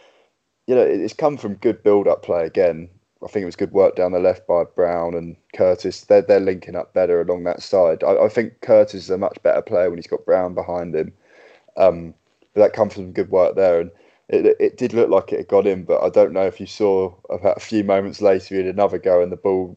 you 0.66 0.74
know, 0.74 0.82
it's 0.82 1.14
come 1.14 1.36
from 1.38 1.54
good 1.54 1.82
build-up 1.82 2.22
play 2.22 2.44
again. 2.44 2.90
I 3.24 3.26
think 3.26 3.42
it 3.42 3.46
was 3.46 3.56
good 3.56 3.72
work 3.72 3.96
down 3.96 4.12
the 4.12 4.20
left 4.20 4.46
by 4.46 4.64
Brown 4.64 5.14
and 5.14 5.36
Curtis. 5.54 6.02
They're 6.02 6.22
they're 6.22 6.40
linking 6.40 6.76
up 6.76 6.94
better 6.94 7.20
along 7.20 7.44
that 7.44 7.62
side. 7.62 8.04
I, 8.04 8.24
I 8.24 8.28
think 8.28 8.60
Curtis 8.60 9.04
is 9.04 9.10
a 9.10 9.18
much 9.18 9.38
better 9.42 9.62
player 9.62 9.88
when 9.88 9.98
he's 9.98 10.06
got 10.06 10.26
Brown 10.26 10.54
behind 10.54 10.94
him. 10.94 11.12
Um, 11.76 12.14
but 12.54 12.60
that 12.60 12.72
comes 12.74 12.94
from 12.94 13.12
good 13.12 13.30
work 13.30 13.56
there, 13.56 13.80
and 13.80 13.90
it 14.28 14.56
it 14.60 14.76
did 14.76 14.92
look 14.92 15.10
like 15.10 15.32
it 15.32 15.38
had 15.38 15.48
got 15.48 15.66
in. 15.66 15.84
But 15.84 16.02
I 16.02 16.10
don't 16.10 16.32
know 16.32 16.46
if 16.46 16.60
you 16.60 16.66
saw 16.66 17.14
about 17.30 17.56
a 17.56 17.60
few 17.60 17.82
moments 17.82 18.20
later 18.20 18.54
he 18.54 18.64
had 18.64 18.74
another 18.74 18.98
go 18.98 19.22
and 19.22 19.32
the 19.32 19.36
ball 19.36 19.76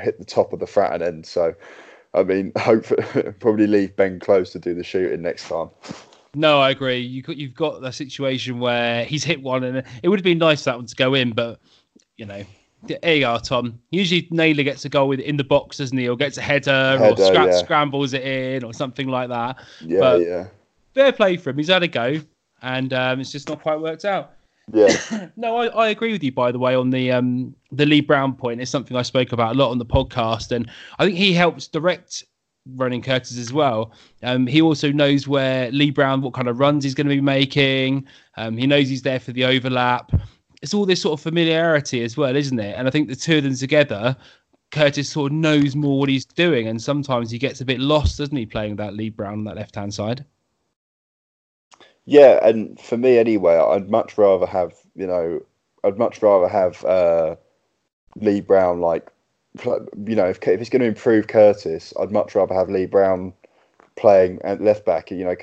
hit 0.00 0.18
the 0.18 0.24
top 0.24 0.52
of 0.52 0.60
the 0.60 0.66
Fratton 0.66 1.02
end. 1.02 1.26
So, 1.26 1.54
I 2.14 2.22
mean, 2.22 2.52
hopefully, 2.58 3.02
probably 3.40 3.66
leave 3.66 3.96
Ben 3.96 4.20
Close 4.20 4.52
to 4.52 4.58
do 4.58 4.74
the 4.74 4.84
shooting 4.84 5.22
next 5.22 5.48
time. 5.48 5.70
No, 6.34 6.60
I 6.60 6.70
agree. 6.70 6.98
You 6.98 7.22
you've 7.28 7.54
got 7.54 7.80
the 7.80 7.90
situation 7.90 8.60
where 8.60 9.04
he's 9.04 9.24
hit 9.24 9.42
one, 9.42 9.64
and 9.64 9.82
it 10.02 10.08
would 10.08 10.18
have 10.18 10.24
been 10.24 10.38
nice 10.38 10.62
for 10.62 10.70
that 10.70 10.76
one 10.76 10.86
to 10.86 10.96
go 10.96 11.14
in, 11.14 11.32
but 11.32 11.60
you 12.16 12.26
know 12.26 12.44
there 12.86 13.16
you 13.16 13.26
are, 13.26 13.40
Tom. 13.40 13.78
Usually 13.90 14.28
Naylor 14.30 14.62
gets 14.62 14.84
a 14.84 14.88
goal 14.88 15.08
with 15.08 15.20
in 15.20 15.36
the 15.36 15.44
box, 15.44 15.78
doesn't 15.78 15.96
he? 15.96 16.08
Or 16.08 16.16
gets 16.16 16.38
a 16.38 16.42
header, 16.42 16.98
header 16.98 17.04
or 17.04 17.16
scra- 17.16 17.46
yeah. 17.46 17.58
scrambles 17.58 18.12
it 18.12 18.22
in 18.22 18.64
or 18.64 18.72
something 18.72 19.08
like 19.08 19.28
that. 19.30 19.56
Yeah, 19.80 20.00
but 20.00 20.20
yeah. 20.20 20.46
Fair 20.94 21.12
play 21.12 21.36
for 21.36 21.50
him. 21.50 21.58
He's 21.58 21.68
had 21.68 21.82
a 21.82 21.88
go, 21.88 22.20
and 22.62 22.92
um, 22.92 23.20
it's 23.20 23.32
just 23.32 23.48
not 23.48 23.62
quite 23.62 23.80
worked 23.80 24.04
out. 24.04 24.32
Yeah. 24.72 25.28
no, 25.36 25.56
I, 25.56 25.66
I 25.66 25.88
agree 25.88 26.12
with 26.12 26.22
you. 26.22 26.32
By 26.32 26.52
the 26.52 26.58
way, 26.58 26.74
on 26.74 26.90
the 26.90 27.10
um, 27.12 27.54
the 27.72 27.86
Lee 27.86 28.00
Brown 28.00 28.34
point, 28.34 28.60
it's 28.60 28.70
something 28.70 28.96
I 28.96 29.02
spoke 29.02 29.32
about 29.32 29.56
a 29.56 29.58
lot 29.58 29.70
on 29.70 29.78
the 29.78 29.86
podcast, 29.86 30.52
and 30.52 30.70
I 30.98 31.06
think 31.06 31.16
he 31.16 31.32
helps 31.32 31.66
direct 31.66 32.24
Ronan 32.76 33.02
Curtis 33.02 33.38
as 33.38 33.52
well. 33.52 33.92
Um, 34.22 34.46
he 34.46 34.60
also 34.60 34.92
knows 34.92 35.26
where 35.26 35.70
Lee 35.70 35.90
Brown, 35.90 36.22
what 36.22 36.34
kind 36.34 36.48
of 36.48 36.58
runs 36.58 36.84
he's 36.84 36.94
going 36.94 37.08
to 37.08 37.14
be 37.14 37.20
making. 37.20 38.06
Um, 38.36 38.56
he 38.56 38.66
knows 38.66 38.88
he's 38.88 39.02
there 39.02 39.20
for 39.20 39.32
the 39.32 39.44
overlap 39.44 40.12
it's 40.62 40.74
all 40.74 40.86
this 40.86 41.02
sort 41.02 41.18
of 41.18 41.22
familiarity 41.22 42.02
as 42.02 42.16
well, 42.16 42.34
isn't 42.34 42.58
it? 42.58 42.74
And 42.76 42.88
I 42.88 42.90
think 42.90 43.08
the 43.08 43.16
two 43.16 43.38
of 43.38 43.44
them 43.44 43.54
together, 43.54 44.16
Curtis 44.70 45.08
sort 45.08 45.32
of 45.32 45.38
knows 45.38 45.76
more 45.76 45.98
what 46.00 46.08
he's 46.08 46.24
doing, 46.24 46.66
and 46.66 46.80
sometimes 46.82 47.30
he 47.30 47.38
gets 47.38 47.60
a 47.60 47.64
bit 47.64 47.80
lost, 47.80 48.18
doesn't 48.18 48.36
he, 48.36 48.46
playing 48.46 48.76
that 48.76 48.94
Lee 48.94 49.10
Brown 49.10 49.34
on 49.34 49.44
that 49.44 49.56
left 49.56 49.74
hand 49.74 49.94
side? 49.94 50.24
Yeah, 52.04 52.44
and 52.46 52.78
for 52.80 52.96
me 52.96 53.18
anyway, 53.18 53.56
I'd 53.56 53.90
much 53.90 54.18
rather 54.18 54.46
have 54.46 54.74
you 54.94 55.06
know, 55.06 55.40
I'd 55.84 55.98
much 55.98 56.22
rather 56.22 56.48
have 56.48 56.84
uh, 56.84 57.36
Lee 58.16 58.40
Brown 58.40 58.80
like 58.80 59.10
you 59.64 60.14
know, 60.14 60.26
if, 60.26 60.38
if 60.46 60.60
it's 60.60 60.70
going 60.70 60.80
to 60.80 60.88
improve 60.88 61.28
Curtis, 61.28 61.92
I'd 61.98 62.12
much 62.12 62.34
rather 62.34 62.54
have 62.54 62.70
Lee 62.70 62.86
Brown 62.86 63.32
playing 63.96 64.40
at 64.42 64.60
left 64.60 64.84
back. 64.84 65.10
You 65.10 65.24
know, 65.24 65.36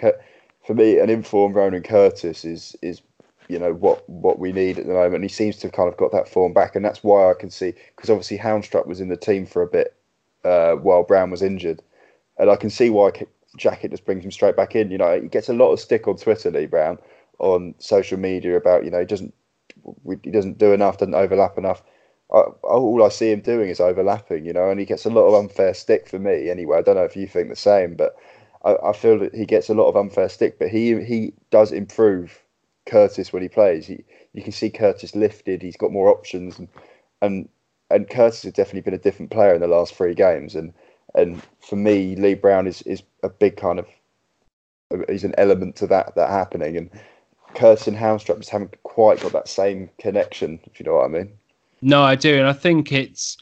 for 0.66 0.74
me, 0.74 1.00
an 1.00 1.10
informed 1.10 1.56
Ronan 1.56 1.84
Curtis 1.84 2.46
is 2.46 2.76
is 2.82 3.02
you 3.48 3.60
know 3.60 3.74
what 3.74 4.08
what 4.10 4.40
we 4.40 4.52
need 4.52 4.80
at 4.80 4.88
the 4.88 4.94
moment. 4.94 5.24
He 5.24 5.30
seems 5.30 5.58
to 5.58 5.68
have 5.68 5.74
kind 5.74 5.90
of 5.90 5.98
got 5.98 6.12
that 6.12 6.28
form 6.28 6.54
back, 6.54 6.76
and 6.76 6.84
that's 6.84 7.04
why 7.04 7.30
I 7.30 7.34
can 7.34 7.50
see 7.50 7.74
because 7.96 8.10
obviously 8.10 8.38
Haunstrup 8.38 8.88
was 8.88 9.02
in 9.02 9.10
the 9.10 9.18
team 9.18 9.46
for 9.46 9.62
a 9.62 9.68
bit 9.68 9.96
uh, 10.44 10.74
while 10.74 11.04
Brown 11.04 11.32
was 11.32 11.42
injured, 11.42 11.82
and 12.38 12.50
I 12.50 12.56
can 12.56 12.70
see 12.70 12.90
why 12.90 13.12
Jackett 13.58 13.92
just 13.92 14.06
brings 14.06 14.24
him 14.24 14.32
straight 14.32 14.56
back 14.56 14.76
in. 14.76 14.92
You 14.92 14.98
know, 14.98 15.22
he 15.22 15.28
gets 15.28 15.50
a 15.50 15.54
lot 15.54 15.72
of 15.72 15.80
stick 15.80 16.08
on 16.08 16.18
Twitter, 16.18 16.52
Lee 16.52 16.66
Brown, 16.66 16.98
on 17.40 17.76
social 17.80 18.18
media 18.18 18.58
about 18.58 18.86
you 18.86 18.92
know 18.92 19.00
he 19.00 19.06
doesn't 19.06 19.34
he 20.24 20.32
doesn't 20.32 20.58
do 20.58 20.74
enough, 20.74 20.98
doesn't 20.98 21.14
overlap 21.14 21.58
enough. 21.58 21.84
I, 22.32 22.40
all 22.64 23.04
I 23.04 23.10
see 23.10 23.32
him 23.32 23.42
doing 23.42 23.70
is 23.70 23.80
overlapping, 23.80 24.46
you 24.46 24.54
know, 24.54 24.70
and 24.70 24.80
he 24.80 24.86
gets 24.86 25.06
a 25.06 25.10
lot 25.10 25.28
of 25.28 25.36
unfair 25.36 25.74
stick 25.74 26.08
for 26.08 26.20
me 26.20 26.50
anyway. 26.50 26.80
I 26.80 26.82
don't 26.82 26.96
know 26.96 27.04
if 27.04 27.16
you 27.16 27.28
think 27.28 27.50
the 27.50 27.56
same, 27.56 27.96
but 27.96 28.16
I, 28.64 28.76
I 28.84 28.94
feel 28.94 29.20
that 29.20 29.36
he 29.36 29.46
gets 29.46 29.70
a 29.70 29.74
lot 29.74 29.88
of 29.88 29.96
unfair 29.96 30.30
stick, 30.30 30.60
but 30.60 30.70
he 30.70 31.02
he 31.04 31.34
does 31.52 31.72
improve 31.72 32.42
Curtis 32.86 33.32
when 33.32 33.44
he 33.44 33.50
plays. 33.50 33.88
He, 33.88 34.04
you 34.34 34.44
can 34.44 34.52
see 34.52 34.70
Curtis 34.70 35.16
lifted. 35.16 35.62
He's 35.62 35.78
got 35.78 35.92
more 35.92 36.10
options, 36.10 36.60
and 36.60 36.68
and 37.22 37.48
and 37.92 38.10
Curtis 38.10 38.44
has 38.44 38.54
definitely 38.54 38.82
been 38.82 38.94
a 38.94 39.04
different 39.04 39.32
player 39.32 39.54
in 39.54 39.62
the 39.62 39.68
last 39.68 39.94
three 39.94 40.16
games. 40.16 40.56
And 40.56 40.74
and 41.14 41.42
for 41.60 41.76
me, 41.76 42.16
Lee 42.16 42.34
Brown 42.34 42.68
is 42.68 42.82
is 42.84 43.04
a 43.24 43.30
big 43.30 43.58
kind 43.58 43.80
of 43.80 43.88
he's 45.10 45.24
an 45.24 45.36
element 45.38 45.76
to 45.78 45.88
that 45.88 46.16
that 46.16 46.30
happening. 46.30 46.76
And 46.76 46.90
Curtis 47.54 47.88
and 47.88 47.98
Haunstrup 47.98 48.40
just 48.40 48.50
haven't 48.50 48.82
quite 48.84 49.22
got 49.22 49.32
that 49.34 49.48
same 49.48 49.90
connection. 50.00 50.60
If 50.66 50.80
you 50.80 50.86
know 50.86 50.96
what 50.96 51.06
I 51.06 51.10
mean. 51.10 51.32
No, 51.86 52.02
I 52.02 52.16
do, 52.16 52.40
and 52.40 52.48
I 52.48 52.54
think 52.54 52.92
it's 52.92 53.38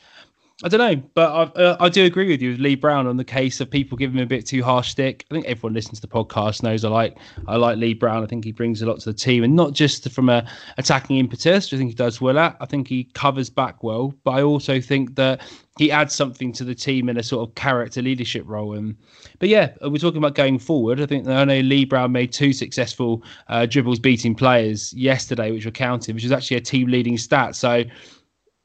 I 0.66 0.68
don't 0.68 0.80
know, 0.80 1.02
but 1.14 1.32
I, 1.32 1.62
uh, 1.62 1.78
I 1.80 1.88
do 1.88 2.04
agree 2.04 2.28
with 2.28 2.42
you 2.42 2.52
with 2.52 2.60
Lee 2.60 2.76
Brown 2.76 3.08
on 3.08 3.16
the 3.16 3.24
case 3.24 3.62
of 3.62 3.72
people 3.72 3.98
giving 3.98 4.18
him 4.18 4.24
a 4.24 4.28
bit 4.28 4.46
too 4.46 4.62
harsh 4.62 4.90
stick. 4.90 5.26
I 5.32 5.34
think 5.34 5.46
everyone 5.46 5.74
listens 5.74 6.02
to 6.02 6.08
the 6.08 6.14
podcast 6.14 6.62
knows 6.62 6.84
I 6.84 6.90
like 6.90 7.18
I 7.48 7.56
like 7.56 7.78
Lee 7.78 7.94
Brown. 7.94 8.22
I 8.22 8.26
think 8.26 8.44
he 8.44 8.52
brings 8.52 8.82
a 8.82 8.86
lot 8.86 9.00
to 9.00 9.14
the 9.14 9.18
team, 9.18 9.46
and 9.46 9.56
not 9.56 9.72
just 9.72 10.12
from 10.12 10.28
a 10.28 10.46
attacking 10.78 11.20
impetus, 11.20 11.72
which 11.72 11.78
I 11.78 11.80
think 11.80 11.92
he 11.92 11.96
does 11.96 12.20
well 12.20 12.38
at. 12.38 12.58
I 12.60 12.66
think 12.66 12.90
he 12.90 13.06
covers 13.14 13.50
back 13.50 13.82
well, 13.82 14.14
but 14.26 14.32
I 14.32 14.42
also 14.42 14.82
think 14.82 15.16
that 15.16 15.42
he 15.78 15.90
adds 15.90 16.14
something 16.14 16.52
to 16.52 16.66
the 16.66 16.76
team 16.76 17.08
in 17.08 17.16
a 17.16 17.24
sort 17.24 17.48
of 17.48 17.56
character 17.56 18.02
leadership 18.02 18.44
role. 18.46 18.74
And 18.74 18.98
but 19.40 19.48
yeah, 19.48 19.72
we're 19.82 19.98
talking 19.98 20.18
about 20.18 20.36
going 20.36 20.60
forward. 20.60 21.00
I 21.00 21.06
think 21.06 21.30
I 21.30 21.46
know 21.46 21.62
Lee 21.62 21.86
Brown 21.86 22.12
made 22.12 22.34
two 22.34 22.52
successful 22.52 23.24
uh, 23.48 23.68
dribbles 23.68 24.00
beating 24.00 24.36
players 24.36 24.94
yesterday, 24.94 25.52
which 25.52 25.64
were 25.64 25.72
counted, 25.72 26.14
which 26.14 26.24
was 26.24 26.34
actually 26.34 26.58
a 26.58 26.62
team 26.62 26.90
leading 26.90 27.18
stat. 27.18 27.56
So 27.56 27.86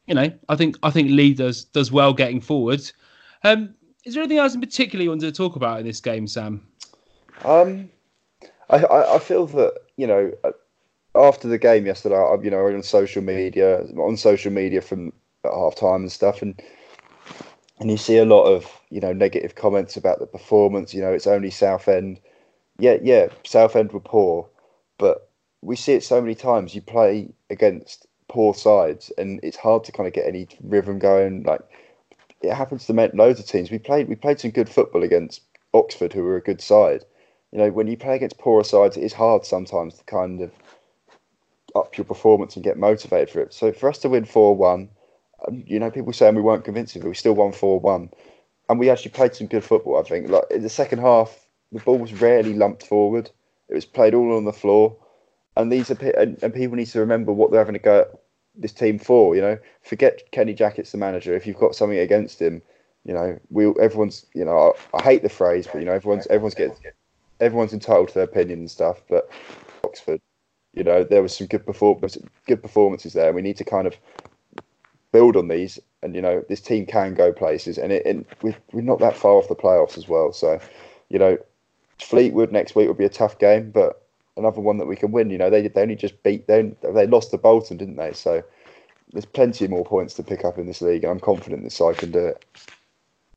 you 0.09 0.14
know, 0.14 0.33
I 0.49 0.57
think 0.57 0.77
I 0.83 0.90
think 0.90 1.11
Lee 1.11 1.35
does 1.35 1.64
does 1.64 1.92
well 1.92 2.14
getting 2.14 2.40
forward. 2.40 2.81
Um, 3.44 3.75
is 4.05 4.14
there 4.14 4.23
anything 4.23 4.38
else 4.38 4.55
in 4.55 4.61
particular 4.61 5.03
you 5.03 5.11
wanted 5.11 5.27
to 5.27 5.37
talk 5.37 5.55
about 5.55 5.81
in 5.81 5.87
this 5.87 6.01
game, 6.01 6.27
Sam? 6.27 6.66
Um, 7.44 7.90
I, 8.71 8.79
I, 8.79 9.16
I 9.16 9.18
feel 9.18 9.47
that 9.49 9.75
you 9.97 10.07
know 10.07 10.33
uh, 10.42 10.53
after 11.14 11.47
the 11.47 11.59
game 11.59 11.85
yesterday, 11.85 12.16
I, 12.16 12.37
you 12.42 12.51
know, 12.51 12.66
on 12.66 12.83
social 12.83 13.23
media, 13.23 13.83
on 13.99 14.16
social 14.16 14.51
media 14.51 14.81
from 14.81 15.12
half 15.44 15.77
time 15.77 16.03
and 16.03 16.12
stuff, 16.12 16.40
and 16.40 16.61
and 17.79 17.90
you 17.90 17.99
see 17.99 18.16
a 18.16 18.25
lot 18.25 18.44
of 18.44 18.66
you 18.90 19.01
know 19.01 19.12
negative 19.12 19.55
comments 19.55 19.97
about 19.97 20.21
the 20.21 20.27
performance. 20.27 20.94
You 20.94 21.03
know, 21.03 21.12
it's 21.12 21.27
only 21.27 21.51
Southend. 21.51 22.18
Yeah, 22.79 22.97
yeah, 23.03 23.29
Southend 23.44 23.92
were 23.92 24.01
poor, 24.01 24.49
but 24.97 25.31
we 25.61 25.77
see 25.77 25.92
it 25.92 26.05
so 26.05 26.21
many 26.21 26.35
times. 26.35 26.75
You 26.75 26.81
play 26.81 27.29
against 27.51 28.07
poor 28.29 28.55
sides, 28.55 29.11
and 29.19 29.41
it's 29.43 29.57
hard 29.57 29.85
to 29.85 29.93
kind 29.93 30.07
of 30.07 30.12
get 30.12 30.27
any 30.27 30.47
rhythm 30.62 30.99
going. 30.99 31.43
Like 31.43 31.62
it 32.43 32.55
happens 32.55 32.87
to 32.87 33.11
loads 33.14 33.41
of 33.41 33.47
teams. 33.47 33.71
We 33.71 33.79
played 33.79 34.09
we 34.09 34.14
played 34.14 34.41
some 34.41 34.51
good 34.51 34.69
football 34.69 35.03
against 35.03 35.43
Oxford, 35.75 36.12
who 36.12 36.23
were 36.23 36.37
a 36.37 36.43
good 36.43 36.61
side. 36.61 37.05
You 37.53 37.59
know, 37.59 37.71
when 37.71 37.87
you 37.87 37.97
play 37.97 38.17
against 38.17 38.38
poorer 38.38 38.64
sides, 38.64 38.97
it 38.97 39.03
is 39.03 39.12
hard 39.12 39.45
sometimes 39.45 39.95
to 39.95 40.05
kind 40.05 40.41
of 40.41 40.53
up 41.75 41.97
your 41.97 42.05
performance 42.05 42.57
and 42.57 42.64
get 42.64 42.77
motivated 42.77 43.31
for 43.31 43.41
it. 43.41 43.55
So 43.55 43.73
for 43.73 43.88
us 43.88 43.99
to 43.99 44.09
win 44.09 44.25
four 44.25 44.55
one, 44.55 44.88
um, 45.47 45.64
you 45.67 45.79
know, 45.79 45.91
people 45.91 46.12
saying 46.12 46.35
we 46.35 46.43
weren't 46.43 46.64
convincing, 46.64 47.03
but 47.03 47.09
we 47.09 47.14
still 47.14 47.35
won 47.35 47.53
four 47.53 47.81
one, 47.81 48.11
and 48.69 48.79
we 48.79 48.91
actually 48.91 49.12
played 49.12 49.35
some 49.35 49.47
good 49.47 49.64
football. 49.64 49.99
I 49.99 50.03
think. 50.03 50.29
Like 50.29 50.45
in 50.51 50.62
the 50.62 50.69
second 50.69 51.01
half, 51.01 51.47
the 51.73 51.81
ball 51.81 51.99
was 51.99 52.12
rarely 52.21 52.55
lumped 52.55 52.87
forward. 52.87 53.31
It 53.69 53.75
was 53.75 53.85
played 53.85 54.14
all 54.14 54.37
on 54.37 54.45
the 54.45 54.53
floor 54.53 54.97
and 55.59 55.73
these 55.73 55.90
are 55.90 55.99
and, 56.16 56.42
and 56.42 56.55
people 56.55 56.77
need 56.77 56.87
to 56.87 57.01
remember 57.01 57.33
what 57.33 57.51
they're 57.51 57.61
having 57.61 57.75
to 57.75 57.81
go 57.81 58.07
this 58.55 58.73
team 58.73 58.99
for. 58.99 59.35
You 59.35 59.42
know, 59.42 59.59
forget 59.83 60.23
Kenny 60.31 60.55
Jackett's 60.55 60.92
the 60.92 60.99
manager. 60.99 61.35
If 61.35 61.47
you've 61.47 61.59
got 61.59 61.75
something 61.75 61.99
against 61.99 62.40
him, 62.40 62.62
you 63.05 63.12
know, 63.12 63.38
we 63.51 63.66
everyone's 63.81 64.25
you 64.35 64.44
know 64.44 64.73
I, 64.94 64.99
I 64.99 65.03
hate 65.03 65.23
the 65.23 65.29
phrase, 65.29 65.66
but 65.71 65.81
you 65.81 65.85
know 65.85 65.92
everyone's 65.92 66.27
everyone's 66.29 66.55
getting 66.55 66.77
everyone's 67.40 67.73
entitled 67.73 68.09
to 68.09 68.14
their 68.14 68.25
opinion 68.25 68.61
and 68.61 68.71
stuff. 68.71 69.03
But 69.09 69.29
Oxford, 69.85 70.21
You 70.75 70.85
know, 70.85 71.05
there 71.05 71.23
was 71.23 71.37
some 71.37 71.49
good 71.49 71.66
performance, 71.66 72.16
good 72.47 72.62
performances 72.62 73.12
there, 73.12 73.27
and 73.27 73.37
we 73.37 73.42
need 73.42 73.57
to 73.57 73.64
kind 73.64 73.87
of 73.87 73.97
build 75.12 75.37
on 75.37 75.49
these. 75.49 75.79
And 76.03 76.14
you 76.14 76.23
know, 76.23 76.44
this 76.49 76.61
team 76.61 76.87
can 76.87 77.14
go 77.14 77.33
places, 77.33 77.79
and 77.79 77.92
it, 77.92 78.07
and 78.07 78.25
we're, 78.42 78.57
we're 78.73 78.83
not 78.83 79.01
that 79.01 79.16
far 79.16 79.33
off 79.33 79.49
the 79.49 79.57
playoffs 79.57 79.99
as 79.99 80.07
well. 80.09 80.33
So, 80.33 80.61
you 81.09 81.18
know, 81.18 81.37
Fleetwood 81.99 82.53
next 82.53 82.77
week 82.77 82.87
will 82.87 82.94
be 82.94 83.05
a 83.05 83.09
tough 83.09 83.40
game, 83.40 83.73
but 83.73 84.08
another 84.38 84.61
one 84.61 84.79
that 84.79 84.87
we 84.87 84.96
can 84.96 85.12
win. 85.12 85.31
You 85.31 85.38
know, 85.38 85.51
they 85.51 85.68
they 85.68 85.83
only 85.83 85.96
just 85.96 86.22
beat 86.22 86.46
they 86.46 86.72
they 86.83 87.07
lost 87.07 87.31
to 87.33 87.38
Bolton, 87.38 87.77
didn't 87.77 87.96
they? 87.96 88.12
So 88.12 88.42
there's 89.12 89.27
plenty 89.27 89.68
more 89.68 89.85
points 89.85 90.14
to 90.14 90.22
pick 90.22 90.44
up 90.44 90.59
in 90.59 90.66
this 90.66 90.81
league, 90.81 91.05
and 91.05 91.11
I'm 91.11 91.20
confident 91.20 91.64
this 91.64 91.74
side 91.74 91.98
can 91.98 92.11
do 92.11 92.27
it. 92.27 92.44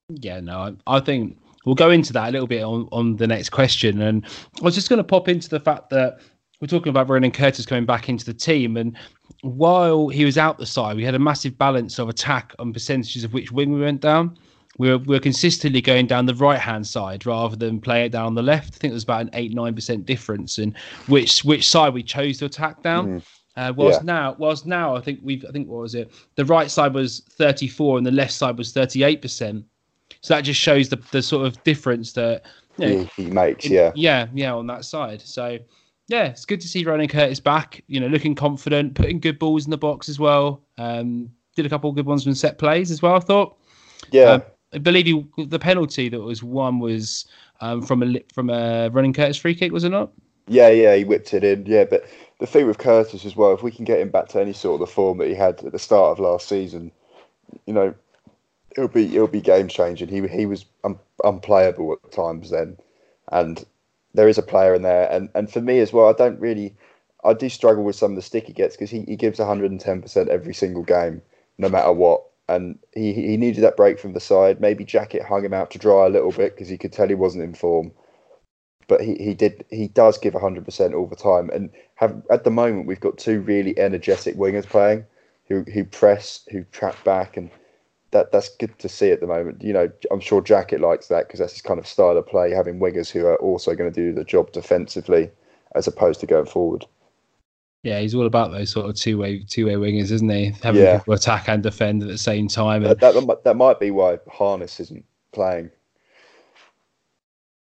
Yeah, 0.10 0.40
no, 0.40 0.76
I, 0.88 1.00
think 1.00 1.38
we'll 1.66 1.76
go 1.76 1.90
into 1.90 2.12
that 2.14 2.30
a 2.30 2.32
little 2.32 2.48
bit 2.48 2.64
on, 2.64 2.88
on 2.92 3.16
the 3.16 3.28
next 3.28 3.50
question. 3.50 4.02
And 4.02 4.26
I 4.60 4.64
was 4.64 4.76
just 4.76 4.90
going 4.90 4.98
to 4.98 5.04
pop 5.04 5.30
into 5.30 5.48
the 5.48 5.60
fact 5.60 5.90
that 5.92 6.20
we're 6.60 6.68
talking 6.68 6.90
about 6.90 7.10
Ronan 7.10 7.32
Curtis 7.32 7.66
coming 7.66 7.86
back 7.86 8.10
into 8.10 8.26
the 8.26 8.34
team. 8.34 8.76
And 8.76 8.98
while 9.42 10.10
he 10.10 10.26
was 10.26 10.38
out 10.38 10.58
the 10.58 10.66
side, 10.66 10.98
we 10.98 11.06
had 11.06 11.16
a 11.16 11.20
massive 11.20 11.58
balance 11.58 11.98
of 11.98 12.10
attack 12.10 12.54
on 12.60 12.74
percentages 12.74 13.24
of 13.24 13.34
which 13.34 13.52
wing 13.52 13.72
we 13.72 13.80
went 13.80 14.02
down. 14.02 14.38
We 14.78 14.90
were, 14.90 14.98
we 14.98 15.16
were 15.16 15.20
consistently 15.20 15.82
going 15.82 16.08
down 16.08 16.26
the 16.26 16.36
right 16.36 16.60
hand 16.60 16.88
side 16.88 17.26
rather 17.26 17.56
than 17.56 17.82
play 17.82 18.06
it 18.06 18.12
down 18.12 18.36
the 18.36 18.42
left. 18.42 18.76
I 18.76 18.78
think 18.78 18.92
it 18.92 18.96
was 18.96 19.04
about 19.04 19.22
an 19.22 19.30
eight 19.34 19.54
nine 19.54 19.76
percent 19.76 20.06
difference 20.06 20.60
in 20.60 20.76
which 21.08 21.44
which 21.44 21.68
side 21.68 21.94
we 21.94 22.04
chose 22.04 22.38
to 22.40 22.46
attack 22.46 22.82
down. 22.82 23.20
Mm. 23.20 23.24
Uh, 23.58 23.74
whilst 23.76 24.00
yeah. 24.00 24.06
now, 24.06 24.36
whilst 24.40 24.66
now, 24.66 24.96
I 24.96 25.02
think 25.02 25.20
we've, 25.22 25.44
I 25.48 25.52
think 25.52 25.68
what 25.68 25.82
was 25.82 25.94
it? 25.94 26.12
The 26.36 26.46
right 26.46 26.72
side 26.72 26.94
was 26.94 27.20
34 27.32 27.98
and 27.98 28.08
the 28.08 28.12
left 28.12 28.32
side 28.32 28.58
was 28.58 28.72
38 28.72 29.22
percent. 29.22 29.66
So 30.22 30.34
that 30.34 30.42
just 30.42 30.60
shows 30.60 30.90
the 30.90 30.98
the 31.12 31.22
sort 31.22 31.46
of 31.46 31.62
difference 31.64 32.14
that 32.14 32.46
you 32.78 32.88
know, 32.88 33.10
he, 33.16 33.24
he, 33.24 33.30
makes. 33.30 33.66
yeah, 33.66 33.92
yeah, 33.94 34.28
yeah, 34.34 34.54
on 34.54 34.68
that 34.68 34.86
side. 34.86 35.22
So 35.22 35.60
yeah, 36.08 36.28
it's 36.28 36.46
good 36.46 36.62
to 36.62 36.68
see 36.68 36.84
Ronan 36.84 37.08
Curtis 37.08 37.40
back. 37.40 37.84
You 37.88 38.00
know, 38.00 38.08
looking 38.08 38.36
confident, 38.36 38.96
putting 38.96 39.20
good 39.20 39.38
balls 39.38 39.66
in 39.66 39.72
the 39.72 39.78
box 39.78 40.08
as 40.08 40.20
well. 40.20 40.62
Um, 40.78 41.30
did 41.56 41.66
a 41.66 41.70
couple 41.70 41.90
of 41.90 41.96
good 41.96 42.06
ones 42.06 42.24
from 42.24 42.36
set 42.36 42.58
plays 42.58 42.90
as 42.90 43.02
well. 43.02 43.16
I 43.16 43.20
thought. 43.20 43.58
Yeah. 44.12 44.24
Um, 44.24 44.44
I 44.74 44.78
believe 44.78 45.06
he, 45.06 45.46
the 45.46 45.60
penalty 45.60 46.10
that 46.10 46.22
was 46.22 46.44
one 46.44 46.80
was 46.80 47.26
um, 47.60 47.82
from 47.82 48.04
a 48.04 48.22
from 48.34 48.50
a 48.50 48.90
Ronan 48.90 49.14
Curtis 49.14 49.38
free 49.38 49.56
kick, 49.56 49.72
was 49.72 49.84
it 49.84 49.90
not? 49.90 50.12
Yeah, 50.48 50.70
yeah, 50.70 50.96
he 50.96 51.04
whipped 51.04 51.34
it 51.34 51.44
in. 51.44 51.66
Yeah, 51.66 51.86
but 51.86 52.06
the 52.40 52.48
thing 52.48 52.68
with 52.68 52.78
Curtis 52.78 53.26
as 53.26 53.36
well, 53.36 53.54
if 53.54 53.64
we 53.64 53.72
can 53.72 53.86
get 53.86 54.00
him 54.00 54.10
back 54.10 54.28
to 54.30 54.42
any 54.42 54.54
sort 54.54 54.82
of 54.82 54.88
the 54.88 54.94
form 54.94 55.20
that 55.20 55.28
he 55.28 55.36
had 55.36 55.64
at 55.64 55.72
the 55.72 55.80
start 55.80 56.12
of 56.12 56.20
last 56.20 56.48
season, 56.48 56.92
you 57.66 57.74
know, 57.74 57.94
it'll 58.72 58.88
be 58.88 59.14
it'll 59.16 59.28
be 59.28 59.42
game 59.42 59.68
changing. 59.68 60.08
He 60.08 60.28
he 60.28 60.46
was 60.46 60.66
un, 60.84 60.98
unplayable 61.24 61.94
at 62.04 62.12
times 62.12 62.50
then, 62.50 62.78
and 63.32 63.64
there 64.14 64.28
is 64.28 64.38
a 64.38 64.44
player 64.44 64.74
in 64.74 64.82
there. 64.82 65.10
And 65.12 65.30
and 65.36 65.52
for 65.52 65.62
me 65.62 65.80
as 65.80 65.94
well, 65.94 66.10
I 66.10 66.14
don't 66.14 66.40
really, 66.40 66.76
I 67.24 67.34
do 67.34 67.50
struggle 67.50 67.84
with 67.84 67.96
some 67.96 68.12
of 68.12 68.16
the 68.16 68.22
stick 68.22 68.48
he 68.48 68.54
gets 68.54 68.76
because 68.76 68.90
he, 68.90 69.02
he 69.02 69.16
gives 69.16 69.40
110 69.40 70.02
percent 70.02 70.30
every 70.30 70.54
single 70.54 70.84
game, 70.84 71.22
no 71.58 71.70
matter 71.70 71.92
what. 71.92 72.24
And 72.48 72.80
he 72.94 73.14
he 73.14 73.38
needed 73.38 73.64
that 73.64 73.78
break 73.78 74.00
from 74.00 74.14
the 74.14 74.20
side. 74.20 74.60
Maybe 74.60 74.84
Jackett 74.84 75.26
hung 75.26 75.46
him 75.46 75.54
out 75.54 75.72
to 75.72 75.80
dry 75.80 76.06
a 76.06 76.10
little 76.10 76.32
bit 76.32 76.56
because 76.56 76.68
he 76.68 76.78
could 76.78 76.92
tell 76.92 77.08
he 77.08 77.16
wasn't 77.16 77.44
in 77.44 77.54
form. 77.54 77.92
But 78.88 79.02
he, 79.02 79.16
he 79.16 79.34
did 79.34 79.64
he 79.70 79.88
does 79.88 80.18
give 80.18 80.34
100 80.34 80.66
percent 80.66 80.94
all 80.94 81.08
the 81.08 81.16
time. 81.16 81.50
And 81.52 81.70
have 81.96 82.22
at 82.30 82.44
the 82.44 82.52
moment 82.52 82.88
we've 82.88 83.00
got 83.00 83.18
two 83.18 83.42
really 83.42 83.78
energetic 83.80 84.36
wingers 84.36 84.68
playing, 84.68 85.06
who 85.48 85.64
who 85.64 85.86
press, 85.86 86.44
who 86.52 86.64
trap 86.72 87.02
back, 87.04 87.38
and 87.38 87.50
that 88.12 88.32
that's 88.32 88.50
good 88.58 88.78
to 88.80 88.90
see 88.90 89.12
at 89.12 89.22
the 89.22 89.28
moment. 89.28 89.64
You 89.64 89.74
know, 89.74 89.90
I'm 90.12 90.20
sure 90.20 90.42
Jackett 90.42 90.82
likes 90.82 91.08
that 91.08 91.28
because 91.28 91.40
that's 91.40 91.54
his 91.54 91.62
kind 91.62 91.80
of 91.80 91.88
style 91.88 92.18
of 92.18 92.28
play, 92.28 92.52
having 92.52 92.80
wingers 92.80 93.10
who 93.10 93.26
are 93.26 93.38
also 93.38 93.76
going 93.76 93.92
to 93.92 94.02
do 94.02 94.14
the 94.14 94.26
job 94.26 94.52
defensively 94.52 95.30
as 95.76 95.88
opposed 95.88 96.20
to 96.20 96.28
going 96.28 96.46
forward. 96.46 96.86
Yeah, 97.84 98.00
he's 98.00 98.14
all 98.14 98.28
about 98.28 98.52
those 98.52 98.70
sort 98.70 98.88
of 98.88 98.96
two 98.96 99.18
way 99.18 99.40
two 99.40 99.66
way 99.66 99.74
wingers, 99.74 100.12
isn't 100.12 100.30
he? 100.30 100.54
Having 100.62 100.82
yeah. 100.82 100.98
people 101.00 101.16
attack 101.16 101.50
and 101.50 101.64
defend 101.64 102.04
at 102.04 102.10
the 102.10 102.18
same 102.18 102.48
time. 102.48 102.84
That, 102.84 103.00
that, 103.00 103.44
that 103.44 103.56
might 103.56 103.80
be 103.80 103.90
why 103.90 104.20
Harness 104.32 104.80
isn't 104.80 105.04
playing. 105.32 105.72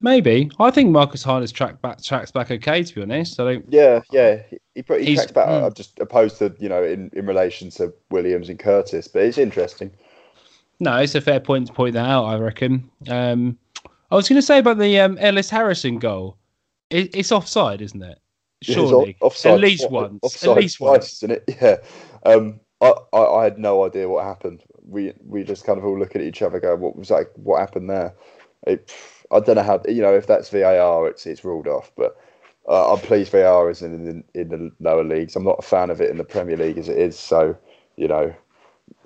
Maybe 0.01 0.51
I 0.61 0.71
think 0.71 0.91
Marcus 0.91 1.23
Harness 1.23 1.53
track 1.53 1.83
back 1.83 2.03
tracks 2.03 2.31
back 2.31 2.51
okay. 2.51 2.83
To 2.83 2.95
be 2.95 3.03
honest, 3.03 3.39
I 3.39 3.45
don't. 3.45 3.65
Yeah, 3.69 4.01
yeah, 4.11 4.43
he 4.49 4.59
he, 4.75 5.05
he 5.05 5.15
tracks 5.17 5.33
back. 5.33 5.49
Mm. 5.49 5.75
just 5.75 5.99
opposed 5.99 6.39
to 6.39 6.55
you 6.59 6.69
know 6.69 6.83
in 6.83 7.11
in 7.13 7.27
relation 7.27 7.69
to 7.71 7.93
Williams 8.11 8.49
and 8.49 8.59
Curtis, 8.59 9.09
but 9.09 9.23
it's 9.23 9.39
interesting. 9.39 9.91
No, 10.81 10.97
it's 10.97 11.17
a 11.17 11.21
fair 11.21 11.41
point 11.41 11.67
to 11.67 11.73
point 11.73 11.95
that 11.95 12.09
out. 12.09 12.27
I 12.27 12.39
reckon. 12.39 12.89
Um, 13.09 13.59
I 14.11 14.15
was 14.15 14.29
going 14.29 14.41
to 14.41 14.47
say 14.47 14.59
about 14.59 14.79
the 14.79 15.01
um, 15.01 15.19
Ellis 15.19 15.51
Harrison 15.51 15.99
goal. 15.99 16.37
It, 16.89 17.15
it's 17.15 17.33
offside, 17.33 17.83
isn't 17.83 18.03
it? 18.03 18.19
Surely, 18.63 19.17
off, 19.21 19.33
offside, 19.33 19.55
at 19.55 19.61
least 19.61 19.91
once. 19.91 20.19
Offside 20.23 20.51
at 20.51 20.57
least 20.57 20.81
once, 20.81 21.13
isn't 21.15 21.31
it? 21.31 21.59
Yeah. 21.61 21.77
Um, 22.25 22.61
I, 22.81 22.93
I, 23.13 23.19
I 23.19 23.45
had 23.45 23.59
no 23.59 23.85
idea 23.85 24.09
what 24.09 24.25
happened. 24.25 24.63
We 24.85 25.13
we 25.25 25.45
just 25.45 25.65
kind 25.65 25.79
of 25.79 25.85
all 25.85 25.99
look 25.99 26.17
at 26.17 26.23
each 26.23 26.43
other, 26.43 26.61
go, 26.61 26.75
"What 26.77 26.97
was 26.97 27.11
like? 27.11 27.31
What 27.37 27.61
happened 27.61 27.91
there?" 27.91 28.15
It, 28.67 28.93
I 29.31 29.41
don't 29.41 29.57
know 29.57 29.63
how 29.63 29.81
you 29.89 30.03
know 30.03 30.15
if 30.15 30.27
that's 30.27 30.51
VAR, 30.51 31.09
it's 31.09 31.27
it's 31.27 31.45
ruled 31.45 31.69
off. 31.69 31.93
But 31.97 32.17
uh, 32.69 32.93
I'm 32.93 33.01
pleased 33.01 33.33
VAR 33.33 33.71
is 33.71 33.83
in, 33.83 33.95
in 34.07 34.25
in 34.35 34.49
the 34.49 34.73
lower 34.81 35.05
leagues. 35.05 35.37
I'm 35.37 35.45
not 35.45 35.59
a 35.59 35.63
fan 35.63 35.91
of 35.91 36.01
it 36.01 36.11
in 36.11 36.19
the 36.19 36.25
Premier 36.25 36.57
League 36.57 36.79
as 36.79 36.89
it 36.89 36.99
is. 36.99 37.19
So 37.19 37.57
you 37.97 38.09
know, 38.09 38.35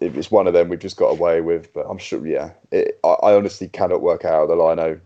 it's 0.00 0.30
one 0.30 0.46
of 0.46 0.52
them 0.52 0.68
we've 0.68 0.78
just 0.78 0.96
got 0.96 1.08
away 1.08 1.40
with. 1.40 1.72
But 1.72 1.86
I'm 1.88 1.98
sure, 1.98 2.26
yeah, 2.26 2.52
it, 2.70 2.98
I, 3.04 3.08
I, 3.08 3.34
honestly 3.34 3.68
cannot 3.68 4.02
work 4.02 4.24
out 4.24 4.48
the 4.48 4.56
lino. 4.56 5.00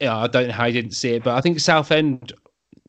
Yeah, 0.00 0.16
I 0.16 0.26
don't 0.26 0.48
know 0.48 0.54
how 0.54 0.66
you 0.66 0.72
didn't 0.72 0.92
see 0.92 1.14
it, 1.14 1.24
but 1.24 1.36
I 1.36 1.40
think 1.40 1.60
Southend, 1.60 2.32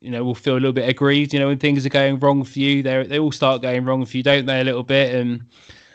you 0.01 0.09
know, 0.11 0.23
will 0.23 0.35
feel 0.35 0.53
a 0.53 0.55
little 0.55 0.73
bit 0.73 0.89
aggrieved. 0.89 1.33
You 1.33 1.39
know, 1.39 1.47
when 1.47 1.59
things 1.59 1.85
are 1.85 1.89
going 1.89 2.19
wrong 2.19 2.43
for 2.43 2.59
you, 2.59 2.83
they 2.83 3.05
they 3.05 3.19
all 3.19 3.31
start 3.31 3.61
going 3.61 3.85
wrong 3.85 4.05
for 4.05 4.17
you, 4.17 4.23
don't 4.23 4.45
they? 4.45 4.59
A 4.59 4.63
little 4.63 4.83
bit, 4.83 5.15
and 5.15 5.45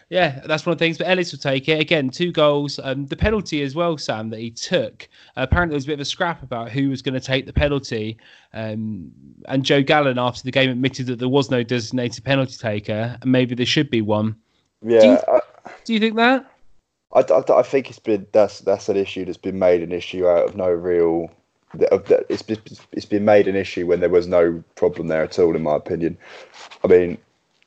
yeah, 0.08 0.40
that's 0.46 0.64
one 0.64 0.72
of 0.72 0.78
the 0.78 0.84
things. 0.84 0.98
But 0.98 1.08
Ellis 1.08 1.32
will 1.32 1.40
take 1.40 1.68
it 1.68 1.80
again. 1.80 2.10
Two 2.10 2.30
goals. 2.30 2.78
Um, 2.82 3.06
the 3.06 3.16
penalty 3.16 3.62
as 3.62 3.74
well, 3.74 3.98
Sam, 3.98 4.30
that 4.30 4.38
he 4.38 4.50
took. 4.52 5.08
Uh, 5.36 5.42
apparently, 5.42 5.72
there 5.72 5.78
was 5.78 5.84
a 5.84 5.88
bit 5.88 5.94
of 5.94 6.00
a 6.00 6.04
scrap 6.04 6.42
about 6.42 6.70
who 6.70 6.88
was 6.88 7.02
going 7.02 7.14
to 7.14 7.20
take 7.20 7.46
the 7.46 7.52
penalty. 7.52 8.16
Um, 8.54 9.10
and 9.48 9.64
Joe 9.64 9.82
Gallen, 9.82 10.18
after 10.18 10.44
the 10.44 10.52
game, 10.52 10.70
admitted 10.70 11.06
that 11.08 11.18
there 11.18 11.28
was 11.28 11.50
no 11.50 11.62
designated 11.64 12.24
penalty 12.24 12.56
taker, 12.56 13.18
and 13.20 13.32
maybe 13.32 13.54
there 13.56 13.66
should 13.66 13.90
be 13.90 14.02
one. 14.02 14.36
Yeah. 14.82 15.00
Do 15.00 15.06
you, 15.06 15.18
I, 15.28 15.40
do 15.84 15.94
you 15.94 16.00
think 16.00 16.16
that? 16.16 16.50
I, 17.12 17.20
I, 17.20 17.58
I, 17.58 17.62
think 17.62 17.88
it's 17.88 17.98
been 17.98 18.26
that's 18.32 18.60
that's 18.60 18.88
an 18.88 18.96
issue 18.96 19.24
that's 19.24 19.38
been 19.38 19.58
made 19.58 19.82
an 19.82 19.92
issue 19.92 20.28
out 20.28 20.48
of 20.48 20.56
no 20.56 20.68
real. 20.68 21.30
It's 21.74 22.42
been, 22.42 22.60
it's 22.92 23.04
been 23.04 23.24
made 23.24 23.48
an 23.48 23.56
issue 23.56 23.86
when 23.86 24.00
there 24.00 24.08
was 24.08 24.26
no 24.26 24.62
problem 24.76 25.08
there 25.08 25.22
at 25.22 25.38
all, 25.38 25.54
in 25.56 25.62
my 25.62 25.76
opinion. 25.76 26.16
I 26.84 26.86
mean, 26.86 27.18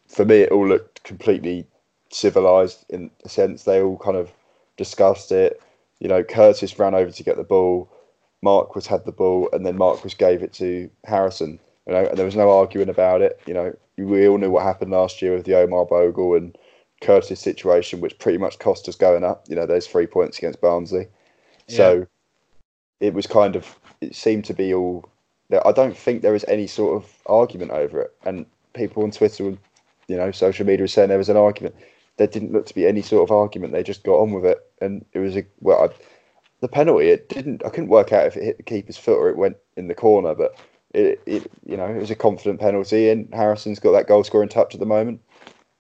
for 0.08 0.26
me, 0.26 0.38
it 0.38 0.52
all 0.52 0.68
looked 0.68 1.04
completely 1.04 1.66
civilized 2.10 2.86
in 2.90 3.12
a 3.24 3.30
sense. 3.30 3.64
They 3.64 3.82
all 3.82 3.98
kind 3.98 4.18
of 4.18 4.32
discussed 4.78 5.32
it. 5.32 5.62
You 6.00 6.08
know, 6.08 6.24
Curtis 6.24 6.80
ran 6.80 6.96
over 6.96 7.12
to 7.12 7.24
get 7.24 7.38
the 7.38 7.44
ball. 7.44 7.90
Marquis 8.42 8.88
had 8.90 9.06
the 9.06 9.12
ball, 9.12 9.50
and 9.52 9.66
then 9.66 9.78
Marquis 9.78 10.16
gave 10.18 10.42
it 10.42 10.54
to 10.54 10.90
Harrison. 11.04 11.60
You 11.86 11.94
know, 11.94 12.06
and 12.06 12.18
there 12.18 12.26
was 12.26 12.36
no 12.36 12.50
arguing 12.50 12.90
about 12.90 13.22
it. 13.22 13.40
You 13.46 13.54
know, 13.54 13.76
we 13.98 14.28
all 14.28 14.38
knew 14.38 14.50
what 14.50 14.64
happened 14.64 14.92
last 14.92 15.22
year 15.22 15.36
with 15.36 15.46
the 15.46 15.56
Omar 15.56 15.86
Bogle 15.86 16.36
and 16.36 16.58
Curtis 17.02 17.40
situation, 17.40 18.00
which 18.00 18.18
pretty 18.18 18.38
much 18.38 18.60
cost 18.60 18.88
us 18.88 18.96
going 18.96 19.26
up. 19.26 19.44
You 19.50 19.56
know, 19.56 19.66
those 19.66 19.88
three 19.88 20.08
points 20.08 20.38
against 20.38 20.62
Barnsley. 20.62 21.08
Yeah. 21.68 21.76
So 21.76 22.08
it 23.02 23.14
was 23.14 23.28
kind 23.28 23.56
of, 23.56 23.78
it 24.02 24.16
seemed 24.16 24.46
to 24.46 24.54
be 24.54 24.74
all. 24.74 25.10
That 25.50 25.66
I 25.66 25.72
don't 25.72 25.98
think 25.98 26.22
there 26.22 26.32
was 26.32 26.46
any 26.48 26.68
sort 26.68 27.02
of 27.02 27.12
argument 27.26 27.72
over 27.72 28.02
it. 28.02 28.16
And 28.24 28.46
people 28.74 29.04
on 29.04 29.12
Twitter, 29.12 29.44
you 30.08 30.16
know, 30.16 30.32
social 30.32 30.66
media 30.66 30.84
were 30.84 30.88
saying 30.88 31.10
there 31.10 31.18
was 31.18 31.30
an 31.30 31.38
argument. 31.38 31.76
There 32.18 32.28
didn't 32.28 32.52
look 32.52 32.68
to 32.68 32.76
be 32.76 32.86
any 32.86 33.02
sort 33.02 33.24
of 33.24 33.32
argument. 33.36 33.74
They 33.74 33.82
just 33.82 34.04
got 34.04 34.20
on 34.20 34.32
with 34.32 34.46
it, 34.46 34.60
and 34.82 35.06
it 35.14 35.20
was 35.20 35.36
a 35.36 35.46
well. 35.62 35.84
I, 35.84 35.96
the 36.62 36.68
penalty, 36.68 37.08
it 37.08 37.30
didn't. 37.30 37.66
I 37.66 37.70
couldn't 37.70 37.90
work 37.90 38.12
out 38.12 38.28
if 38.28 38.38
it 38.38 38.44
hit 38.44 38.58
the 38.58 38.64
keeper's 38.64 38.98
foot 38.98 39.18
or 39.18 39.30
it 39.30 39.38
went 39.38 39.58
in 39.78 39.88
the 39.88 39.96
corner, 39.96 40.36
but 40.36 40.60
it, 40.94 41.22
it 41.26 41.50
you 41.66 41.78
know, 41.78 41.88
it 41.88 42.00
was 42.00 42.12
a 42.12 42.16
confident 42.16 42.60
penalty, 42.60 43.10
and 43.10 43.34
Harrison's 43.34 43.80
got 43.80 43.94
that 43.94 44.08
goal 44.08 44.24
scoring 44.24 44.50
touch 44.50 44.74
at 44.74 44.80
the 44.80 44.86
moment 44.86 45.22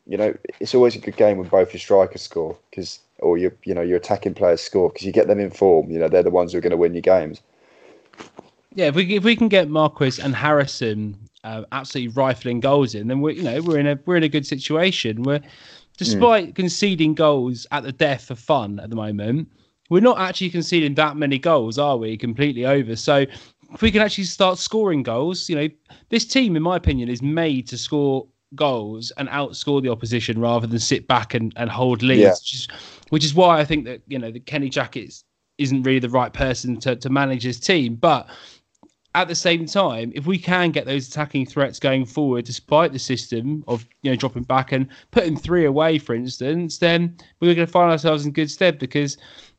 you 0.09 0.17
know, 0.17 0.33
it's 0.59 0.73
always 0.73 0.95
a 0.95 0.99
good 0.99 1.15
game 1.15 1.37
when 1.37 1.47
both 1.47 1.71
your 1.71 1.79
strikers 1.79 2.23
score 2.23 2.57
because, 2.71 2.99
or 3.19 3.37
your, 3.37 3.53
you 3.63 3.75
know, 3.75 3.81
your 3.81 3.97
attacking 3.97 4.33
players 4.33 4.59
score 4.59 4.89
because 4.89 5.05
you 5.05 5.11
get 5.11 5.27
them 5.27 5.39
in 5.39 5.51
form. 5.51 5.91
You 5.91 5.99
know, 5.99 6.09
they're 6.09 6.23
the 6.23 6.31
ones 6.31 6.51
who 6.51 6.57
are 6.57 6.61
going 6.61 6.71
to 6.71 6.77
win 6.77 6.95
your 6.95 7.03
games. 7.03 7.41
Yeah, 8.75 8.87
if 8.87 8.95
we 8.95 9.15
if 9.15 9.23
we 9.23 9.35
can 9.35 9.47
get 9.47 9.69
Marquis 9.69 10.21
and 10.21 10.35
Harrison 10.35 11.17
uh, 11.43 11.63
absolutely 11.71 12.13
rifling 12.13 12.59
goals 12.59 12.95
in, 12.95 13.07
then 13.07 13.21
we're 13.21 13.31
you 13.31 13.43
know 13.43 13.61
we're 13.61 13.79
in 13.79 13.87
a 13.87 13.99
we're 14.05 14.17
in 14.17 14.23
a 14.23 14.29
good 14.29 14.45
situation. 14.45 15.23
We're 15.23 15.41
despite 15.97 16.49
mm. 16.49 16.55
conceding 16.55 17.13
goals 17.13 17.67
at 17.71 17.83
the 17.83 17.91
death 17.91 18.25
for 18.25 18.35
fun 18.35 18.79
at 18.79 18.89
the 18.89 18.95
moment, 18.95 19.49
we're 19.89 20.01
not 20.01 20.19
actually 20.19 20.49
conceding 20.49 20.95
that 20.95 21.17
many 21.17 21.37
goals, 21.37 21.77
are 21.77 21.97
we? 21.97 22.15
Completely 22.15 22.65
over. 22.65 22.95
So 22.95 23.25
if 23.73 23.81
we 23.81 23.91
can 23.91 24.01
actually 24.01 24.23
start 24.23 24.57
scoring 24.57 25.03
goals, 25.03 25.49
you 25.49 25.55
know, 25.55 25.67
this 26.09 26.25
team, 26.25 26.55
in 26.55 26.63
my 26.63 26.77
opinion, 26.77 27.09
is 27.09 27.21
made 27.21 27.67
to 27.67 27.77
score 27.77 28.27
goals 28.55 29.11
and 29.17 29.29
outscore 29.29 29.81
the 29.81 29.89
opposition 29.89 30.39
rather 30.39 30.65
than 30.65 30.79
sit 30.79 31.07
back 31.07 31.33
and, 31.33 31.53
and 31.55 31.69
hold 31.69 32.01
leads, 32.01 32.21
yeah. 32.21 32.31
which, 32.31 32.53
is, 32.53 32.67
which 33.09 33.25
is 33.25 33.33
why 33.33 33.59
I 33.59 33.65
think 33.65 33.85
that 33.85 34.01
you 34.07 34.17
know 34.17 34.31
the 34.31 34.39
Kenny 34.39 34.69
Jackett 34.69 35.23
isn't 35.59 35.83
really 35.83 35.99
the 35.99 36.09
right 36.09 36.33
person 36.33 36.79
to, 36.79 36.95
to 36.95 37.09
manage 37.09 37.43
his 37.43 37.59
team. 37.59 37.95
But 37.95 38.27
at 39.15 39.27
the 39.27 39.35
same 39.35 39.65
time, 39.65 40.11
if 40.15 40.25
we 40.25 40.37
can 40.37 40.71
get 40.71 40.85
those 40.85 41.07
attacking 41.07 41.45
threats 41.45 41.79
going 41.79 42.05
forward, 42.05 42.45
despite 42.45 42.93
the 42.93 42.99
system 42.99 43.63
of 43.67 43.85
you 44.01 44.11
know 44.11 44.15
dropping 44.15 44.43
back 44.43 44.71
and 44.71 44.87
putting 45.11 45.35
three 45.35 45.65
away, 45.65 45.97
for 45.97 46.13
instance, 46.15 46.77
then 46.77 47.17
we're 47.39 47.55
going 47.55 47.67
to 47.67 47.71
find 47.71 47.91
ourselves 47.91 48.25
in 48.25 48.31
good 48.31 48.51
stead 48.51 48.79
because 48.79 49.17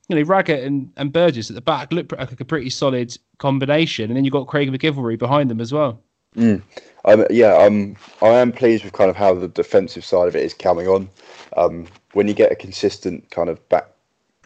you 0.08 0.16
know 0.16 0.22
Raggett 0.22 0.64
and, 0.64 0.90
and 0.96 1.12
Burgess 1.12 1.50
at 1.50 1.54
the 1.56 1.62
back 1.62 1.92
look 1.92 2.12
like 2.12 2.40
a 2.40 2.44
pretty 2.44 2.70
solid 2.70 3.16
combination, 3.38 4.10
and 4.10 4.16
then 4.16 4.24
you've 4.24 4.32
got 4.32 4.46
Craig 4.46 4.70
MacGillivray 4.70 5.18
behind 5.18 5.50
them 5.50 5.60
as 5.60 5.72
well. 5.72 6.00
Mm. 6.36 6.62
Um, 7.06 7.24
yeah, 7.30 7.54
um, 7.54 7.96
I 8.22 8.28
am 8.28 8.52
pleased 8.52 8.84
with 8.84 8.92
kind 8.92 9.10
of 9.10 9.16
how 9.16 9.34
the 9.34 9.48
defensive 9.48 10.04
side 10.04 10.28
of 10.28 10.36
it 10.36 10.44
is 10.44 10.54
coming 10.54 10.86
on. 10.86 11.08
Um, 11.56 11.86
when 12.12 12.28
you 12.28 12.34
get 12.34 12.52
a 12.52 12.56
consistent 12.56 13.30
kind 13.30 13.48
of 13.48 13.66
back, 13.68 13.88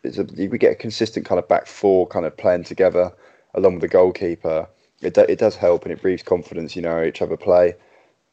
it's 0.05 0.19
a, 0.19 0.25
we 0.25 0.59
get 0.59 0.73
a 0.73 0.77
consistent 0.77 1.27
kind 1.27 1.39
of 1.39 1.49
back 1.49 1.67
four 1.67 2.07
kind 2.07 2.27
of 2.27 2.37
playing 2.37 2.65
together 2.65 3.13
along 3.55 3.75
with 3.75 3.83
the 3.83 3.89
goalkeeper 3.89 4.69
it, 5.05 5.15
do, 5.15 5.23
it 5.23 5.39
does 5.39 5.57
help 5.57 5.85
and 5.85 5.93
it 5.93 6.03
breeds 6.03 6.23
confidence, 6.23 6.75
you 6.75 6.83
know, 6.83 7.03
each 7.03 7.23
other 7.23 7.37
play. 7.37 7.75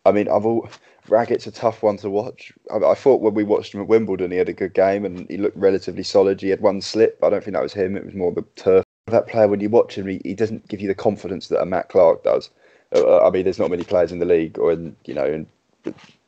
I 0.05 0.11
mean, 0.11 0.27
I've 0.27 0.45
all 0.45 0.69
Raggett's 1.07 1.47
a 1.47 1.51
tough 1.51 1.83
one 1.83 1.97
to 1.97 2.09
watch. 2.09 2.53
I, 2.71 2.77
I, 2.77 2.93
thought 2.95 3.21
when 3.21 3.33
we 3.33 3.43
watched 3.43 3.73
him 3.73 3.81
at 3.81 3.87
Wimbledon, 3.87 4.31
he 4.31 4.37
had 4.37 4.49
a 4.49 4.53
good 4.53 4.73
game 4.73 5.05
and 5.05 5.27
he 5.29 5.37
looked 5.37 5.57
relatively 5.57 6.03
solid. 6.03 6.41
He 6.41 6.49
had 6.49 6.61
one 6.61 6.81
slip. 6.81 7.19
I 7.23 7.29
don't 7.29 7.43
think 7.43 7.55
that 7.55 7.63
was 7.63 7.73
him. 7.73 7.95
It 7.95 8.05
was 8.05 8.15
more 8.15 8.31
the 8.31 8.43
turf. 8.55 8.85
That 9.07 9.27
player, 9.27 9.47
when 9.47 9.59
you 9.59 9.69
watch 9.69 9.97
him, 9.97 10.07
he, 10.07 10.21
he 10.23 10.33
doesn't 10.33 10.67
give 10.67 10.79
you 10.79 10.87
the 10.87 10.95
confidence 10.95 11.47
that 11.47 11.61
a 11.61 11.65
Matt 11.65 11.89
Clarke 11.89 12.23
does. 12.23 12.49
Uh, 12.95 13.01
uh 13.01 13.27
I 13.27 13.31
mean, 13.31 13.43
there's 13.43 13.59
not 13.59 13.71
many 13.71 13.83
players 13.83 14.11
in 14.11 14.19
the 14.19 14.25
league 14.25 14.57
or 14.59 14.71
in 14.71 14.95
you 15.05 15.13
know 15.13 15.25
in 15.25 15.47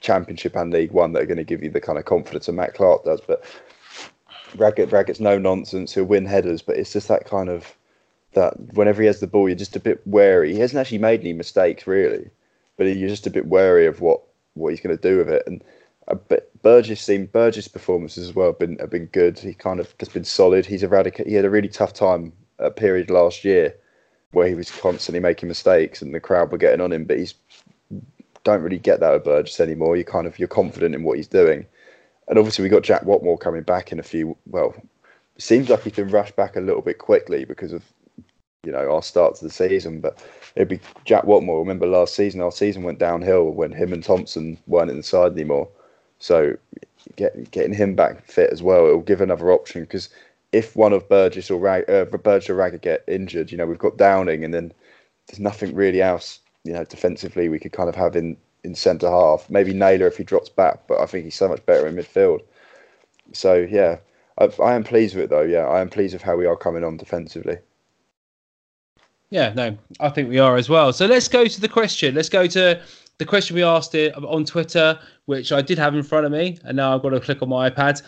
Championship 0.01 0.55
and 0.55 0.73
League 0.73 0.91
One 0.91 1.13
that 1.13 1.21
are 1.21 1.27
going 1.27 1.37
to 1.37 1.43
give 1.43 1.63
you 1.63 1.69
the 1.69 1.81
kind 1.81 1.99
of 1.99 2.05
confidence 2.05 2.47
that 2.47 2.53
Matt 2.53 2.73
Clarke 2.73 3.05
does. 3.05 3.21
But 3.21 3.43
Raggett, 4.55 4.91
Raggett's 4.91 5.19
no 5.19 5.37
nonsense. 5.37 5.93
He'll 5.93 6.03
win 6.03 6.25
headers, 6.25 6.61
but 6.61 6.77
it's 6.77 6.93
just 6.93 7.07
that 7.07 7.25
kind 7.25 7.49
of 7.49 7.75
that 8.33 8.53
whenever 8.73 9.01
he 9.01 9.07
has 9.07 9.19
the 9.19 9.27
ball, 9.27 9.47
you're 9.47 9.55
just 9.55 9.75
a 9.75 9.79
bit 9.79 10.01
wary. 10.05 10.53
He 10.53 10.59
hasn't 10.59 10.79
actually 10.79 10.97
made 10.97 11.21
any 11.21 11.33
mistakes 11.33 11.85
really, 11.87 12.29
but 12.77 12.85
you're 12.85 13.09
just 13.09 13.27
a 13.27 13.31
bit 13.31 13.47
wary 13.47 13.85
of 13.85 14.01
what 14.01 14.21
what 14.55 14.69
he's 14.69 14.81
going 14.81 14.95
to 14.95 15.01
do 15.01 15.17
with 15.17 15.29
it. 15.29 15.43
And 15.45 15.63
uh, 16.07 16.15
but 16.15 16.49
Burgess 16.61 17.01
seemed 17.01 17.31
Burgess' 17.31 17.67
performances 17.67 18.27
as 18.27 18.35
well 18.35 18.47
have 18.47 18.59
been 18.59 18.77
have 18.79 18.89
been 18.89 19.07
good. 19.07 19.39
He 19.39 19.53
kind 19.53 19.79
of 19.79 19.97
just 19.97 20.13
been 20.13 20.23
solid. 20.23 20.65
He's 20.65 20.83
eradicated. 20.83 21.27
He 21.27 21.35
had 21.35 21.45
a 21.45 21.49
really 21.49 21.69
tough 21.69 21.93
time 21.93 22.33
a 22.59 22.71
period 22.71 23.09
last 23.09 23.43
year 23.43 23.75
where 24.31 24.47
he 24.47 24.55
was 24.55 24.71
constantly 24.71 25.19
making 25.19 25.47
mistakes 25.47 26.01
and 26.01 26.13
the 26.13 26.19
crowd 26.19 26.51
were 26.51 26.57
getting 26.57 26.81
on 26.81 26.91
him. 26.91 27.05
But 27.05 27.17
he's 27.17 27.35
don't 28.43 28.61
really 28.61 28.79
get 28.79 28.99
that 28.99 29.13
with 29.13 29.23
Burgess 29.23 29.59
anymore. 29.59 29.95
You 29.95 30.03
kind 30.03 30.27
of 30.27 30.37
you're 30.37 30.47
confident 30.47 30.95
in 30.95 31.03
what 31.03 31.17
he's 31.17 31.27
doing. 31.27 31.65
And 32.27 32.37
obviously 32.37 32.63
we 32.63 32.69
got 32.69 32.83
Jack 32.83 33.03
Whatmough 33.03 33.39
coming 33.39 33.63
back 33.63 33.91
in 33.91 33.99
a 33.99 34.03
few. 34.03 34.37
Well, 34.47 34.75
seems 35.37 35.69
like 35.69 35.83
he's 35.83 35.93
been 35.93 36.09
rushed 36.09 36.35
back 36.35 36.55
a 36.55 36.61
little 36.61 36.81
bit 36.81 36.97
quickly 36.97 37.45
because 37.45 37.73
of 37.73 37.83
you 38.63 38.71
know 38.71 38.91
our 38.91 39.01
start 39.01 39.35
to 39.35 39.45
the 39.45 39.51
season. 39.51 39.99
But 39.99 40.23
it'd 40.55 40.69
be 40.69 40.79
Jack 41.05 41.23
Whatmough. 41.23 41.59
Remember 41.59 41.87
last 41.87 42.15
season, 42.15 42.41
our 42.41 42.51
season 42.51 42.83
went 42.83 42.99
downhill 42.99 43.49
when 43.49 43.71
him 43.71 43.93
and 43.93 44.03
Thompson 44.03 44.57
weren't 44.67 44.91
inside 44.91 45.33
anymore. 45.33 45.67
So 46.19 46.55
get, 47.15 47.51
getting 47.51 47.73
him 47.73 47.95
back 47.95 48.25
fit 48.25 48.51
as 48.51 48.63
well, 48.63 48.85
it'll 48.85 49.01
give 49.01 49.21
another 49.21 49.51
option 49.51 49.81
because 49.81 50.09
if 50.53 50.75
one 50.75 50.93
of 50.93 51.09
Burgess 51.09 51.51
or 51.51 51.59
Rag, 51.59 51.89
uh, 51.89 52.05
Burgess 52.05 52.49
or 52.49 52.55
Ragger 52.55 52.77
get 52.77 53.03
injured, 53.07 53.51
you 53.51 53.57
know 53.57 53.65
we've 53.65 53.77
got 53.77 53.97
Downing, 53.97 54.45
and 54.45 54.53
then 54.53 54.71
there's 55.27 55.39
nothing 55.39 55.75
really 55.75 56.01
else. 56.01 56.39
You 56.63 56.73
know, 56.73 56.85
defensively 56.85 57.49
we 57.49 57.59
could 57.59 57.73
kind 57.73 57.89
of 57.89 57.95
have 57.95 58.15
in 58.15 58.37
in 58.63 58.75
centre 58.75 59.09
half. 59.09 59.49
Maybe 59.49 59.73
Naylor 59.73 60.07
if 60.07 60.17
he 60.17 60.23
drops 60.23 60.49
back, 60.49 60.87
but 60.87 60.99
I 60.99 61.05
think 61.05 61.25
he's 61.25 61.35
so 61.35 61.47
much 61.47 61.65
better 61.65 61.87
in 61.87 61.95
midfield. 61.95 62.41
So 63.33 63.55
yeah, 63.55 63.97
I, 64.37 64.45
I 64.61 64.73
am 64.73 64.83
pleased 64.83 65.15
with 65.15 65.25
it 65.25 65.29
though. 65.29 65.41
Yeah, 65.41 65.67
I 65.67 65.81
am 65.81 65.89
pleased 65.89 66.13
with 66.13 66.21
how 66.21 66.35
we 66.35 66.45
are 66.45 66.55
coming 66.55 66.83
on 66.83 66.97
defensively. 66.97 67.57
Yeah, 69.29 69.51
no, 69.53 69.75
I 69.99 70.09
think 70.09 70.29
we 70.29 70.37
are 70.37 70.55
as 70.57 70.69
well. 70.69 70.93
So 70.93 71.07
let's 71.07 71.27
go 71.27 71.45
to 71.45 71.61
the 71.61 71.67
question. 71.67 72.13
Let's 72.13 72.29
go 72.29 72.45
to 72.45 72.79
the 73.17 73.25
question 73.25 73.55
we 73.55 73.63
asked 73.63 73.95
it 73.95 74.15
on 74.15 74.45
Twitter, 74.45 74.99
which 75.25 75.51
I 75.51 75.61
did 75.61 75.77
have 75.79 75.95
in 75.95 76.03
front 76.03 76.25
of 76.25 76.31
me, 76.31 76.59
and 76.65 76.77
now 76.77 76.93
I've 76.93 77.01
got 77.01 77.09
to 77.09 77.19
click 77.19 77.41
on 77.41 77.49
my 77.49 77.69
iPad. 77.69 78.01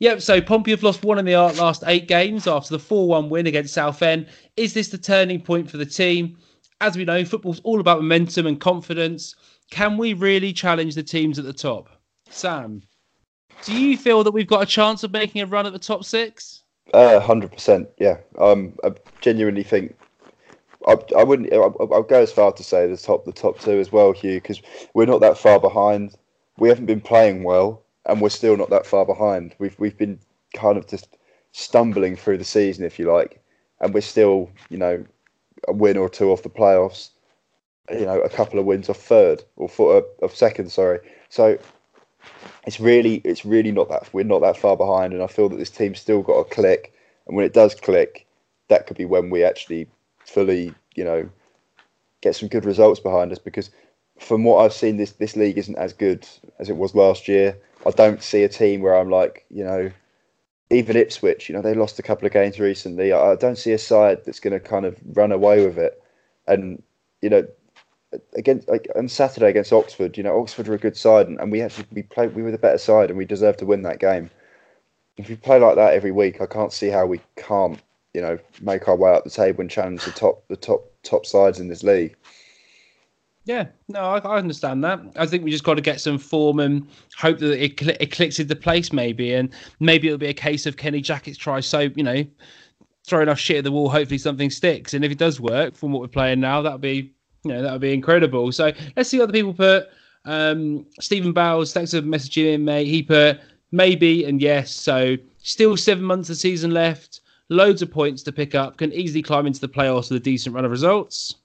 Yep, 0.00 0.20
so 0.20 0.40
Pompey 0.40 0.72
have 0.72 0.82
lost 0.82 1.04
one 1.04 1.20
in 1.20 1.24
the 1.24 1.36
last 1.36 1.84
eight 1.86 2.08
games 2.08 2.48
after 2.48 2.70
the 2.70 2.78
4 2.80 3.06
1 3.06 3.28
win 3.28 3.46
against 3.46 3.74
Southend. 3.74 4.26
Is 4.56 4.74
this 4.74 4.88
the 4.88 4.98
turning 4.98 5.40
point 5.40 5.70
for 5.70 5.76
the 5.76 5.86
team? 5.86 6.36
As 6.80 6.96
we 6.96 7.04
know, 7.04 7.24
football's 7.24 7.60
all 7.60 7.78
about 7.78 7.98
momentum 7.98 8.48
and 8.48 8.60
confidence. 8.60 9.36
Can 9.72 9.96
we 9.96 10.12
really 10.12 10.52
challenge 10.52 10.94
the 10.94 11.02
teams 11.02 11.38
at 11.38 11.46
the 11.46 11.52
top? 11.52 11.88
Sam, 12.28 12.82
do 13.64 13.72
you 13.72 13.96
feel 13.96 14.22
that 14.22 14.32
we've 14.32 14.46
got 14.46 14.62
a 14.62 14.66
chance 14.66 15.02
of 15.02 15.12
making 15.12 15.40
a 15.40 15.46
run 15.46 15.64
at 15.64 15.72
the 15.72 15.78
top 15.78 16.04
six? 16.04 16.62
Uh, 16.92 17.18
100%, 17.18 17.86
yeah. 17.98 18.18
Um, 18.38 18.76
I 18.84 18.90
genuinely 19.22 19.62
think 19.62 19.96
I, 20.86 20.96
I 21.16 21.24
wouldn't. 21.24 21.50
I, 21.54 21.56
I'll 21.56 22.02
go 22.02 22.20
as 22.20 22.30
far 22.30 22.52
to 22.52 22.62
say 22.62 22.86
the 22.86 22.98
top, 22.98 23.24
the 23.24 23.32
top 23.32 23.60
two 23.60 23.80
as 23.80 23.90
well, 23.90 24.12
Hugh, 24.12 24.34
because 24.34 24.60
we're 24.92 25.06
not 25.06 25.22
that 25.22 25.38
far 25.38 25.58
behind. 25.58 26.16
We 26.58 26.68
haven't 26.68 26.86
been 26.86 27.00
playing 27.00 27.42
well, 27.42 27.82
and 28.04 28.20
we're 28.20 28.28
still 28.28 28.58
not 28.58 28.68
that 28.68 28.84
far 28.84 29.06
behind. 29.06 29.54
We've 29.58 29.78
we've 29.78 29.96
been 29.96 30.18
kind 30.54 30.76
of 30.76 30.86
just 30.86 31.16
stumbling 31.52 32.16
through 32.16 32.36
the 32.38 32.44
season, 32.44 32.84
if 32.84 32.98
you 32.98 33.10
like, 33.10 33.42
and 33.80 33.94
we're 33.94 34.02
still, 34.02 34.50
you 34.68 34.76
know, 34.76 35.02
a 35.66 35.72
win 35.72 35.96
or 35.96 36.10
two 36.10 36.30
off 36.30 36.42
the 36.42 36.50
playoffs. 36.50 37.10
You 37.90 38.06
know, 38.06 38.20
a 38.20 38.28
couple 38.28 38.58
of 38.58 38.64
wins 38.64 38.88
off 38.88 38.98
third 38.98 39.42
or 39.56 39.68
four, 39.68 39.96
uh, 39.96 40.02
of 40.24 40.34
second. 40.34 40.70
Sorry. 40.70 41.00
So 41.28 41.58
it's 42.66 42.78
really, 42.78 43.16
it's 43.24 43.44
really 43.44 43.72
not 43.72 43.88
that 43.88 44.08
we're 44.12 44.24
not 44.24 44.40
that 44.42 44.56
far 44.56 44.76
behind, 44.76 45.12
and 45.12 45.22
I 45.22 45.26
feel 45.26 45.48
that 45.48 45.56
this 45.56 45.70
team's 45.70 46.00
still 46.00 46.22
got 46.22 46.38
a 46.38 46.44
click. 46.44 46.94
And 47.26 47.36
when 47.36 47.44
it 47.44 47.52
does 47.52 47.74
click, 47.74 48.26
that 48.68 48.86
could 48.86 48.96
be 48.96 49.04
when 49.04 49.30
we 49.30 49.44
actually 49.44 49.88
fully, 50.24 50.74
you 50.94 51.04
know, 51.04 51.28
get 52.20 52.36
some 52.36 52.48
good 52.48 52.64
results 52.64 53.00
behind 53.00 53.32
us 53.32 53.38
because 53.38 53.70
from 54.18 54.44
what 54.44 54.64
I've 54.64 54.72
seen, 54.72 54.96
this 54.96 55.12
this 55.12 55.36
league 55.36 55.58
isn't 55.58 55.76
as 55.76 55.92
good 55.92 56.26
as 56.58 56.68
it 56.68 56.76
was 56.76 56.94
last 56.94 57.28
year. 57.28 57.56
I 57.84 57.90
don't 57.90 58.22
see 58.22 58.44
a 58.44 58.48
team 58.48 58.80
where 58.80 58.96
I'm 58.96 59.10
like, 59.10 59.44
you 59.50 59.64
know, 59.64 59.90
even 60.70 60.96
Ipswich, 60.96 61.48
you 61.48 61.54
know, 61.54 61.62
they 61.62 61.74
lost 61.74 61.98
a 61.98 62.02
couple 62.02 62.26
of 62.26 62.32
games 62.32 62.58
recently. 62.60 63.12
I 63.12 63.34
don't 63.36 63.58
see 63.58 63.72
a 63.72 63.78
side 63.78 64.24
that's 64.24 64.40
going 64.40 64.52
to 64.52 64.60
kind 64.60 64.86
of 64.86 64.96
run 65.04 65.32
away 65.32 65.66
with 65.66 65.78
it. 65.78 66.00
And 66.46 66.82
you 67.20 67.30
know, 67.30 67.46
against 68.34 68.68
like 68.68 68.88
on 68.96 69.08
Saturday 69.08 69.50
against 69.50 69.72
Oxford, 69.72 70.16
you 70.16 70.22
know, 70.22 70.40
Oxford 70.40 70.68
are 70.68 70.74
a 70.74 70.78
good 70.78 70.96
side, 70.96 71.28
and, 71.28 71.40
and 71.40 71.50
we 71.50 71.60
actually 71.60 71.86
we 71.92 72.02
played 72.02 72.34
we 72.34 72.42
were 72.42 72.50
the 72.50 72.58
better 72.58 72.78
side, 72.78 73.10
and 73.10 73.18
we 73.18 73.24
deserved 73.24 73.58
to 73.60 73.66
win 73.66 73.82
that 73.82 74.00
game. 74.00 74.30
If 75.16 75.28
we 75.28 75.36
play 75.36 75.58
like 75.58 75.76
that 75.76 75.94
every 75.94 76.12
week, 76.12 76.40
I 76.40 76.46
can't 76.46 76.72
see 76.72 76.88
how 76.88 77.06
we 77.06 77.20
can't 77.36 77.80
you 78.14 78.20
know 78.20 78.38
make 78.60 78.88
our 78.88 78.96
way 78.96 79.12
up 79.12 79.24
the 79.24 79.30
table 79.30 79.60
and 79.60 79.70
challenge 79.70 80.04
the 80.04 80.10
top 80.10 80.46
the 80.48 80.56
top 80.56 80.90
top 81.02 81.26
sides 81.26 81.60
in 81.60 81.68
this 81.68 81.82
league. 81.82 82.16
Yeah, 83.44 83.66
no, 83.88 84.00
I, 84.00 84.18
I, 84.18 84.38
understand 84.38 84.84
that. 84.84 85.00
I 85.16 85.26
think 85.26 85.42
we 85.42 85.50
just 85.50 85.64
got 85.64 85.74
to 85.74 85.80
get 85.80 86.00
some 86.00 86.16
form 86.16 86.60
and 86.60 86.86
hope 87.18 87.40
that 87.40 87.60
it, 87.60 87.78
cl- 87.78 87.96
it 87.98 88.12
clicks 88.12 88.38
into 88.38 88.54
place, 88.54 88.92
maybe, 88.92 89.34
and 89.34 89.52
maybe 89.80 90.06
it'll 90.06 90.16
be 90.16 90.28
a 90.28 90.34
case 90.34 90.64
of 90.64 90.76
Kenny 90.76 91.00
Jackett's 91.00 91.38
try 91.38 91.58
so 91.58 91.80
you 91.80 92.04
know 92.04 92.24
throw 93.04 93.20
enough 93.20 93.40
shit 93.40 93.58
at 93.58 93.64
the 93.64 93.72
wall. 93.72 93.88
Hopefully, 93.88 94.18
something 94.18 94.50
sticks, 94.50 94.94
and 94.94 95.04
if 95.04 95.10
it 95.10 95.18
does 95.18 95.40
work 95.40 95.74
from 95.74 95.90
what 95.90 96.00
we're 96.00 96.08
playing 96.08 96.38
now, 96.38 96.62
that'll 96.62 96.78
be 96.78 97.12
know 97.44 97.62
that 97.62 97.72
would 97.72 97.80
be 97.80 97.92
incredible. 97.92 98.50
So 98.52 98.72
let's 98.96 99.08
see 99.08 99.18
what 99.18 99.26
the 99.26 99.32
people 99.32 99.54
put. 99.54 99.88
Um, 100.24 100.86
Stephen 101.00 101.32
Bowles, 101.32 101.72
thanks 101.72 101.90
for 101.90 102.02
messaging 102.02 102.54
in, 102.54 102.64
mate. 102.64 102.86
He 102.86 103.02
put 103.02 103.40
maybe 103.72 104.24
and 104.24 104.40
yes. 104.40 104.72
So 104.72 105.16
still 105.38 105.76
seven 105.76 106.04
months 106.04 106.30
of 106.30 106.36
season 106.36 106.72
left 106.72 107.20
loads 107.52 107.82
of 107.82 107.90
points 107.90 108.22
to 108.22 108.32
pick 108.32 108.54
up, 108.54 108.78
can 108.78 108.92
easily 108.92 109.22
climb 109.22 109.46
into 109.46 109.60
the 109.60 109.68
playoffs 109.68 110.10
with 110.10 110.20
a 110.20 110.24
decent 110.24 110.54
run 110.54 110.64
of 110.64 110.70
results. 110.70 111.36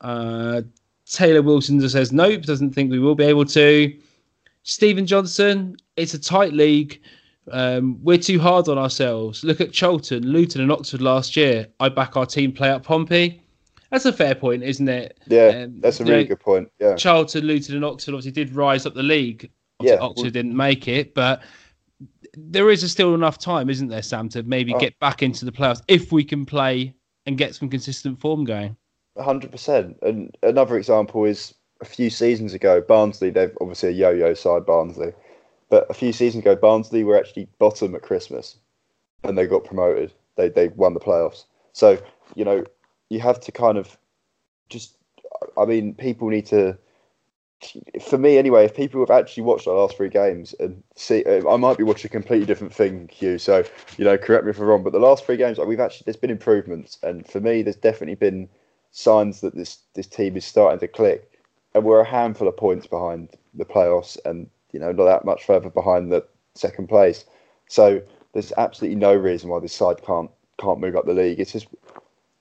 Uh, 0.00 0.62
Taylor 1.06 1.42
Wilson 1.42 1.80
just 1.80 1.92
says 1.92 2.12
nope, 2.12 2.42
doesn't 2.42 2.72
think 2.72 2.90
we 2.90 2.98
will 2.98 3.14
be 3.14 3.24
able 3.24 3.44
to. 3.46 3.94
Stephen 4.62 5.06
Johnson, 5.06 5.76
it's 5.96 6.14
a 6.14 6.18
tight 6.18 6.52
league. 6.52 7.00
Um, 7.52 8.02
we're 8.02 8.18
too 8.18 8.40
hard 8.40 8.68
on 8.68 8.78
ourselves. 8.78 9.44
Look 9.44 9.60
at 9.60 9.72
Charlton, 9.72 10.26
Luton, 10.26 10.62
and 10.62 10.72
Oxford 10.72 11.02
last 11.02 11.36
year. 11.36 11.68
I 11.78 11.90
back 11.90 12.16
our 12.16 12.24
team 12.24 12.52
play 12.52 12.70
up 12.70 12.82
Pompey. 12.82 13.42
That's 13.94 14.06
a 14.06 14.12
fair 14.12 14.34
point, 14.34 14.64
isn't 14.64 14.88
it? 14.88 15.20
Yeah, 15.28 15.66
um, 15.66 15.80
that's 15.80 16.00
a 16.00 16.04
really 16.04 16.24
know, 16.24 16.30
good 16.30 16.40
point. 16.40 16.68
Yeah, 16.80 16.96
Charlton, 16.96 17.44
Luton, 17.44 17.76
and 17.76 17.84
Oxford 17.84 18.12
obviously 18.12 18.32
did 18.32 18.52
rise 18.52 18.86
up 18.86 18.94
the 18.94 19.04
league. 19.04 19.48
Obviously, 19.78 19.96
yeah, 19.96 20.04
Oxford 20.04 20.24
well, 20.24 20.30
didn't 20.32 20.56
make 20.56 20.88
it, 20.88 21.14
but 21.14 21.44
there 22.36 22.72
is 22.72 22.90
still 22.90 23.14
enough 23.14 23.38
time, 23.38 23.70
isn't 23.70 23.86
there, 23.86 24.02
Sam, 24.02 24.28
to 24.30 24.42
maybe 24.42 24.74
oh. 24.74 24.80
get 24.80 24.98
back 24.98 25.22
into 25.22 25.44
the 25.44 25.52
playoffs 25.52 25.80
if 25.86 26.10
we 26.10 26.24
can 26.24 26.44
play 26.44 26.92
and 27.26 27.38
get 27.38 27.54
some 27.54 27.70
consistent 27.70 28.18
form 28.18 28.42
going. 28.44 28.76
hundred 29.16 29.52
percent. 29.52 29.96
And 30.02 30.36
another 30.42 30.76
example 30.76 31.24
is 31.24 31.54
a 31.80 31.84
few 31.84 32.10
seasons 32.10 32.52
ago, 32.52 32.80
Barnsley. 32.80 33.30
They've 33.30 33.56
obviously 33.60 33.90
a 33.90 33.92
yo-yo 33.92 34.34
side, 34.34 34.66
Barnsley, 34.66 35.12
but 35.70 35.88
a 35.88 35.94
few 35.94 36.12
seasons 36.12 36.42
ago, 36.42 36.56
Barnsley 36.56 37.04
were 37.04 37.16
actually 37.16 37.46
bottom 37.60 37.94
at 37.94 38.02
Christmas, 38.02 38.56
and 39.22 39.38
they 39.38 39.46
got 39.46 39.62
promoted. 39.62 40.12
They 40.34 40.48
they 40.48 40.66
won 40.66 40.94
the 40.94 41.00
playoffs. 41.00 41.44
So 41.72 41.96
you 42.34 42.44
know 42.44 42.64
you 43.10 43.20
have 43.20 43.40
to 43.40 43.52
kind 43.52 43.78
of 43.78 43.96
just. 44.68 44.96
I 45.58 45.64
mean, 45.64 45.94
people 45.94 46.28
need 46.30 46.46
to 46.46 46.78
for 48.02 48.18
me 48.18 48.38
anyway, 48.38 48.64
if 48.64 48.74
people 48.74 49.00
have 49.00 49.10
actually 49.10 49.42
watched 49.42 49.66
our 49.66 49.74
last 49.74 49.96
three 49.96 50.08
games 50.08 50.54
and 50.60 50.82
see, 50.96 51.24
uh, 51.24 51.48
I 51.48 51.56
might 51.56 51.78
be 51.78 51.84
watching 51.84 52.08
a 52.08 52.12
completely 52.12 52.46
different 52.46 52.74
thing, 52.74 53.08
Hugh. 53.12 53.38
So 53.38 53.64
you 53.96 54.04
know, 54.04 54.18
correct 54.18 54.44
me 54.44 54.50
if 54.50 54.58
I'm 54.58 54.66
wrong, 54.66 54.82
but 54.82 54.92
the 54.92 54.98
last 54.98 55.24
three 55.24 55.36
games, 55.36 55.58
like 55.58 55.68
we've 55.68 55.80
actually 55.80 56.04
there's 56.04 56.16
been 56.16 56.30
improvements, 56.30 56.98
and 57.02 57.26
for 57.26 57.40
me, 57.40 57.62
there's 57.62 57.76
definitely 57.76 58.16
been 58.16 58.48
signs 58.90 59.40
that 59.40 59.54
this 59.54 59.78
this 59.94 60.06
team 60.06 60.36
is 60.36 60.44
starting 60.44 60.80
to 60.80 60.88
click. 60.88 61.30
And 61.74 61.84
we're 61.84 62.00
a 62.00 62.04
handful 62.04 62.46
of 62.46 62.56
points 62.56 62.86
behind 62.86 63.30
the 63.54 63.64
playoffs, 63.64 64.18
and 64.24 64.48
you 64.72 64.80
know 64.80 64.92
not 64.92 65.04
that 65.04 65.24
much 65.24 65.44
further 65.44 65.70
behind 65.70 66.12
the 66.12 66.24
second 66.54 66.88
place. 66.88 67.24
So 67.68 68.02
there's 68.32 68.52
absolutely 68.56 68.96
no 68.96 69.14
reason 69.14 69.48
why 69.48 69.60
this 69.60 69.72
side 69.72 70.02
can't 70.02 70.30
can't 70.60 70.80
move 70.80 70.96
up 70.96 71.06
the 71.06 71.14
league. 71.14 71.40
It's 71.40 71.52
just 71.52 71.66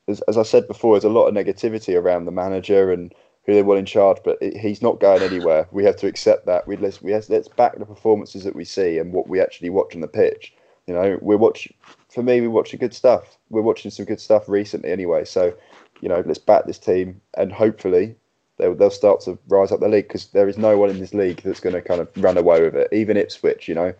as, 0.08 0.22
as 0.22 0.38
I 0.38 0.44
said 0.44 0.68
before, 0.68 0.96
there's 0.96 1.04
a 1.04 1.10
lot 1.10 1.28
of 1.28 1.34
negativity 1.34 2.00
around 2.00 2.26
the 2.26 2.32
manager 2.32 2.92
and 2.92 3.14
who 3.46 3.54
they 3.54 3.64
want 3.64 3.80
in 3.80 3.86
charge, 3.86 4.18
but 4.24 4.38
it, 4.42 4.58
he's 4.58 4.82
not 4.82 5.00
going 5.00 5.22
anywhere. 5.22 5.68
We 5.72 5.84
have 5.86 5.98
to 5.98 6.08
accept 6.08 6.46
that. 6.46 6.68
We 6.68 6.78
let's 6.78 7.02
we 7.02 7.12
have, 7.12 7.30
let's 7.30 7.48
back 7.48 7.78
the 7.78 7.86
performances 7.86 8.44
that 8.44 8.56
we 8.56 8.66
see 8.66 8.98
and 8.98 9.14
what 9.14 9.28
we 9.28 9.42
actually 9.42 9.70
watch 9.70 9.96
on 9.96 10.02
the 10.02 10.08
pitch. 10.08 10.54
You 10.88 10.94
know, 10.94 11.18
we're 11.22 11.38
watching. 11.38 11.74
For 12.10 12.24
me, 12.24 12.42
we're 12.42 12.50
watching 12.50 12.80
good 12.80 12.94
stuff. 12.94 13.38
We're 13.50 13.62
watching 13.62 13.92
some 13.92 14.06
good 14.06 14.20
stuff 14.20 14.48
recently, 14.48 14.92
anyway. 14.92 15.26
So, 15.26 15.54
you 16.02 16.10
know, 16.10 16.24
let's 16.26 16.40
back 16.40 16.66
this 16.66 16.78
team 16.78 17.20
and 17.36 17.52
hopefully 17.52 18.16
they'll 18.58 18.76
they'll 18.76 18.90
start 18.90 19.22
to 19.22 19.38
rise 19.48 19.72
up 19.72 19.80
the 19.80 19.88
league 19.88 20.08
because 20.08 20.28
there 20.28 20.48
is 20.48 20.58
no 20.58 20.78
one 20.78 20.90
in 20.90 21.00
this 21.00 21.14
league 21.14 21.42
that's 21.44 21.60
going 21.60 21.76
to 21.76 21.82
kind 21.82 22.02
of 22.02 22.10
run 22.18 22.38
away 22.38 22.62
with 22.62 22.76
it. 22.76 22.90
Even 22.92 23.18
Ipswich, 23.18 23.68
you 23.68 23.76
know, 23.76 23.94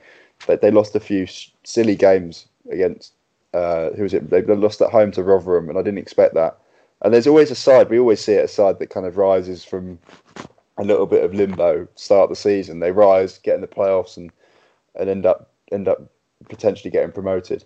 they, 0.48 0.58
they 0.58 0.72
lost 0.72 0.96
a 0.96 1.00
few 1.00 1.28
silly 1.64 1.96
games 1.96 2.48
against 2.72 3.14
uh, 3.54 3.92
who 3.92 4.04
was 4.04 4.14
it? 4.14 4.30
They 4.30 4.42
lost 4.42 4.82
at 4.82 4.90
home 4.90 5.12
to 5.12 5.24
Rotherham, 5.24 5.70
and 5.70 5.78
I 5.78 5.82
didn't 5.82 6.00
expect 6.00 6.34
that. 6.36 6.58
And 7.02 7.14
there's 7.14 7.28
always 7.28 7.52
a 7.52 7.56
side. 7.56 7.90
We 7.90 8.00
always 8.00 8.24
see 8.24 8.34
it 8.34 8.46
a 8.46 8.48
side 8.48 8.80
that 8.80 8.90
kind 8.90 9.06
of 9.06 9.18
rises 9.18 9.66
from 9.66 10.00
a 10.78 10.84
little 10.84 11.06
bit 11.06 11.24
of 11.24 11.34
limbo. 11.34 11.88
Start 11.96 12.30
the 12.30 12.36
season, 12.36 12.80
they 12.80 12.92
rise, 12.92 13.38
get 13.40 13.56
in 13.56 13.62
the 13.62 13.68
playoffs, 13.68 14.18
and 14.18 14.32
and 14.96 15.10
end 15.10 15.26
up 15.26 15.52
end 15.72 15.88
up 15.88 16.02
potentially 16.50 16.92
getting 16.92 17.12
promoted. 17.12 17.64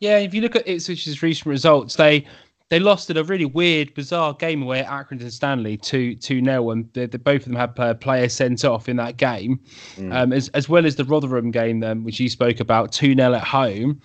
Yeah, 0.00 0.18
if 0.18 0.34
you 0.34 0.40
look 0.40 0.56
at 0.56 0.66
Ipswich's 0.66 1.22
recent 1.22 1.46
results, 1.46 1.96
they 1.96 2.26
they 2.70 2.80
lost 2.80 3.10
in 3.10 3.16
a 3.16 3.24
really 3.24 3.44
weird, 3.44 3.94
bizarre 3.94 4.34
game 4.34 4.62
away 4.62 4.80
at 4.80 4.88
Accrington 4.88 5.30
Stanley 5.30 5.76
two 5.76 6.14
two 6.14 6.42
0 6.42 6.70
and 6.70 6.88
they, 6.92 7.06
they, 7.06 7.18
both 7.18 7.46
of 7.46 7.52
them 7.52 7.56
had 7.56 8.00
players 8.00 8.32
sent 8.32 8.64
off 8.64 8.88
in 8.88 8.96
that 8.96 9.16
game, 9.16 9.60
mm. 9.96 10.14
um, 10.14 10.32
as 10.32 10.48
as 10.50 10.68
well 10.68 10.86
as 10.86 10.96
the 10.96 11.04
Rotherham 11.04 11.50
game, 11.50 11.82
um, 11.82 12.04
which 12.04 12.20
you 12.20 12.28
spoke 12.28 12.60
about, 12.60 12.92
two 12.92 13.14
0 13.14 13.34
at 13.34 13.44
home. 13.44 14.00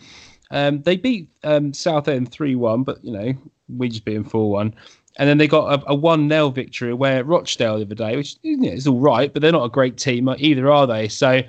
Um, 0.52 0.82
they 0.82 0.98
beat 0.98 1.30
um, 1.44 1.74
Southend 1.74 2.32
3 2.32 2.56
1, 2.56 2.84
but, 2.84 3.04
you 3.04 3.12
know, 3.12 3.34
we 3.78 3.90
just 3.90 4.06
beat 4.06 4.16
them 4.16 4.24
4 4.24 4.50
1. 4.52 4.74
And 5.18 5.28
then 5.28 5.38
they 5.38 5.48
got 5.48 5.84
a, 5.86 5.94
1 5.94 6.30
0 6.30 6.50
victory 6.50 6.92
away 6.92 7.18
at 7.18 7.26
Rochdale 7.26 7.78
the 7.78 7.86
other 7.86 7.96
day, 7.96 8.16
which 8.16 8.38
you 8.42 8.58
know, 8.58 8.72
is 8.72 8.88
all 8.88 9.00
right, 9.00 9.32
but 9.32 9.42
they're 9.42 9.52
not 9.52 9.66
a 9.66 9.70
great 9.70 9.98
team 9.98 10.30
either, 10.38 10.72
are 10.72 10.88
they? 10.88 11.08
So 11.08 11.42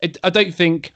it, 0.00 0.16
I 0.22 0.30
don't 0.30 0.54
think. 0.54 0.92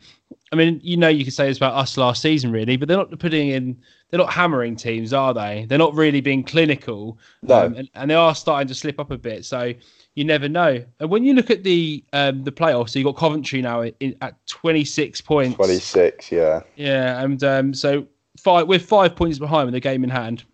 I 0.53 0.57
mean, 0.57 0.81
you 0.83 0.97
know, 0.97 1.09
you 1.09 1.25
could 1.25 1.33
say 1.33 1.47
this 1.47 1.59
about 1.59 1.75
us 1.75 1.97
last 1.97 2.23
season, 2.23 2.51
really, 2.51 2.77
but 2.77 2.89
they're 2.89 2.97
not 2.97 3.17
putting 3.21 3.51
in, 3.51 3.77
they're 4.11 4.19
not 4.19 4.33
hammering 4.33 4.75
teams, 4.75 5.13
are 5.13 5.33
they? 5.33 5.65
They're 5.69 5.79
not 5.79 5.95
really 5.95 6.21
being 6.21 6.43
clinical. 6.43 7.19
No. 7.43 7.67
Um, 7.67 7.75
and, 7.75 7.89
and, 7.95 8.11
they 8.11 8.17
are 8.17 8.35
starting 8.35 8.67
to 8.67 8.75
slip 8.75 8.99
up 8.99 9.13
a 9.13 9.17
bit. 9.17 9.45
So 9.45 9.73
you 10.15 10.25
never 10.25 10.49
know. 10.49 10.85
And 10.99 11.11
when 11.11 11.25
you 11.25 11.35
look 11.35 11.51
at 11.51 11.63
the 11.65 12.05
um, 12.13 12.45
the 12.45 12.53
playoffs, 12.53 12.91
so 12.91 12.99
you 12.99 13.05
got 13.05 13.17
Coventry 13.17 13.63
now 13.63 13.83
in, 13.83 14.17
at 14.21 14.35
26 14.47 15.21
points. 15.21 15.57
26, 15.57 16.33
yeah. 16.33 16.63
Yeah, 16.77 17.23
and 17.23 17.43
um, 17.45 17.75
so 17.75 18.07
five 18.39 18.67
with 18.67 18.85
five 18.85 19.15
points 19.15 19.39
behind 19.39 19.67
with 19.67 19.75
the 19.75 19.81
game 19.81 20.05
in 20.05 20.11
hand. 20.11 20.45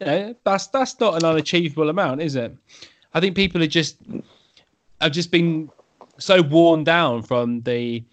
Yeah, 0.00 0.34
that's 0.44 0.66
that's 0.68 0.98
not 1.00 1.16
an 1.16 1.24
unachievable 1.24 1.88
amount, 1.88 2.20
is 2.20 2.36
it? 2.36 2.54
I 3.14 3.20
think 3.20 3.34
people 3.34 3.62
are 3.62 3.68
just 3.68 3.96
have 5.00 5.12
just 5.12 5.30
been 5.30 5.70
so 6.18 6.42
worn 6.42 6.84
down 6.84 7.22
from 7.22 7.62
the 7.62 8.04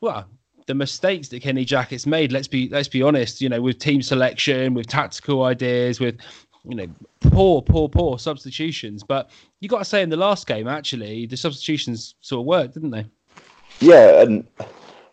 well 0.00 0.26
the 0.66 0.74
mistakes 0.74 1.28
that 1.28 1.42
Kenny 1.42 1.64
Jackett's 1.64 2.06
made. 2.06 2.30
Let's 2.30 2.48
be 2.48 2.68
let's 2.68 2.88
be 2.88 3.02
honest. 3.02 3.40
You 3.40 3.48
know, 3.48 3.62
with 3.62 3.78
team 3.78 4.02
selection, 4.02 4.74
with 4.74 4.86
tactical 4.86 5.44
ideas, 5.44 5.98
with 5.98 6.18
you 6.68 6.76
know, 6.76 6.86
poor, 7.20 7.62
poor, 7.62 7.88
poor 7.88 8.18
substitutions. 8.18 9.02
But 9.02 9.30
you 9.60 9.68
got 9.68 9.78
to 9.78 9.84
say, 9.84 10.02
in 10.02 10.10
the 10.10 10.16
last 10.16 10.46
game, 10.46 10.68
actually, 10.68 11.26
the 11.26 11.36
substitutions 11.36 12.14
sort 12.20 12.40
of 12.40 12.46
worked, 12.46 12.74
didn't 12.74 12.90
they? 12.90 13.06
Yeah, 13.80 14.22
and 14.22 14.46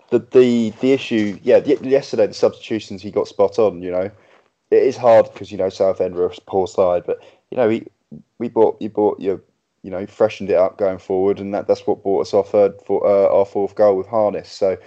the 0.10 0.20
the 0.20 0.72
the 0.82 0.92
issue, 0.92 1.40
yeah, 1.44 1.58
yesterday 1.58 2.28
the 2.28 2.34
substitutions 2.34 3.02
he 3.02 3.12
got 3.12 3.28
spot 3.28 3.58
on. 3.58 3.82
You 3.82 3.92
know, 3.92 4.12
it 4.72 4.84
is 4.84 4.98
hard 4.98 5.32
because 5.32 5.52
you 5.52 5.58
know 5.58 5.70
Southend 5.70 6.16
were 6.16 6.28
a 6.28 6.36
poor 6.48 6.68
side, 6.68 7.04
but 7.06 7.24
you 7.50 7.58
know 7.58 7.68
we 7.68 7.88
we 8.38 8.50
bought 8.50 8.82
you 8.82 8.90
bought 8.90 9.20
your 9.20 9.42
you 9.82 9.90
know 9.90 10.06
freshened 10.06 10.50
it 10.50 10.56
up 10.56 10.78
going 10.78 11.00
forward, 11.00 11.40
and 11.40 11.54
that 11.54 11.68
that's 11.68 11.88
what 11.88 12.04
brought 12.04 12.22
us 12.22 12.34
our 12.34 12.44
third 12.44 12.80
for 12.86 13.06
uh, 13.06 13.36
our 13.36 13.46
fourth 13.46 13.76
goal 13.76 13.98
with 13.98 14.08
Harness. 14.08 14.52
So 14.52 14.78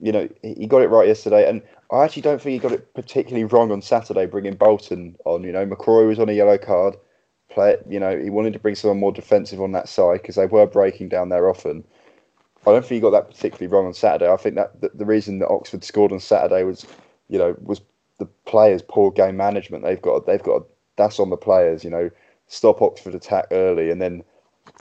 you 0.00 0.12
know 0.12 0.28
he 0.42 0.66
got 0.66 0.82
it 0.82 0.88
right 0.88 1.08
yesterday, 1.08 1.48
and 1.48 1.62
I 1.90 2.04
actually 2.04 2.22
don't 2.22 2.40
think 2.40 2.52
he 2.52 2.58
got 2.58 2.72
it 2.72 2.92
particularly 2.94 3.44
wrong 3.44 3.70
on 3.72 3.82
Saturday, 3.82 4.26
bringing 4.26 4.54
Bolton 4.54 5.16
on. 5.24 5.44
You 5.44 5.52
know, 5.52 5.66
McCrorie 5.66 6.08
was 6.08 6.18
on 6.18 6.28
a 6.28 6.32
yellow 6.32 6.58
card. 6.58 6.96
Play, 7.48 7.76
you 7.88 8.00
know, 8.00 8.18
he 8.18 8.28
wanted 8.28 8.52
to 8.54 8.58
bring 8.58 8.74
someone 8.74 8.98
more 8.98 9.12
defensive 9.12 9.62
on 9.62 9.72
that 9.72 9.88
side 9.88 10.20
because 10.20 10.34
they 10.34 10.46
were 10.46 10.66
breaking 10.66 11.08
down 11.08 11.28
there 11.28 11.48
often. 11.48 11.84
I 12.66 12.72
don't 12.72 12.82
think 12.82 12.96
he 12.96 13.00
got 13.00 13.10
that 13.10 13.28
particularly 13.28 13.68
wrong 13.68 13.86
on 13.86 13.94
Saturday. 13.94 14.30
I 14.30 14.36
think 14.36 14.56
that 14.56 14.80
the, 14.80 14.90
the 14.92 15.06
reason 15.06 15.38
that 15.38 15.48
Oxford 15.48 15.84
scored 15.84 16.10
on 16.10 16.18
Saturday 16.18 16.64
was, 16.64 16.84
you 17.28 17.38
know, 17.38 17.56
was 17.62 17.80
the 18.18 18.26
players' 18.44 18.82
poor 18.82 19.12
game 19.12 19.36
management. 19.36 19.84
They've 19.84 20.02
got, 20.02 20.26
they've 20.26 20.42
got, 20.42 20.64
that's 20.96 21.20
on 21.20 21.30
the 21.30 21.36
players. 21.36 21.84
You 21.84 21.90
know, 21.90 22.10
stop 22.48 22.82
Oxford 22.82 23.14
attack 23.14 23.46
early 23.52 23.90
and 23.90 24.02
then 24.02 24.24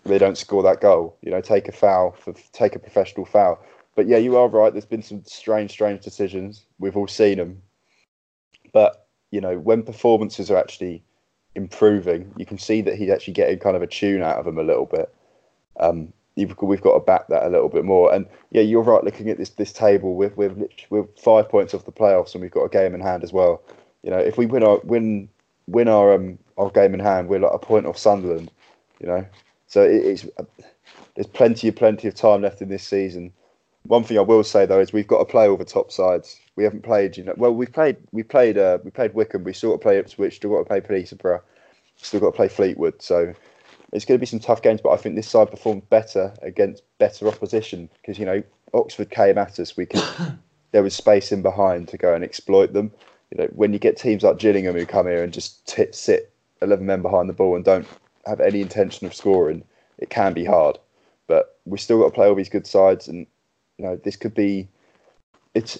they 0.03 0.17
don't 0.17 0.37
score 0.37 0.63
that 0.63 0.81
goal. 0.81 1.15
You 1.21 1.31
know, 1.31 1.41
take 1.41 1.67
a 1.67 1.71
foul 1.71 2.11
for 2.11 2.33
take 2.53 2.75
a 2.75 2.79
professional 2.79 3.25
foul. 3.25 3.63
But 3.95 4.07
yeah, 4.07 4.17
you 4.17 4.37
are 4.37 4.47
right. 4.49 4.73
There's 4.73 4.85
been 4.85 5.01
some 5.01 5.23
strange, 5.25 5.71
strange 5.71 6.03
decisions. 6.03 6.65
We've 6.79 6.97
all 6.97 7.07
seen 7.07 7.37
them. 7.37 7.61
But 8.73 9.07
you 9.31 9.41
know, 9.41 9.57
when 9.57 9.83
performances 9.83 10.51
are 10.51 10.57
actually 10.57 11.03
improving, 11.55 12.33
you 12.37 12.45
can 12.45 12.57
see 12.57 12.81
that 12.81 12.95
he's 12.95 13.09
actually 13.09 13.33
getting 13.33 13.57
kind 13.57 13.75
of 13.75 13.81
a 13.81 13.87
tune 13.87 14.21
out 14.21 14.37
of 14.37 14.45
them 14.45 14.57
a 14.57 14.63
little 14.63 14.85
bit. 14.85 15.13
Um, 15.79 16.11
we've 16.35 16.55
got 16.81 16.93
to 16.93 16.99
back 16.99 17.27
that 17.29 17.43
a 17.43 17.49
little 17.49 17.69
bit 17.69 17.85
more. 17.85 18.13
And 18.13 18.27
yeah, 18.51 18.61
you're 18.61 18.83
right. 18.83 19.03
Looking 19.03 19.29
at 19.29 19.37
this 19.37 19.51
this 19.51 19.71
table, 19.71 20.15
we're 20.15 20.33
we're, 20.35 20.53
we're 20.89 21.07
five 21.17 21.47
points 21.47 21.73
off 21.73 21.85
the 21.85 21.91
playoffs, 21.91 22.33
and 22.33 22.41
we've 22.41 22.51
got 22.51 22.65
a 22.65 22.69
game 22.69 22.93
in 22.93 23.01
hand 23.01 23.23
as 23.23 23.31
well. 23.31 23.63
You 24.03 24.11
know, 24.11 24.19
if 24.19 24.37
we 24.37 24.45
win 24.45 24.63
our 24.63 24.79
win 24.83 25.29
win 25.67 25.87
our 25.87 26.13
um 26.13 26.37
our 26.57 26.69
game 26.69 26.93
in 26.93 26.99
hand, 26.99 27.29
we're 27.29 27.39
like 27.39 27.53
a 27.53 27.59
point 27.59 27.85
off 27.85 27.97
Sunderland. 27.97 28.51
You 28.99 29.07
know, 29.07 29.25
so 29.67 29.83
it, 29.83 30.05
it's 30.05 30.25
there's 31.15 31.27
plenty 31.27 31.69
of 31.69 31.77
plenty 31.77 32.09
of 32.09 32.15
time 32.15 32.41
left 32.41 32.61
in 32.61 32.67
this 32.67 32.85
season 32.85 33.31
one 33.87 34.03
thing 34.03 34.17
I 34.17 34.21
will 34.21 34.43
say 34.43 34.65
though 34.65 34.79
is 34.79 34.93
we've 34.93 35.07
got 35.07 35.19
to 35.19 35.25
play 35.25 35.47
all 35.47 35.57
the 35.57 35.65
top 35.65 35.91
sides. 35.91 36.39
We 36.55 36.63
haven't 36.63 36.83
played, 36.83 37.17
you 37.17 37.23
know. 37.23 37.33
Well, 37.37 37.53
we've 37.53 37.71
played, 37.71 37.97
we 38.11 38.23
played, 38.23 38.57
uh, 38.57 38.79
we 38.83 38.91
played 38.91 39.13
Wycombe. 39.13 39.43
We 39.43 39.53
sort 39.53 39.75
of 39.75 39.81
play 39.81 39.97
Ipswich. 39.99 40.37
Still 40.37 40.51
got 40.51 40.59
to 40.59 40.65
play 40.65 40.81
Peterborough. 40.81 41.41
Still 41.97 42.19
got 42.19 42.27
to 42.27 42.35
play 42.35 42.47
Fleetwood. 42.47 43.01
So 43.01 43.33
it's 43.91 44.05
going 44.05 44.17
to 44.17 44.19
be 44.19 44.25
some 44.25 44.39
tough 44.39 44.61
games. 44.61 44.81
But 44.81 44.91
I 44.91 44.97
think 44.97 45.15
this 45.15 45.29
side 45.29 45.51
performed 45.51 45.89
better 45.89 46.33
against 46.41 46.83
better 46.97 47.27
opposition 47.27 47.89
because 48.01 48.17
you 48.17 48.25
know 48.25 48.41
Oxford 48.73 49.09
came 49.09 49.37
at 49.37 49.59
us. 49.59 49.77
We 49.77 49.85
could, 49.85 50.03
there 50.71 50.83
was 50.83 50.95
space 50.95 51.31
in 51.31 51.41
behind 51.41 51.87
to 51.89 51.97
go 51.97 52.13
and 52.13 52.23
exploit 52.23 52.73
them. 52.73 52.91
You 53.31 53.43
know, 53.43 53.49
when 53.53 53.73
you 53.73 53.79
get 53.79 53.97
teams 53.97 54.23
like 54.23 54.37
Gillingham 54.39 54.75
who 54.75 54.85
come 54.85 55.07
here 55.07 55.23
and 55.23 55.33
just 55.33 55.67
t- 55.67 55.91
sit 55.91 56.31
eleven 56.61 56.85
men 56.85 57.01
behind 57.01 57.29
the 57.29 57.33
ball 57.33 57.55
and 57.55 57.65
don't 57.65 57.87
have 58.25 58.39
any 58.39 58.61
intention 58.61 59.05
of 59.05 59.13
scoring, 59.13 59.63
it 59.99 60.09
can 60.09 60.33
be 60.33 60.45
hard. 60.45 60.79
But 61.27 61.59
we 61.65 61.77
still 61.77 61.99
got 61.99 62.05
to 62.05 62.11
play 62.11 62.27
all 62.27 62.35
these 62.35 62.49
good 62.49 62.67
sides 62.67 63.07
and 63.07 63.25
you 63.77 63.85
know, 63.85 63.95
this 63.97 64.15
could 64.15 64.33
be. 64.33 64.67
It's. 65.53 65.79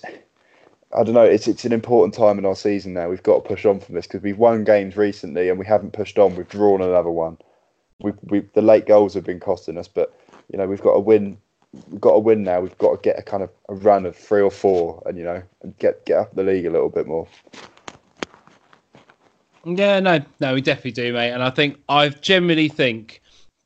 I 0.95 1.03
don't 1.03 1.13
know. 1.13 1.23
It's 1.23 1.47
it's 1.47 1.65
an 1.65 1.73
important 1.73 2.13
time 2.13 2.39
in 2.39 2.45
our 2.45 2.55
season 2.55 2.93
now. 2.93 3.09
We've 3.09 3.23
got 3.23 3.43
to 3.43 3.47
push 3.47 3.65
on 3.65 3.79
from 3.79 3.95
this 3.95 4.07
because 4.07 4.21
we've 4.21 4.37
won 4.37 4.63
games 4.63 4.95
recently 4.95 5.49
and 5.49 5.59
we 5.59 5.65
haven't 5.65 5.91
pushed 5.91 6.17
on. 6.17 6.35
We've 6.35 6.47
drawn 6.47 6.81
another 6.81 7.09
one. 7.09 7.37
We've 7.99 8.17
we 8.23 8.39
the 8.53 8.61
late 8.61 8.85
goals 8.85 9.13
have 9.13 9.25
been 9.25 9.39
costing 9.39 9.77
us, 9.77 9.87
but 9.87 10.17
you 10.51 10.57
know 10.57 10.67
we've 10.67 10.81
got 10.81 10.93
to 10.93 10.99
win. 10.99 11.37
We've 11.89 11.99
got 11.99 12.13
to 12.13 12.19
win 12.19 12.43
now. 12.43 12.61
We've 12.61 12.77
got 12.77 12.91
to 12.91 13.01
get 13.01 13.19
a 13.19 13.21
kind 13.21 13.43
of 13.43 13.49
a 13.67 13.75
run 13.75 14.05
of 14.05 14.15
three 14.15 14.41
or 14.41 14.51
four, 14.51 15.03
and 15.05 15.17
you 15.17 15.23
know, 15.23 15.41
and 15.61 15.77
get 15.79 16.05
get 16.05 16.17
up 16.17 16.35
the 16.35 16.43
league 16.43 16.65
a 16.65 16.71
little 16.71 16.89
bit 16.89 17.07
more. 17.07 17.27
Yeah, 19.65 19.99
no, 19.99 20.23
no, 20.39 20.53
we 20.53 20.61
definitely 20.61 20.91
do, 20.91 21.11
mate. 21.11 21.31
And 21.31 21.41
I 21.41 21.49
think 21.49 21.77
I 21.89 22.09
generally 22.09 22.69
think 22.69 23.21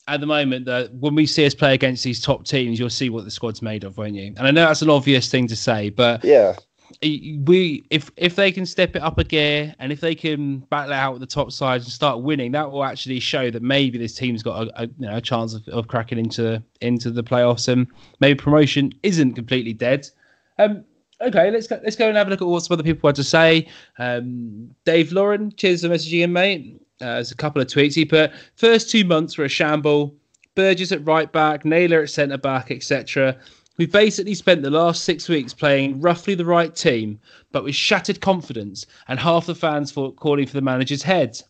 at 0.10 0.19
the 0.19 0.26
moment 0.26 0.65
that 0.65 0.94
when 0.96 1.15
we 1.15 1.25
see 1.25 1.46
us 1.46 1.54
play 1.54 1.73
against 1.73 2.04
these 2.04 2.21
top 2.21 2.46
teams, 2.46 2.79
you'll 2.79 2.90
see 2.90 3.10
what 3.10 3.25
the 3.25 3.31
squad's 3.31 3.62
made 3.62 3.83
of, 3.83 3.98
won't 3.98 4.15
you? 4.15 4.33
And 4.38 4.42
I 4.42 4.52
know 4.52 4.65
that's 4.65 4.81
an 4.81 4.90
obvious 4.90 5.29
thing 5.29 5.48
to 5.48 5.56
say, 5.56 5.90
but 5.90 6.23
yeah, 6.23 6.56
we 7.02 7.83
if 7.92 8.12
if 8.17 8.36
they 8.36 8.52
can 8.52 8.65
step 8.65 8.96
it 8.96 9.02
up 9.02 9.17
a 9.19 9.23
gear 9.23 9.75
and 9.79 9.92
if 9.92 10.02
they 10.02 10.15
can 10.15 10.60
battle 10.71 10.94
out 10.94 11.13
with 11.13 11.21
the 11.21 11.27
top 11.27 11.52
sides 11.52 11.86
and 11.86 11.94
start 11.94 12.21
winning, 12.21 12.52
that 12.54 12.71
will 12.71 12.83
actually 12.83 13.19
show 13.19 13.52
that 13.52 13.62
maybe 13.62 13.98
this 13.98 14.15
team's 14.15 14.42
got 14.42 14.67
a, 14.67 14.83
a 14.83 14.86
you 14.88 15.08
know 15.08 15.17
a 15.17 15.21
chance 15.21 15.54
of, 15.54 15.67
of 15.67 15.88
cracking 15.88 16.17
into 16.17 16.62
into 16.81 17.12
the 17.12 17.23
playoffs 17.23 17.67
and 17.67 17.88
maybe 18.19 18.38
promotion 18.38 18.92
isn't 19.04 19.36
completely 19.36 19.73
dead. 19.73 20.10
Um, 20.58 20.83
okay, 21.21 21.52
let's 21.52 21.67
go, 21.67 21.79
let's 21.83 21.96
go 21.96 22.08
and 22.08 22.17
have 22.17 22.27
a 22.27 22.29
look 22.31 22.42
at 22.42 22.48
what 22.48 22.63
some 22.63 22.73
other 22.73 22.83
people 22.83 23.08
had 23.08 23.15
to 23.15 23.23
say. 23.23 23.67
Um, 23.98 24.73
Dave 24.86 25.12
Lauren, 25.12 25.54
cheers 25.56 25.81
for 25.81 25.90
messaging 25.90 26.23
in, 26.23 26.33
mate. 26.33 26.79
Uh, 27.02 27.15
there's 27.15 27.31
a 27.31 27.35
couple 27.35 27.62
of 27.62 27.67
tweets. 27.67 27.95
He 27.95 28.06
put 28.06 28.31
first 28.56 28.89
two 28.89 29.06
months 29.06 29.37
were 29.37 29.45
a 29.45 29.50
shamble. 29.50 30.15
Burgess 30.56 30.91
at 30.91 31.06
right 31.06 31.31
back, 31.31 31.63
Naylor 31.63 32.02
at 32.02 32.10
centre 32.10 32.37
back, 32.37 32.71
etc. 32.71 33.37
We've 33.77 33.91
basically 33.91 34.33
spent 34.33 34.62
the 34.62 34.69
last 34.69 35.06
six 35.06 35.29
weeks 35.29 35.54
playing 35.54 36.02
roughly 36.02 36.35
the 36.35 36.43
right 36.43 36.75
team, 36.75 37.17
but 37.54 37.63
with 37.63 37.75
shattered 37.75 38.19
confidence 38.19 38.85
and 39.08 39.17
half 39.17 39.45
the 39.45 39.56
fans 39.56 39.89
for 39.89 40.12
calling 40.12 40.47
for 40.47 40.54
the 40.54 40.62
manager's 40.62 41.04
head. 41.04 41.41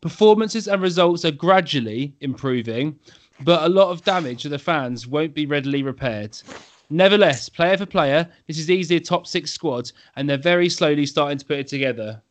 Performances 0.00 0.68
and 0.68 0.80
results 0.80 1.26
are 1.26 1.30
gradually 1.30 2.14
improving, 2.22 2.98
but 3.42 3.62
a 3.62 3.68
lot 3.68 3.90
of 3.90 4.02
damage 4.04 4.40
to 4.42 4.48
the 4.48 4.58
fans 4.58 5.06
won't 5.06 5.34
be 5.34 5.44
readily 5.44 5.82
repaired. 5.82 6.38
Nevertheless, 6.88 7.50
player 7.50 7.76
for 7.76 7.84
player, 7.84 8.26
this 8.46 8.58
is 8.58 8.70
easily 8.70 8.96
a 8.96 9.00
top 9.00 9.26
six 9.26 9.50
squad, 9.50 9.92
and 10.16 10.28
they're 10.28 10.38
very 10.38 10.70
slowly 10.70 11.04
starting 11.04 11.36
to 11.36 11.44
put 11.44 11.58
it 11.58 11.68
together. 11.68 12.22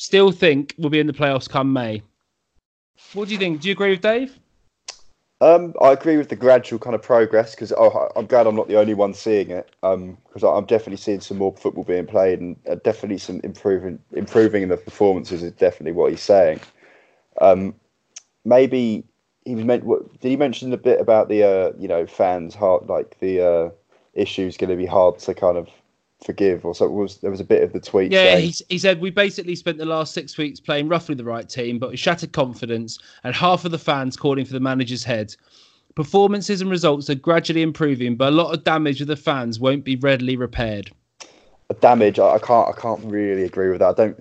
Still 0.00 0.30
think 0.30 0.76
we'll 0.78 0.90
be 0.90 1.00
in 1.00 1.08
the 1.08 1.12
playoffs 1.12 1.50
come 1.50 1.72
May. 1.72 2.02
What 3.14 3.26
do 3.26 3.34
you 3.34 3.38
think? 3.40 3.60
Do 3.60 3.66
you 3.66 3.72
agree 3.72 3.90
with 3.90 4.00
Dave? 4.00 4.38
Um, 5.40 5.74
I 5.82 5.90
agree 5.90 6.16
with 6.16 6.28
the 6.28 6.36
gradual 6.36 6.78
kind 6.78 6.94
of 6.94 7.02
progress 7.02 7.56
because 7.56 7.72
oh, 7.72 8.08
I'm 8.14 8.26
glad 8.26 8.46
I'm 8.46 8.54
not 8.54 8.68
the 8.68 8.78
only 8.78 8.94
one 8.94 9.12
seeing 9.12 9.50
it. 9.50 9.74
Because 9.82 10.44
um, 10.44 10.54
I'm 10.54 10.66
definitely 10.66 10.98
seeing 10.98 11.18
some 11.18 11.38
more 11.38 11.52
football 11.56 11.82
being 11.82 12.06
played 12.06 12.38
and 12.38 12.54
uh, 12.70 12.76
definitely 12.76 13.18
some 13.18 13.40
improving 13.42 13.98
improving 14.12 14.62
in 14.62 14.68
the 14.68 14.76
performances 14.76 15.42
is 15.42 15.50
definitely 15.54 15.92
what 15.92 16.12
he's 16.12 16.22
saying. 16.22 16.60
Um, 17.40 17.74
maybe 18.44 19.02
he 19.44 19.56
was 19.56 19.64
meant. 19.64 19.82
What, 19.82 20.20
did 20.20 20.28
he 20.28 20.36
mention 20.36 20.72
a 20.72 20.76
bit 20.76 21.00
about 21.00 21.28
the 21.28 21.42
uh, 21.42 21.72
you 21.76 21.88
know 21.88 22.06
fans 22.06 22.54
heart 22.54 22.86
like 22.86 23.18
the 23.18 23.44
uh, 23.44 23.70
issues 24.14 24.56
going 24.56 24.70
to 24.70 24.76
be 24.76 24.86
hard 24.86 25.18
to 25.18 25.34
kind 25.34 25.58
of 25.58 25.68
forgive 26.24 26.64
or 26.64 26.74
so 26.74 26.88
was 26.88 27.18
there 27.18 27.30
was 27.30 27.40
a 27.40 27.44
bit 27.44 27.62
of 27.62 27.72
the 27.72 27.78
tweet 27.78 28.10
yeah 28.10 28.36
he, 28.36 28.52
he 28.68 28.78
said 28.78 29.00
we 29.00 29.08
basically 29.08 29.54
spent 29.54 29.78
the 29.78 29.84
last 29.84 30.12
six 30.12 30.36
weeks 30.36 30.58
playing 30.58 30.88
roughly 30.88 31.14
the 31.14 31.24
right 31.24 31.48
team 31.48 31.78
but 31.78 31.90
we 31.90 31.96
shattered 31.96 32.32
confidence 32.32 32.98
and 33.22 33.34
half 33.34 33.64
of 33.64 33.70
the 33.70 33.78
fans 33.78 34.16
calling 34.16 34.44
for 34.44 34.52
the 34.52 34.60
manager's 34.60 35.04
head. 35.04 35.34
Performances 35.94 36.60
and 36.60 36.70
results 36.70 37.08
are 37.08 37.14
gradually 37.14 37.62
improving 37.62 38.16
but 38.16 38.28
a 38.28 38.36
lot 38.36 38.52
of 38.52 38.64
damage 38.64 38.98
with 38.98 39.08
the 39.08 39.16
fans 39.16 39.60
won't 39.60 39.84
be 39.84 39.96
readily 39.96 40.36
repaired. 40.36 40.90
Damage 41.80 42.18
I, 42.18 42.34
I 42.34 42.38
can't 42.38 42.68
i 42.68 42.80
can't 42.80 43.04
really 43.04 43.44
agree 43.44 43.70
with 43.70 43.78
that. 43.78 43.90
I 43.90 43.92
don't 43.92 44.18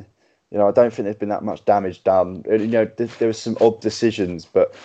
you 0.51 0.57
know 0.57 0.67
i 0.67 0.71
don't 0.71 0.93
think 0.93 1.05
there's 1.05 1.15
been 1.15 1.29
that 1.29 1.43
much 1.43 1.65
damage 1.65 2.03
done. 2.03 2.43
You 2.47 2.67
know 2.67 2.85
there, 2.97 3.07
there 3.07 3.27
was 3.27 3.39
some 3.39 3.57
odd 3.59 3.81
decisions 3.81 4.45
but 4.45 4.75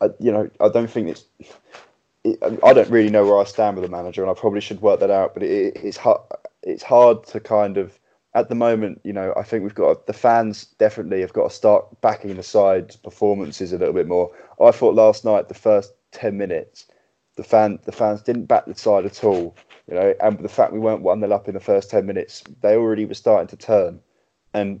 I, 0.00 0.10
you 0.20 0.30
know 0.30 0.48
i 0.60 0.68
don't 0.68 0.88
think 0.88 1.08
it's 1.08 1.24
it, 2.24 2.38
I 2.62 2.72
don't 2.72 2.90
really 2.90 3.10
know 3.10 3.24
where 3.24 3.38
I 3.38 3.44
stand 3.44 3.76
with 3.76 3.84
the 3.84 3.96
manager, 3.96 4.22
and 4.22 4.30
I 4.30 4.34
probably 4.34 4.60
should 4.60 4.80
work 4.82 5.00
that 5.00 5.10
out. 5.10 5.34
But 5.34 5.44
it, 5.44 5.76
it's 5.76 5.96
hard 5.96 6.20
it's 6.68 6.82
hard 6.82 7.24
to 7.24 7.40
kind 7.40 7.78
of 7.78 7.98
at 8.34 8.48
the 8.50 8.54
moment, 8.54 9.00
you 9.04 9.12
know, 9.12 9.32
I 9.36 9.42
think 9.42 9.64
we've 9.64 9.74
got 9.74 10.06
the 10.06 10.12
fans 10.12 10.66
definitely 10.78 11.22
have 11.22 11.32
got 11.32 11.48
to 11.48 11.54
start 11.54 12.00
backing 12.02 12.36
the 12.36 12.42
side's 12.42 12.94
performances 12.94 13.72
a 13.72 13.78
little 13.78 13.94
bit 13.94 14.06
more. 14.06 14.30
I 14.62 14.70
thought 14.70 14.94
last 14.94 15.24
night 15.24 15.48
the 15.48 15.54
first 15.54 15.92
ten 16.12 16.36
minutes, 16.36 16.86
the 17.36 17.42
fan 17.42 17.78
the 17.84 17.92
fans 17.92 18.22
didn't 18.22 18.44
back 18.44 18.66
the 18.66 18.74
side 18.74 19.06
at 19.06 19.24
all, 19.24 19.56
you 19.88 19.94
know, 19.94 20.14
and 20.20 20.38
the 20.38 20.48
fact 20.48 20.72
we 20.72 20.78
weren't 20.78 21.02
one 21.02 21.20
nil 21.20 21.32
up 21.32 21.48
in 21.48 21.54
the 21.54 21.60
first 21.60 21.90
ten 21.90 22.04
minutes, 22.04 22.44
they 22.60 22.76
already 22.76 23.06
were 23.06 23.14
starting 23.14 23.48
to 23.48 23.56
turn, 23.56 23.98
and 24.52 24.80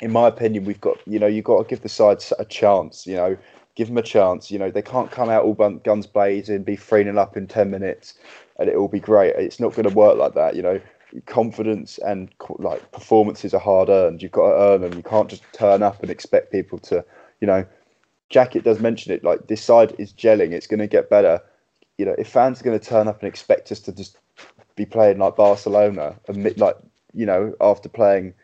in 0.00 0.10
my 0.10 0.26
opinion, 0.26 0.64
we've 0.64 0.80
got 0.80 0.96
you 1.06 1.18
know 1.18 1.26
you've 1.26 1.44
got 1.44 1.62
to 1.62 1.68
give 1.68 1.82
the 1.82 1.88
sides 1.88 2.32
a 2.38 2.46
chance, 2.46 3.06
you 3.06 3.14
know, 3.14 3.36
give 3.74 3.88
them 3.88 3.98
a 3.98 4.02
chance. 4.02 4.50
You 4.50 4.58
know, 4.58 4.70
they 4.70 4.82
can't 4.82 5.10
come 5.10 5.28
out 5.28 5.44
all 5.44 5.54
guns 5.54 6.06
blazing, 6.06 6.62
be 6.62 6.76
three 6.76 7.04
nil 7.04 7.18
up 7.18 7.36
in 7.36 7.46
ten 7.46 7.70
minutes 7.70 8.14
and 8.58 8.68
it 8.68 8.76
will 8.78 8.88
be 8.88 9.00
great. 9.00 9.34
It's 9.36 9.60
not 9.60 9.74
going 9.74 9.88
to 9.88 9.94
work 9.94 10.18
like 10.18 10.34
that, 10.34 10.56
you 10.56 10.62
know. 10.62 10.80
Confidence 11.24 11.98
and 11.98 12.30
like 12.58 12.92
performances 12.92 13.54
are 13.54 13.60
hard 13.60 13.88
earned. 13.88 14.22
You've 14.22 14.32
got 14.32 14.50
to 14.50 14.58
earn 14.58 14.80
them. 14.82 14.94
You 14.94 15.02
can't 15.02 15.30
just 15.30 15.42
turn 15.54 15.82
up 15.82 16.02
and 16.02 16.10
expect 16.10 16.52
people 16.52 16.78
to, 16.80 17.04
you 17.40 17.46
know. 17.46 17.64
Jackett 18.30 18.62
does 18.62 18.78
mention 18.78 19.12
it. 19.12 19.24
Like 19.24 19.46
this 19.46 19.62
side 19.62 19.94
is 19.98 20.12
gelling. 20.12 20.52
It's 20.52 20.66
going 20.66 20.80
to 20.80 20.86
get 20.86 21.08
better. 21.08 21.40
You 21.96 22.04
know, 22.04 22.14
if 22.18 22.28
fans 22.28 22.60
are 22.60 22.64
going 22.64 22.78
to 22.78 22.84
turn 22.84 23.08
up 23.08 23.20
and 23.20 23.28
expect 23.28 23.72
us 23.72 23.80
to 23.80 23.92
just 23.92 24.18
be 24.76 24.84
playing 24.84 25.18
like 25.18 25.36
Barcelona, 25.36 26.14
and 26.28 26.56
like 26.58 26.76
you 27.14 27.24
know, 27.24 27.54
after 27.60 27.88
playing 27.88 28.34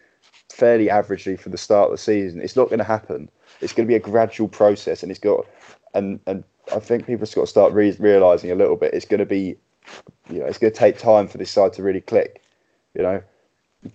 fairly 0.50 0.86
averagely 0.86 1.38
from 1.38 1.52
the 1.52 1.58
start 1.58 1.86
of 1.86 1.92
the 1.92 1.98
season, 1.98 2.40
it's 2.40 2.56
not 2.56 2.68
going 2.68 2.78
to 2.78 2.84
happen. 2.84 3.28
It's 3.60 3.72
going 3.72 3.86
to 3.86 3.90
be 3.90 3.96
a 3.96 4.00
gradual 4.00 4.48
process, 4.48 5.02
and 5.02 5.10
it's 5.10 5.20
got 5.20 5.46
and 5.94 6.18
and 6.26 6.44
I 6.74 6.80
think 6.80 7.06
people 7.06 7.26
have 7.26 7.34
got 7.34 7.42
to 7.42 7.46
start 7.46 7.72
re- 7.72 7.96
realizing 7.98 8.50
a 8.50 8.54
little 8.54 8.76
bit. 8.76 8.94
It's 8.94 9.04
going 9.04 9.20
to 9.20 9.26
be 9.26 9.56
you 10.30 10.40
know, 10.40 10.46
it's 10.46 10.58
going 10.58 10.72
to 10.72 10.78
take 10.78 10.98
time 10.98 11.28
for 11.28 11.38
this 11.38 11.50
side 11.50 11.72
to 11.74 11.82
really 11.82 12.00
click. 12.00 12.42
You 12.94 13.02
know, 13.02 13.22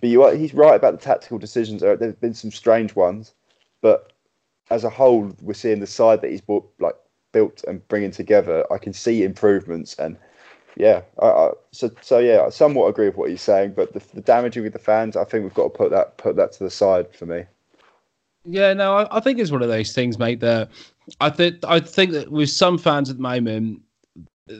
but 0.00 0.08
you 0.08 0.22
are, 0.22 0.34
he's 0.34 0.54
right 0.54 0.74
about 0.74 0.92
the 0.92 1.04
tactical 1.04 1.38
decisions. 1.38 1.80
There 1.80 1.96
have 1.96 2.20
been 2.20 2.34
some 2.34 2.50
strange 2.50 2.94
ones, 2.94 3.32
but 3.80 4.12
as 4.70 4.84
a 4.84 4.90
whole, 4.90 5.34
we're 5.40 5.54
seeing 5.54 5.80
the 5.80 5.86
side 5.86 6.20
that 6.20 6.30
he's 6.30 6.40
bought, 6.40 6.70
like 6.78 6.94
built 7.32 7.64
and 7.66 7.86
bringing 7.88 8.10
together. 8.10 8.64
I 8.72 8.78
can 8.78 8.92
see 8.92 9.22
improvements, 9.24 9.94
and 9.98 10.16
yeah, 10.76 11.02
I, 11.20 11.26
I, 11.26 11.50
so 11.72 11.90
so 12.00 12.18
yeah, 12.18 12.42
I 12.42 12.50
somewhat 12.50 12.88
agree 12.88 13.06
with 13.06 13.16
what 13.16 13.30
he's 13.30 13.42
saying. 13.42 13.72
But 13.72 13.92
the, 13.92 14.02
the 14.14 14.20
damaging 14.20 14.62
with 14.62 14.72
the 14.72 14.78
fans, 14.78 15.16
I 15.16 15.24
think 15.24 15.44
we've 15.44 15.54
got 15.54 15.64
to 15.64 15.70
put 15.70 15.90
that 15.90 16.16
put 16.18 16.36
that 16.36 16.52
to 16.52 16.64
the 16.64 16.70
side 16.70 17.14
for 17.14 17.26
me. 17.26 17.44
Yeah, 18.44 18.72
no, 18.72 18.96
I, 18.96 19.16
I 19.16 19.20
think 19.20 19.38
it's 19.38 19.50
one 19.50 19.62
of 19.62 19.68
those 19.68 19.92
things, 19.92 20.18
mate. 20.18 20.40
That 20.40 20.70
I 21.20 21.30
think 21.30 21.56
I 21.66 21.80
think 21.80 22.12
that 22.12 22.30
with 22.30 22.50
some 22.50 22.78
fans 22.78 23.10
at 23.10 23.16
the 23.16 23.22
moment, 23.22 23.82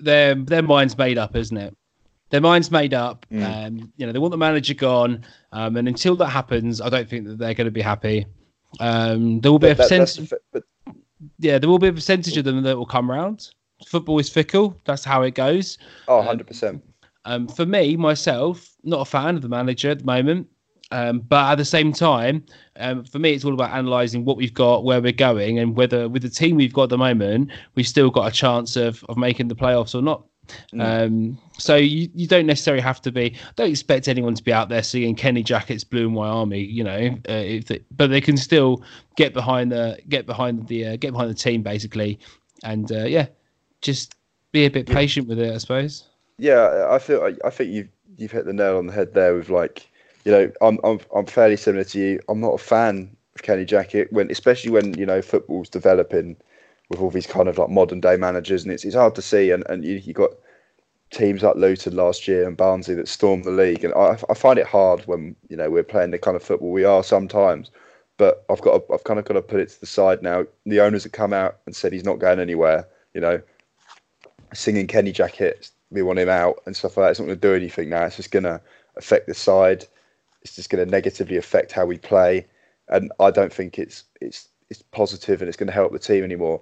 their 0.02 0.34
their 0.34 0.62
mind's 0.62 0.96
made 0.96 1.18
up, 1.18 1.36
isn't 1.36 1.56
it? 1.56 1.76
Their 2.30 2.40
mind's 2.40 2.70
made 2.70 2.94
up. 2.94 3.26
Mm. 3.32 3.66
Um, 3.66 3.92
you 3.96 4.06
know, 4.06 4.12
they 4.12 4.18
want 4.18 4.30
the 4.30 4.38
manager 4.38 4.74
gone, 4.74 5.24
um, 5.52 5.76
and 5.76 5.88
until 5.88 6.16
that 6.16 6.28
happens, 6.28 6.80
I 6.80 6.88
don't 6.88 7.08
think 7.08 7.26
that 7.26 7.38
they're 7.38 7.54
going 7.54 7.66
to 7.66 7.72
be 7.72 7.80
happy. 7.80 8.26
Um, 8.78 9.40
there 9.40 9.50
will 9.50 9.58
be 9.58 9.68
but 9.68 9.80
a 9.80 9.82
percentage. 9.82 10.32
But... 10.52 10.62
Yeah, 11.38 11.58
there 11.58 11.68
will 11.68 11.78
be 11.78 11.88
a 11.88 11.92
percentage 11.92 12.36
of 12.36 12.44
them 12.44 12.62
that 12.62 12.76
will 12.76 12.86
come 12.86 13.10
around. 13.10 13.50
Football 13.86 14.18
is 14.18 14.28
fickle. 14.28 14.80
That's 14.84 15.04
how 15.04 15.22
it 15.22 15.34
goes. 15.34 15.78
Oh, 16.06 16.18
100 16.18 16.46
percent. 16.46 16.84
Um, 17.24 17.48
for 17.48 17.66
me, 17.66 17.96
myself, 17.96 18.74
not 18.84 19.00
a 19.00 19.04
fan 19.04 19.36
of 19.36 19.42
the 19.42 19.48
manager 19.48 19.90
at 19.90 19.98
the 19.98 20.04
moment. 20.04 20.46
Um, 20.92 21.20
but 21.20 21.52
at 21.52 21.54
the 21.56 21.64
same 21.64 21.92
time, 21.92 22.44
um, 22.76 23.04
for 23.04 23.18
me, 23.18 23.32
it's 23.32 23.44
all 23.44 23.54
about 23.54 23.76
analysing 23.78 24.24
what 24.24 24.36
we've 24.36 24.54
got, 24.54 24.84
where 24.84 25.00
we're 25.00 25.12
going, 25.12 25.58
and 25.58 25.76
whether 25.76 26.08
with 26.08 26.22
the 26.22 26.30
team 26.30 26.56
we've 26.56 26.72
got 26.72 26.84
at 26.84 26.88
the 26.90 26.98
moment, 26.98 27.50
we've 27.74 27.86
still 27.86 28.10
got 28.10 28.26
a 28.26 28.32
chance 28.32 28.76
of, 28.76 29.04
of 29.08 29.16
making 29.16 29.48
the 29.48 29.54
playoffs 29.54 29.94
or 29.94 30.02
not. 30.02 30.24
Mm. 30.72 31.06
Um, 31.06 31.38
so 31.58 31.76
you, 31.76 32.08
you 32.14 32.26
don't 32.26 32.46
necessarily 32.46 32.82
have 32.82 33.00
to 33.02 33.12
be. 33.12 33.36
Don't 33.56 33.70
expect 33.70 34.08
anyone 34.08 34.34
to 34.34 34.42
be 34.42 34.52
out 34.52 34.68
there 34.68 34.82
singing 34.82 35.14
Kenny 35.14 35.42
Jackett's 35.42 35.84
"Blue 35.84 36.06
and 36.06 36.14
White 36.14 36.28
Army," 36.28 36.60
you 36.60 36.82
know. 36.82 37.16
Uh, 37.28 37.62
they, 37.66 37.80
but 37.96 38.10
they 38.10 38.20
can 38.20 38.36
still 38.36 38.82
get 39.16 39.32
behind 39.32 39.70
the 39.70 39.98
get 40.08 40.26
behind 40.26 40.66
the 40.66 40.86
uh, 40.86 40.96
get 40.96 41.12
behind 41.12 41.30
the 41.30 41.34
team 41.34 41.62
basically, 41.62 42.18
and 42.64 42.90
uh, 42.90 43.04
yeah, 43.04 43.26
just 43.80 44.14
be 44.52 44.64
a 44.64 44.70
bit 44.70 44.88
yeah. 44.88 44.94
patient 44.94 45.28
with 45.28 45.38
it, 45.38 45.54
I 45.54 45.58
suppose. 45.58 46.08
Yeah, 46.38 46.86
I 46.90 46.98
feel 46.98 47.32
I 47.44 47.50
think 47.50 47.70
you've 47.70 47.88
you've 48.16 48.32
hit 48.32 48.46
the 48.46 48.52
nail 48.52 48.78
on 48.78 48.86
the 48.86 48.92
head 48.92 49.14
there 49.14 49.34
with 49.34 49.50
like 49.50 49.88
you 50.24 50.32
know, 50.32 50.50
I'm 50.60 50.78
I'm 50.84 51.00
I'm 51.14 51.26
fairly 51.26 51.56
similar 51.56 51.84
to 51.84 51.98
you. 51.98 52.20
I'm 52.28 52.40
not 52.40 52.54
a 52.54 52.58
fan 52.58 53.14
of 53.34 53.42
Kenny 53.42 53.64
Jackett 53.64 54.12
when, 54.12 54.30
especially 54.30 54.70
when 54.70 54.94
you 54.94 55.06
know 55.06 55.22
football's 55.22 55.68
developing 55.68 56.36
with 56.88 57.00
all 57.00 57.10
these 57.10 57.26
kind 57.26 57.48
of 57.48 57.58
like 57.58 57.70
modern 57.70 58.00
day 58.00 58.16
managers, 58.16 58.62
and 58.62 58.72
it's 58.72 58.84
it's 58.84 58.94
hard 58.94 59.14
to 59.14 59.22
see. 59.22 59.50
And 59.50 59.64
and 59.68 59.84
you, 59.84 59.96
you 59.96 60.12
got 60.12 60.30
teams 61.10 61.42
like 61.42 61.56
Luton 61.56 61.96
last 61.96 62.28
year 62.28 62.46
and 62.46 62.56
Barnsley 62.56 62.94
that 62.94 63.08
stormed 63.08 63.44
the 63.44 63.50
league, 63.50 63.84
and 63.84 63.94
I 63.94 64.18
I 64.28 64.34
find 64.34 64.58
it 64.58 64.66
hard 64.66 65.00
when 65.06 65.34
you 65.48 65.56
know 65.56 65.70
we're 65.70 65.82
playing 65.82 66.10
the 66.10 66.18
kind 66.18 66.36
of 66.36 66.42
football 66.42 66.70
we 66.70 66.84
are 66.84 67.02
sometimes. 67.02 67.70
But 68.18 68.44
I've 68.50 68.60
got 68.60 68.86
to, 68.86 68.92
I've 68.92 69.04
kind 69.04 69.18
of 69.18 69.24
got 69.24 69.34
to 69.34 69.42
put 69.42 69.60
it 69.60 69.70
to 69.70 69.80
the 69.80 69.86
side 69.86 70.22
now. 70.22 70.44
The 70.66 70.80
owners 70.80 71.04
have 71.04 71.12
come 71.12 71.32
out 71.32 71.60
and 71.64 71.74
said 71.74 71.94
he's 71.94 72.04
not 72.04 72.18
going 72.18 72.38
anywhere. 72.38 72.86
You 73.14 73.22
know, 73.22 73.40
singing 74.52 74.86
Kenny 74.86 75.10
Jackett, 75.10 75.70
we 75.90 76.02
want 76.02 76.18
him 76.18 76.28
out 76.28 76.60
and 76.66 76.76
stuff 76.76 76.98
like 76.98 77.06
that. 77.06 77.10
It's 77.12 77.20
not 77.20 77.26
going 77.26 77.40
to 77.40 77.48
do 77.48 77.54
anything 77.54 77.88
now. 77.88 78.04
It's 78.04 78.16
just 78.16 78.30
going 78.30 78.42
to 78.42 78.60
affect 78.96 79.26
the 79.26 79.32
side 79.32 79.86
it's 80.42 80.56
just 80.56 80.70
going 80.70 80.84
to 80.84 80.90
negatively 80.90 81.36
affect 81.36 81.72
how 81.72 81.86
we 81.86 81.98
play, 81.98 82.46
and 82.88 83.12
I 83.20 83.30
don't 83.30 83.52
think 83.52 83.78
it's 83.78 84.04
it's 84.20 84.48
it's 84.68 84.82
positive 84.82 85.42
and 85.42 85.48
it's 85.48 85.56
going 85.56 85.66
to 85.66 85.72
help 85.72 85.92
the 85.92 85.98
team 85.98 86.24
anymore. 86.24 86.60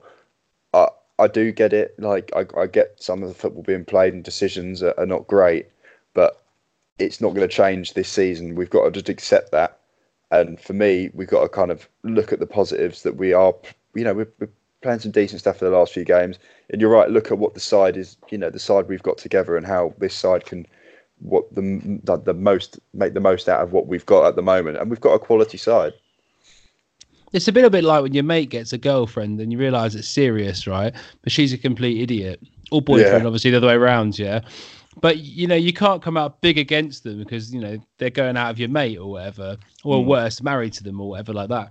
I 0.73 0.89
I 1.19 1.29
do 1.29 1.53
get 1.53 1.73
it. 1.73 1.95
Like 1.99 2.31
I, 2.35 2.47
I 2.59 2.67
get 2.67 3.03
some 3.03 3.23
of 3.23 3.29
the 3.29 3.35
football 3.35 3.63
being 3.63 3.85
played 3.85 4.15
and 4.15 4.25
decisions 4.25 4.83
are, 4.83 4.95
are 4.99 5.07
not 5.07 5.27
great, 5.27 5.67
but 6.15 6.43
it's 6.99 7.21
not 7.21 7.35
going 7.35 7.49
to 7.49 7.55
change 7.55 7.95
this 7.95 8.09
season. 8.09 8.55
We've 8.55 8.71
got 8.71 8.85
to 8.85 8.91
just 8.91 9.09
accept 9.09 9.53
that. 9.53 9.79
And 10.31 10.61
for 10.61 10.75
me, 10.75 11.11
we've 11.15 11.29
got 11.29 11.43
to 11.43 11.49
kind 11.49 11.71
of 11.71 11.89
look 12.03 12.33
at 12.33 12.39
the 12.39 12.47
positives 12.47 13.03
that 13.03 13.17
we 13.17 13.33
are. 13.33 13.55
You 13.95 14.05
know, 14.05 14.15
we're, 14.15 14.29
we're 14.39 14.51
playing 14.83 15.01
some 15.01 15.13
decent 15.13 15.41
stuff 15.41 15.59
for 15.59 15.65
the 15.65 15.77
last 15.77 15.93
few 15.93 16.05
games. 16.05 16.39
And 16.71 16.81
you're 16.81 16.91
right. 16.91 17.11
Look 17.11 17.31
at 17.31 17.39
what 17.39 17.55
the 17.55 17.61
side 17.61 17.97
is. 17.97 18.17
You 18.31 18.39
know, 18.39 18.51
the 18.51 18.59
side 18.59 18.89
we've 18.89 19.03
got 19.03 19.19
together 19.19 19.57
and 19.57 19.67
how 19.67 19.95
this 19.99 20.15
side 20.15 20.45
can 20.45 20.67
what 21.21 21.53
the, 21.55 22.01
the 22.05 22.17
the 22.19 22.35
most 22.35 22.79
make 22.95 23.15
the 23.15 23.21
most 23.21 23.49
out 23.49 23.61
of 23.61 23.73
what 23.73 23.87
we've 23.87 24.07
got 24.07 24.27
at 24.27 24.37
the 24.37 24.43
moment, 24.43 24.79
and 24.79 24.91
we've 24.91 25.01
got 25.01 25.15
a 25.15 25.19
quality 25.19 25.59
side. 25.59 25.93
It's 27.33 27.49
a 27.49 27.53
bit 27.53 27.65
a 27.65 27.71
bit 27.71 27.85
like 27.85 28.03
when 28.03 28.15
your 28.15 28.25
mate 28.25 28.51
gets 28.51 28.73
a 28.73 28.79
girlfriend 28.79 29.39
and 29.41 29.53
you 29.53 29.59
realise 29.59 29.95
it's 29.95 30.09
serious, 30.09 30.67
right? 30.67 30.95
But 31.23 31.31
she's 31.31 31.53
a 31.53 31.59
complete 31.59 32.01
idiot. 32.01 32.41
Or 32.71 32.81
boyfriend, 32.83 33.23
yeah. 33.23 33.27
obviously 33.27 33.51
the 33.51 33.59
other 33.59 33.67
way 33.67 33.75
around, 33.75 34.19
yeah. 34.19 34.41
But 35.01 35.19
you 35.19 35.47
know, 35.47 35.55
you 35.55 35.73
can't 35.73 36.03
come 36.03 36.17
out 36.17 36.41
big 36.41 36.59
against 36.59 37.05
them 37.05 37.19
because 37.19 37.53
you 37.53 37.61
know 37.61 37.79
they're 37.99 38.11
going 38.11 38.37
out 38.37 38.51
of 38.51 38.59
your 38.59 38.69
mate 38.69 38.99
or 38.99 39.11
whatever, 39.11 39.57
or 39.85 40.03
mm. 40.03 40.07
worse, 40.07 40.43
married 40.43 40.73
to 40.75 40.85
them 40.85 41.01
or 41.01 41.11
whatever 41.11 41.33
like 41.33 41.49
that. 41.51 41.71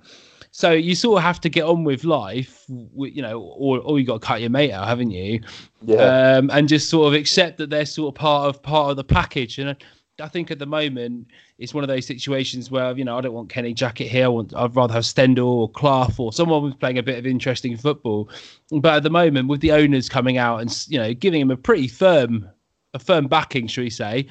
So 0.57 0.71
you 0.71 0.95
sort 0.95 1.19
of 1.19 1.23
have 1.23 1.39
to 1.41 1.49
get 1.49 1.65
on 1.65 1.83
with 1.83 2.03
life, 2.03 2.65
you 2.67 3.21
know, 3.21 3.41
or, 3.41 3.77
or 3.81 3.99
you 3.99 4.05
got 4.07 4.21
to 4.21 4.27
cut 4.27 4.41
your 4.41 4.49
mate 4.49 4.71
out, 4.71 4.87
haven't 4.87 5.11
you? 5.11 5.39
Yeah. 5.83 5.97
Um, 6.37 6.49
and 6.51 6.67
just 6.67 6.89
sort 6.89 7.07
of 7.07 7.13
accept 7.13 7.59
that 7.59 7.69
they're 7.69 7.85
sort 7.85 8.15
of 8.15 8.19
part 8.19 8.49
of 8.49 8.63
part 8.63 8.89
of 8.89 8.97
the 8.97 9.03
package. 9.03 9.59
And 9.59 9.77
I 10.19 10.27
think 10.27 10.49
at 10.49 10.57
the 10.57 10.65
moment 10.65 11.27
it's 11.59 11.75
one 11.75 11.83
of 11.83 11.87
those 11.87 12.07
situations 12.07 12.71
where 12.71 12.97
you 12.97 13.05
know 13.05 13.19
I 13.19 13.21
don't 13.21 13.33
want 13.33 13.49
Kenny 13.49 13.75
Jackett 13.75 14.07
here. 14.07 14.25
I 14.25 14.29
want, 14.29 14.51
I'd 14.55 14.75
rather 14.75 14.95
have 14.95 15.05
Stendel 15.05 15.47
or 15.47 15.69
Clough 15.69 16.15
or 16.17 16.33
someone 16.33 16.63
who's 16.63 16.73
playing 16.73 16.97
a 16.97 17.03
bit 17.03 17.19
of 17.19 17.27
interesting 17.27 17.77
football. 17.77 18.27
But 18.71 18.95
at 18.95 19.03
the 19.03 19.11
moment, 19.11 19.49
with 19.49 19.61
the 19.61 19.73
owners 19.73 20.09
coming 20.09 20.39
out 20.39 20.61
and 20.61 20.87
you 20.89 20.97
know 20.97 21.13
giving 21.13 21.39
him 21.39 21.51
a 21.51 21.57
pretty 21.57 21.87
firm, 21.87 22.49
a 22.95 22.99
firm 22.99 23.27
backing, 23.27 23.67
should 23.67 23.83
we 23.83 23.91
say, 23.91 24.25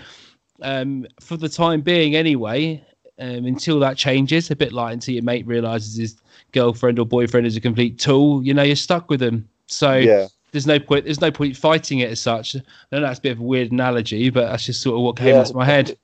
um, 0.62 1.06
for 1.20 1.36
the 1.36 1.48
time 1.48 1.82
being 1.82 2.16
anyway, 2.16 2.84
um, 3.18 3.46
until 3.46 3.78
that 3.80 3.96
changes, 3.96 4.50
a 4.50 4.56
bit 4.56 4.72
like 4.72 4.92
until 4.92 5.14
your 5.14 5.22
mate 5.24 5.46
realizes 5.46 5.96
his 5.96 6.16
girlfriend 6.52 6.98
or 6.98 7.06
boyfriend 7.06 7.46
is 7.46 7.56
a 7.56 7.60
complete 7.60 7.98
tool. 7.98 8.42
You 8.44 8.54
know, 8.54 8.62
you're 8.62 8.76
stuck 8.76 9.08
with 9.10 9.20
them. 9.20 9.48
So 9.66 9.94
Yeah. 9.94 10.26
there's 10.52 10.66
no 10.66 10.78
point. 10.78 11.04
There's 11.04 11.20
no 11.20 11.30
point 11.30 11.56
fighting 11.56 12.00
it 12.00 12.10
as 12.10 12.20
such. 12.20 12.56
I 12.56 12.60
know 12.92 13.00
that's 13.00 13.18
a 13.18 13.22
bit 13.22 13.32
of 13.32 13.40
a 13.40 13.42
weird 13.42 13.72
analogy, 13.72 14.30
but 14.30 14.46
that's 14.50 14.66
just 14.66 14.82
sort 14.82 14.96
of 14.96 15.02
what 15.02 15.16
came 15.16 15.28
Yeah. 15.28 15.40
into 15.40 15.54
my 15.54 15.64
head. 15.64 15.96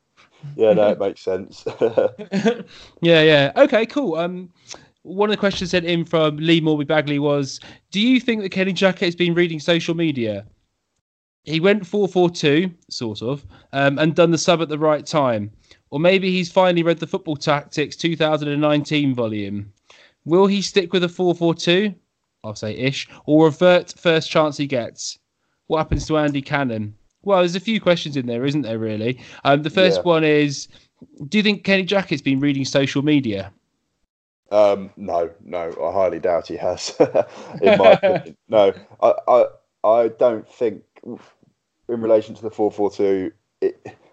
Yeah, 0.57 0.73
no, 0.73 0.89
it 0.89 0.99
makes 0.99 1.21
sense. 1.21 1.65
yeah, 3.01 3.23
yeah. 3.23 3.53
Okay, 3.57 3.87
cool. 3.87 4.17
Um, 4.17 4.51
one 5.03 5.29
of 5.31 5.33
the 5.33 5.39
questions 5.41 5.71
sent 5.71 5.85
in 5.87 6.05
from 6.05 6.37
Lee 6.37 6.61
Morby 6.61 6.87
Bagley 6.87 7.19
was, 7.19 7.61
"Do 7.91 8.01
you 8.01 8.21
think 8.21 8.43
that 8.43 8.51
Kenny 8.51 8.73
Jackett 8.73 9.01
has 9.07 9.17
been 9.17 9.35
reading 9.35 9.61
social 9.61 9.95
media? 9.95 10.45
He 11.45 11.59
went 11.61 11.87
four 11.87 12.07
four 12.09 12.31
two, 12.31 12.71
sort 12.89 13.23
of, 13.23 13.45
um, 13.73 13.99
and 13.99 14.15
done 14.15 14.31
the 14.31 14.39
sub 14.39 14.63
at 14.63 14.69
the 14.69 14.79
right 14.79 15.05
time, 15.05 15.51
or 15.93 16.01
maybe 16.01 16.31
he's 16.33 16.51
finally 16.51 16.83
read 16.83 16.99
the 16.99 17.07
Football 17.07 17.37
Tactics 17.37 17.97
2019 17.97 19.15
volume. 19.15 19.71
Will 20.25 20.47
he 20.47 20.63
stick 20.63 20.91
with 20.93 21.05
a 21.05 21.09
four 21.09 21.35
four 21.35 21.55
two? 21.55 21.95
I'll 22.43 22.55
say 22.55 22.75
ish, 22.75 23.09
or 23.27 23.45
revert 23.45 23.93
first 23.99 24.31
chance 24.31 24.57
he 24.57 24.67
gets. 24.67 25.19
What 25.67 25.79
happens 25.79 26.07
to 26.07 26.17
Andy 26.17 26.41
Cannon? 26.41 26.95
Well, 27.25 27.41
there's 27.41 27.57
a 27.57 27.61
few 27.61 27.79
questions 27.79 28.17
in 28.17 28.27
there, 28.27 28.47
isn't 28.47 28.63
there? 28.63 28.79
Really. 28.79 29.21
Um, 29.45 29.63
the 29.63 29.71
first 29.71 29.99
Yeah. 29.99 30.03
one 30.05 30.25
is, 30.25 30.67
do 31.29 31.37
you 31.37 31.45
think 31.45 31.63
Kenny 31.63 31.85
Jackett's 31.85 32.23
been 32.23 32.41
reading 32.41 32.65
social 32.65 33.03
media? 33.03 33.53
Um, 34.51 34.91
no, 34.97 35.31
no, 35.45 35.75
I 35.83 35.93
highly 35.93 36.21
doubt 36.21 36.49
he 36.49 36.57
has. 36.57 36.97
in 37.63 37.79
my 37.79 37.93
opinion, 37.93 38.37
no, 38.49 38.73
I, 39.03 39.15
I, 39.29 39.47
I 39.85 40.09
don't 40.09 40.49
think. 40.49 40.83
In 41.89 42.01
relation 42.01 42.35
to 42.35 42.43
the 42.43 42.51
four 42.51 42.71
four 42.71 42.91
two, 42.91 43.33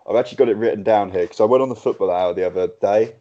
I've 0.09 0.15
actually 0.15 0.37
got 0.37 0.49
it 0.49 0.57
written 0.57 0.83
down 0.83 1.11
here 1.11 1.21
because 1.21 1.39
I 1.39 1.45
went 1.45 1.61
on 1.61 1.69
the 1.69 1.75
football 1.75 2.11
hour 2.11 2.33
the 2.33 2.47
other 2.47 2.67
day, 2.81 3.15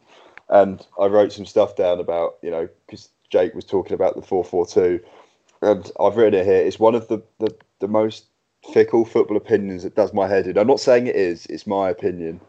and 0.49 0.85
I 0.99 1.07
wrote 1.07 1.33
some 1.33 1.47
stuff 1.47 1.77
down 1.77 2.01
about 2.01 2.39
you 2.43 2.51
know 2.51 2.69
because 2.87 3.11
Jake 3.31 3.55
was 3.55 3.65
talking 3.65 3.95
about 3.95 4.17
the 4.17 4.23
four 4.23 4.45
four 4.45 4.67
two, 4.67 5.01
and 5.63 5.91
I've 6.01 6.17
written 6.17 6.41
it 6.41 6.47
here. 6.47 6.67
It's 6.67 6.79
one 6.79 6.95
of 6.95 7.09
the, 7.09 7.23
the 7.39 7.55
the 7.81 7.89
most 7.89 8.27
fickle 8.73 9.05
football 9.05 9.37
opinions 9.37 9.83
that 9.83 9.95
does 9.95 10.13
my 10.13 10.27
head 10.27 10.47
in. 10.47 10.59
I'm 10.59 10.67
not 10.67 10.81
saying 10.81 11.07
it 11.07 11.17
is. 11.17 11.47
It's 11.47 11.67
my 11.67 11.91
opinion 11.91 12.41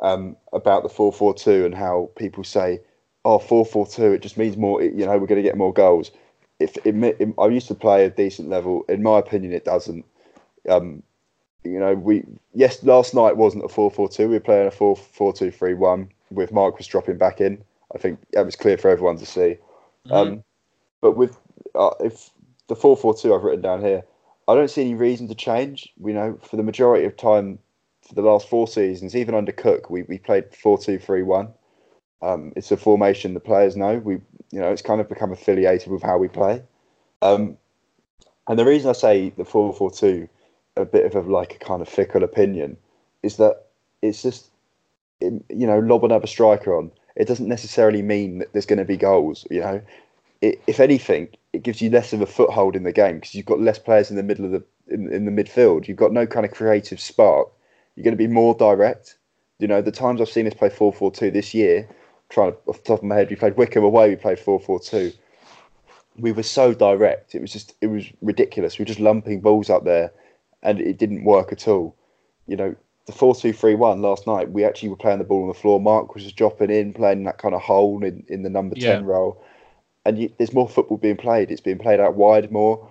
um, 0.00 0.36
about 0.52 0.82
the 0.82 0.88
four 0.88 1.12
four 1.12 1.34
two 1.34 1.64
and 1.64 1.74
how 1.74 2.10
people 2.16 2.44
say 2.44 2.80
oh, 3.24 3.38
4-4-2, 3.38 4.14
it 4.14 4.22
just 4.22 4.36
means 4.36 4.56
more, 4.56 4.82
you 4.82 5.06
know, 5.06 5.16
we're 5.18 5.26
going 5.26 5.42
to 5.42 5.48
get 5.48 5.56
more 5.56 5.72
goals. 5.72 6.10
If 6.60 6.76
it, 6.84 6.94
it, 6.94 7.34
I 7.38 7.46
used 7.46 7.68
to 7.68 7.74
play 7.74 8.04
a 8.04 8.10
decent 8.10 8.48
level, 8.48 8.84
in 8.88 9.02
my 9.02 9.18
opinion, 9.18 9.52
it 9.52 9.64
doesn't. 9.64 10.04
Um, 10.68 11.02
you 11.64 11.80
know, 11.80 11.94
we 11.94 12.24
yes, 12.54 12.82
last 12.82 13.14
night 13.14 13.36
wasn't 13.36 13.64
a 13.64 13.68
4-4-2. 13.68 14.18
We 14.20 14.26
were 14.26 14.40
playing 14.40 14.68
a 14.68 14.70
4-4-2-3-1 14.70 16.08
with 16.30 16.52
Marcus 16.52 16.86
dropping 16.86 17.18
back 17.18 17.40
in. 17.40 17.62
I 17.94 17.98
think 17.98 18.18
that 18.32 18.44
was 18.44 18.56
clear 18.56 18.76
for 18.76 18.90
everyone 18.90 19.18
to 19.18 19.26
see. 19.26 19.56
Um, 20.10 20.44
but 21.00 21.16
with 21.16 21.38
uh, 21.74 21.90
if 22.00 22.30
the 22.68 22.76
4-4-2 22.76 23.36
I've 23.36 23.44
written 23.44 23.62
down 23.62 23.80
here, 23.80 24.04
I 24.46 24.54
don't 24.54 24.70
see 24.70 24.82
any 24.82 24.94
reason 24.94 25.28
to 25.28 25.34
change. 25.34 25.92
You 26.04 26.12
know, 26.12 26.38
for 26.42 26.56
the 26.56 26.62
majority 26.62 27.04
of 27.04 27.16
time, 27.16 27.58
for 28.06 28.14
the 28.14 28.22
last 28.22 28.48
four 28.48 28.68
seasons, 28.68 29.16
even 29.16 29.34
under 29.34 29.52
Cook, 29.52 29.88
we, 29.88 30.02
we 30.02 30.18
played 30.18 30.50
4-2-3-1. 30.50 31.52
Um, 32.22 32.52
it's 32.56 32.70
a 32.70 32.76
formation 32.76 33.34
the 33.34 33.40
players 33.40 33.76
know. 33.76 33.98
We, 33.98 34.14
you 34.50 34.60
know, 34.60 34.70
it's 34.70 34.82
kind 34.82 35.00
of 35.00 35.08
become 35.08 35.32
affiliated 35.32 35.90
with 35.90 36.02
how 36.02 36.18
we 36.18 36.28
play. 36.28 36.62
Um, 37.22 37.56
and 38.48 38.58
the 38.58 38.64
reason 38.64 38.90
I 38.90 38.92
say 38.92 39.30
the 39.30 39.44
four 39.44 39.72
four 39.72 39.90
two, 39.90 40.28
a 40.76 40.84
bit 40.84 41.04
of 41.04 41.14
a 41.14 41.20
like 41.30 41.54
a 41.54 41.58
kind 41.58 41.82
of 41.82 41.88
fickle 41.88 42.24
opinion, 42.24 42.76
is 43.22 43.36
that 43.36 43.66
it's 44.02 44.22
just, 44.22 44.46
it, 45.20 45.32
you 45.48 45.66
know, 45.66 45.78
lob 45.78 46.04
another 46.04 46.26
striker 46.26 46.76
on. 46.76 46.90
It 47.16 47.28
doesn't 47.28 47.48
necessarily 47.48 48.02
mean 48.02 48.38
that 48.38 48.52
there's 48.52 48.66
going 48.66 48.78
to 48.78 48.84
be 48.84 48.96
goals. 48.96 49.46
You 49.50 49.60
know, 49.60 49.82
it, 50.40 50.60
if 50.66 50.80
anything, 50.80 51.28
it 51.52 51.62
gives 51.62 51.80
you 51.80 51.90
less 51.90 52.12
of 52.12 52.20
a 52.20 52.26
foothold 52.26 52.76
in 52.76 52.82
the 52.82 52.92
game 52.92 53.16
because 53.16 53.34
you've 53.34 53.46
got 53.46 53.60
less 53.60 53.78
players 53.78 54.10
in 54.10 54.16
the 54.16 54.22
middle 54.22 54.44
of 54.44 54.50
the 54.50 54.64
in, 54.88 55.12
in 55.12 55.24
the 55.24 55.30
midfield. 55.30 55.86
You've 55.86 55.96
got 55.96 56.12
no 56.12 56.26
kind 56.26 56.44
of 56.44 56.52
creative 56.52 57.00
spark. 57.00 57.48
You're 57.94 58.04
going 58.04 58.16
to 58.16 58.18
be 58.18 58.26
more 58.26 58.54
direct. 58.54 59.16
You 59.60 59.68
know, 59.68 59.80
the 59.80 59.92
times 59.92 60.20
I've 60.20 60.28
seen 60.28 60.46
us 60.46 60.54
play 60.54 60.70
four 60.70 60.92
four 60.92 61.12
two 61.12 61.30
this 61.30 61.54
year, 61.54 61.88
trying 62.28 62.52
to, 62.52 62.58
off 62.66 62.78
the 62.78 62.84
top 62.84 62.98
of 62.98 63.04
my 63.04 63.14
head, 63.14 63.30
we 63.30 63.36
played 63.36 63.56
Wycombe 63.56 63.84
away, 63.84 64.10
we 64.10 64.16
played 64.16 64.38
4 64.38 64.60
4 64.60 64.80
2. 64.80 65.12
We 66.16 66.32
were 66.32 66.42
so 66.42 66.74
direct. 66.74 67.34
It 67.34 67.40
was 67.40 67.52
just, 67.52 67.74
it 67.80 67.88
was 67.88 68.04
ridiculous. 68.20 68.78
We 68.78 68.82
were 68.82 68.88
just 68.88 69.00
lumping 69.00 69.40
balls 69.40 69.70
up 69.70 69.84
there 69.84 70.12
and 70.64 70.80
it 70.80 70.98
didn't 70.98 71.24
work 71.24 71.52
at 71.52 71.68
all. 71.68 71.94
You 72.46 72.56
know, 72.56 72.74
the 73.06 73.12
4 73.12 73.34
2 73.34 73.52
3 73.52 73.74
1 73.74 74.02
last 74.02 74.26
night, 74.26 74.50
we 74.50 74.64
actually 74.64 74.88
were 74.88 74.96
playing 74.96 75.18
the 75.18 75.24
ball 75.24 75.42
on 75.42 75.48
the 75.48 75.54
floor. 75.54 75.80
Mark 75.80 76.14
was 76.14 76.24
just 76.24 76.36
dropping 76.36 76.70
in, 76.70 76.92
playing 76.92 77.24
that 77.24 77.38
kind 77.38 77.54
of 77.54 77.60
hole 77.60 78.02
in, 78.02 78.24
in 78.28 78.42
the 78.42 78.50
number 78.50 78.74
10 78.74 78.82
Yeah. 78.82 79.06
role. 79.06 79.44
And 80.06 80.18
you, 80.18 80.32
there's 80.38 80.52
more 80.52 80.68
football 80.68 80.98
being 80.98 81.16
played. 81.16 81.50
It's 81.50 81.60
being 81.60 81.78
played 81.78 82.00
out 82.00 82.14
wide 82.14 82.50
more. 82.50 82.90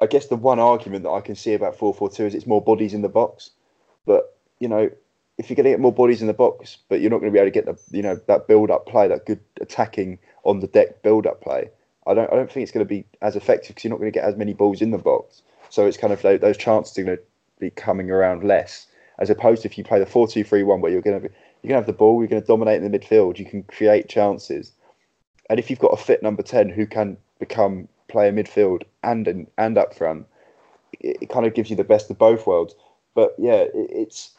I 0.00 0.06
guess 0.06 0.26
the 0.26 0.36
one 0.36 0.58
argument 0.58 1.04
that 1.04 1.10
I 1.10 1.20
can 1.20 1.34
see 1.34 1.54
about 1.54 1.76
4 1.76 1.94
4 1.94 2.10
2 2.10 2.26
is 2.26 2.34
it's 2.34 2.46
more 2.46 2.62
bodies 2.62 2.94
in 2.94 3.02
the 3.02 3.08
box. 3.08 3.50
But, 4.06 4.36
you 4.58 4.68
know, 4.68 4.90
if 5.40 5.48
you're 5.48 5.56
going 5.56 5.64
to 5.64 5.70
get 5.70 5.80
more 5.80 5.92
bodies 5.92 6.20
in 6.20 6.26
the 6.26 6.34
box, 6.34 6.76
but 6.88 7.00
you're 7.00 7.10
not 7.10 7.20
going 7.20 7.32
to 7.32 7.34
be 7.34 7.40
able 7.40 7.50
to 7.50 7.54
get 7.54 7.64
the 7.64 7.96
you 7.96 8.02
know 8.02 8.20
that 8.26 8.46
build 8.46 8.70
up 8.70 8.86
play, 8.86 9.08
that 9.08 9.24
good 9.24 9.40
attacking 9.60 10.18
on 10.44 10.60
the 10.60 10.66
deck 10.66 11.02
build 11.02 11.26
up 11.26 11.40
play. 11.40 11.70
I 12.06 12.12
don't 12.12 12.30
I 12.30 12.36
don't 12.36 12.50
think 12.52 12.62
it's 12.62 12.72
going 12.72 12.84
to 12.84 12.88
be 12.88 13.06
as 13.22 13.36
effective 13.36 13.70
because 13.70 13.84
you're 13.84 13.90
not 13.90 14.00
going 14.00 14.12
to 14.12 14.18
get 14.18 14.28
as 14.28 14.36
many 14.36 14.52
balls 14.52 14.82
in 14.82 14.90
the 14.90 14.98
box. 14.98 15.40
So 15.70 15.86
it's 15.86 15.96
kind 15.96 16.12
of 16.12 16.20
tho- 16.20 16.38
those 16.38 16.56
chances 16.56 16.96
are 16.98 17.04
going 17.04 17.16
to 17.16 17.22
be 17.58 17.70
coming 17.70 18.10
around 18.10 18.44
less, 18.44 18.86
as 19.18 19.30
opposed 19.30 19.62
to 19.62 19.68
if 19.68 19.78
you 19.78 19.84
play 19.84 19.98
the 19.98 20.06
four 20.06 20.28
two 20.28 20.44
three 20.44 20.62
one 20.62 20.80
where 20.80 20.92
you're 20.92 21.00
going 21.00 21.20
to 21.20 21.28
be 21.28 21.34
you're 21.62 21.68
going 21.68 21.82
to 21.82 21.86
have 21.86 21.86
the 21.86 21.92
ball, 21.92 22.20
you're 22.20 22.28
going 22.28 22.42
to 22.42 22.46
dominate 22.46 22.82
in 22.82 22.90
the 22.90 22.98
midfield, 22.98 23.38
you 23.38 23.44
can 23.44 23.62
create 23.64 24.08
chances, 24.08 24.72
and 25.48 25.58
if 25.58 25.70
you've 25.70 25.78
got 25.78 25.88
a 25.92 25.96
fit 25.96 26.22
number 26.22 26.42
ten 26.42 26.68
who 26.68 26.86
can 26.86 27.16
become 27.38 27.88
player 28.08 28.32
midfield 28.32 28.82
and 29.02 29.26
and, 29.28 29.46
and 29.56 29.78
up 29.78 29.94
front, 29.94 30.26
it, 30.98 31.30
kind 31.30 31.46
of 31.46 31.54
gives 31.54 31.70
you 31.70 31.76
the 31.76 31.84
best 31.84 32.10
of 32.10 32.18
both 32.18 32.46
worlds. 32.46 32.74
But 33.14 33.34
yeah, 33.38 33.62
it, 33.62 33.72
it's 33.74 34.32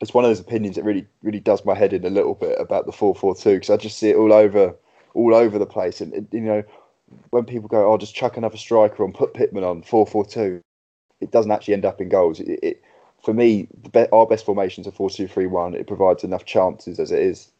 it's 0.00 0.14
one 0.14 0.24
of 0.24 0.30
those 0.30 0.40
opinions 0.40 0.76
that 0.76 0.84
really 0.84 1.06
really 1.22 1.40
does 1.40 1.64
my 1.64 1.74
head 1.74 1.92
in 1.92 2.04
a 2.04 2.10
little 2.10 2.34
bit 2.34 2.56
about 2.60 2.86
the 2.86 2.92
four 2.92 3.14
four 3.14 3.34
two 3.34 3.54
because 3.54 3.70
I 3.70 3.76
just 3.76 3.98
see 3.98 4.10
it 4.10 4.16
all 4.16 4.32
over 4.32 4.74
all 5.14 5.34
over 5.34 5.58
the 5.58 5.66
place 5.66 6.00
and 6.00 6.28
you 6.30 6.40
know 6.40 6.62
when 7.30 7.44
people 7.44 7.68
go 7.68 7.92
oh 7.92 7.98
just 7.98 8.14
chuck 8.14 8.36
another 8.36 8.56
striker 8.56 9.04
on 9.04 9.12
put 9.12 9.34
Pitman 9.34 9.64
on 9.64 9.82
four 9.82 10.06
four 10.06 10.24
two 10.24 10.60
it 11.20 11.30
doesn't 11.30 11.50
actually 11.50 11.74
end 11.74 11.84
up 11.84 12.00
in 12.00 12.08
goals 12.08 12.40
it, 12.40 12.60
it 12.62 12.82
for 13.22 13.32
me 13.32 13.68
be- 13.92 14.08
our 14.12 14.26
best 14.26 14.44
formations 14.44 14.86
are 14.86 14.92
four 14.92 15.10
two 15.10 15.28
three 15.28 15.46
one 15.46 15.74
it 15.74 15.86
provides 15.86 16.24
enough 16.24 16.44
chances 16.44 16.98
as 16.98 17.10
it 17.10 17.20
is 17.20 17.50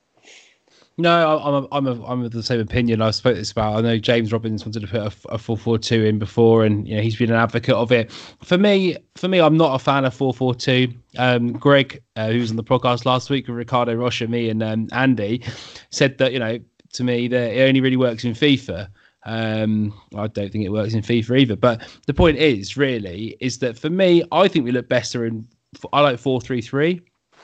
No, 0.98 1.38
I'm 1.38 1.54
a, 1.54 1.68
I'm 1.72 1.86
a, 1.86 2.06
I'm 2.06 2.24
of 2.24 2.32
the 2.32 2.42
same 2.42 2.58
opinion. 2.58 3.02
I 3.02 3.10
spoke 3.10 3.36
this 3.36 3.52
about. 3.52 3.76
I 3.76 3.80
know 3.82 3.98
James 3.98 4.32
Robbins 4.32 4.64
wanted 4.64 4.80
to 4.80 4.86
put 4.86 5.02
a, 5.02 5.34
a 5.34 5.38
four 5.38 5.56
four 5.56 5.78
two 5.78 6.04
in 6.04 6.18
before, 6.18 6.64
and 6.64 6.88
you 6.88 6.96
know 6.96 7.02
he's 7.02 7.16
been 7.16 7.30
an 7.30 7.36
advocate 7.36 7.74
of 7.74 7.92
it. 7.92 8.10
For 8.42 8.56
me, 8.56 8.96
for 9.14 9.28
me, 9.28 9.38
I'm 9.38 9.58
not 9.58 9.74
a 9.74 9.78
fan 9.78 10.06
of 10.06 10.14
four 10.14 10.32
four 10.32 10.54
two. 10.54 10.88
Um, 11.18 11.52
Greg, 11.52 12.02
uh, 12.16 12.30
who 12.30 12.38
was 12.38 12.50
on 12.50 12.56
the 12.56 12.64
podcast 12.64 13.04
last 13.04 13.28
week 13.28 13.46
with 13.46 13.58
Ricardo 13.58 13.94
Rocha, 13.94 14.26
me, 14.26 14.48
and 14.48 14.62
um, 14.62 14.88
Andy, 14.92 15.42
said 15.90 16.16
that 16.16 16.32
you 16.32 16.38
know 16.38 16.58
to 16.94 17.04
me 17.04 17.28
that 17.28 17.52
it 17.52 17.68
only 17.68 17.82
really 17.82 17.98
works 17.98 18.24
in 18.24 18.32
FIFA. 18.32 18.88
Um, 19.26 19.92
I 20.16 20.28
don't 20.28 20.50
think 20.50 20.64
it 20.64 20.70
works 20.70 20.94
in 20.94 21.02
FIFA 21.02 21.40
either. 21.40 21.56
But 21.56 21.82
the 22.06 22.14
point 22.14 22.38
is, 22.38 22.76
really, 22.76 23.36
is 23.40 23.58
that 23.58 23.76
for 23.78 23.90
me, 23.90 24.22
I 24.32 24.48
think 24.48 24.64
we 24.64 24.72
look 24.72 24.88
better 24.88 25.26
in. 25.26 25.46
I 25.92 26.00
like 26.00 26.18
four 26.18 26.40
three 26.40 26.62
three 26.62 27.02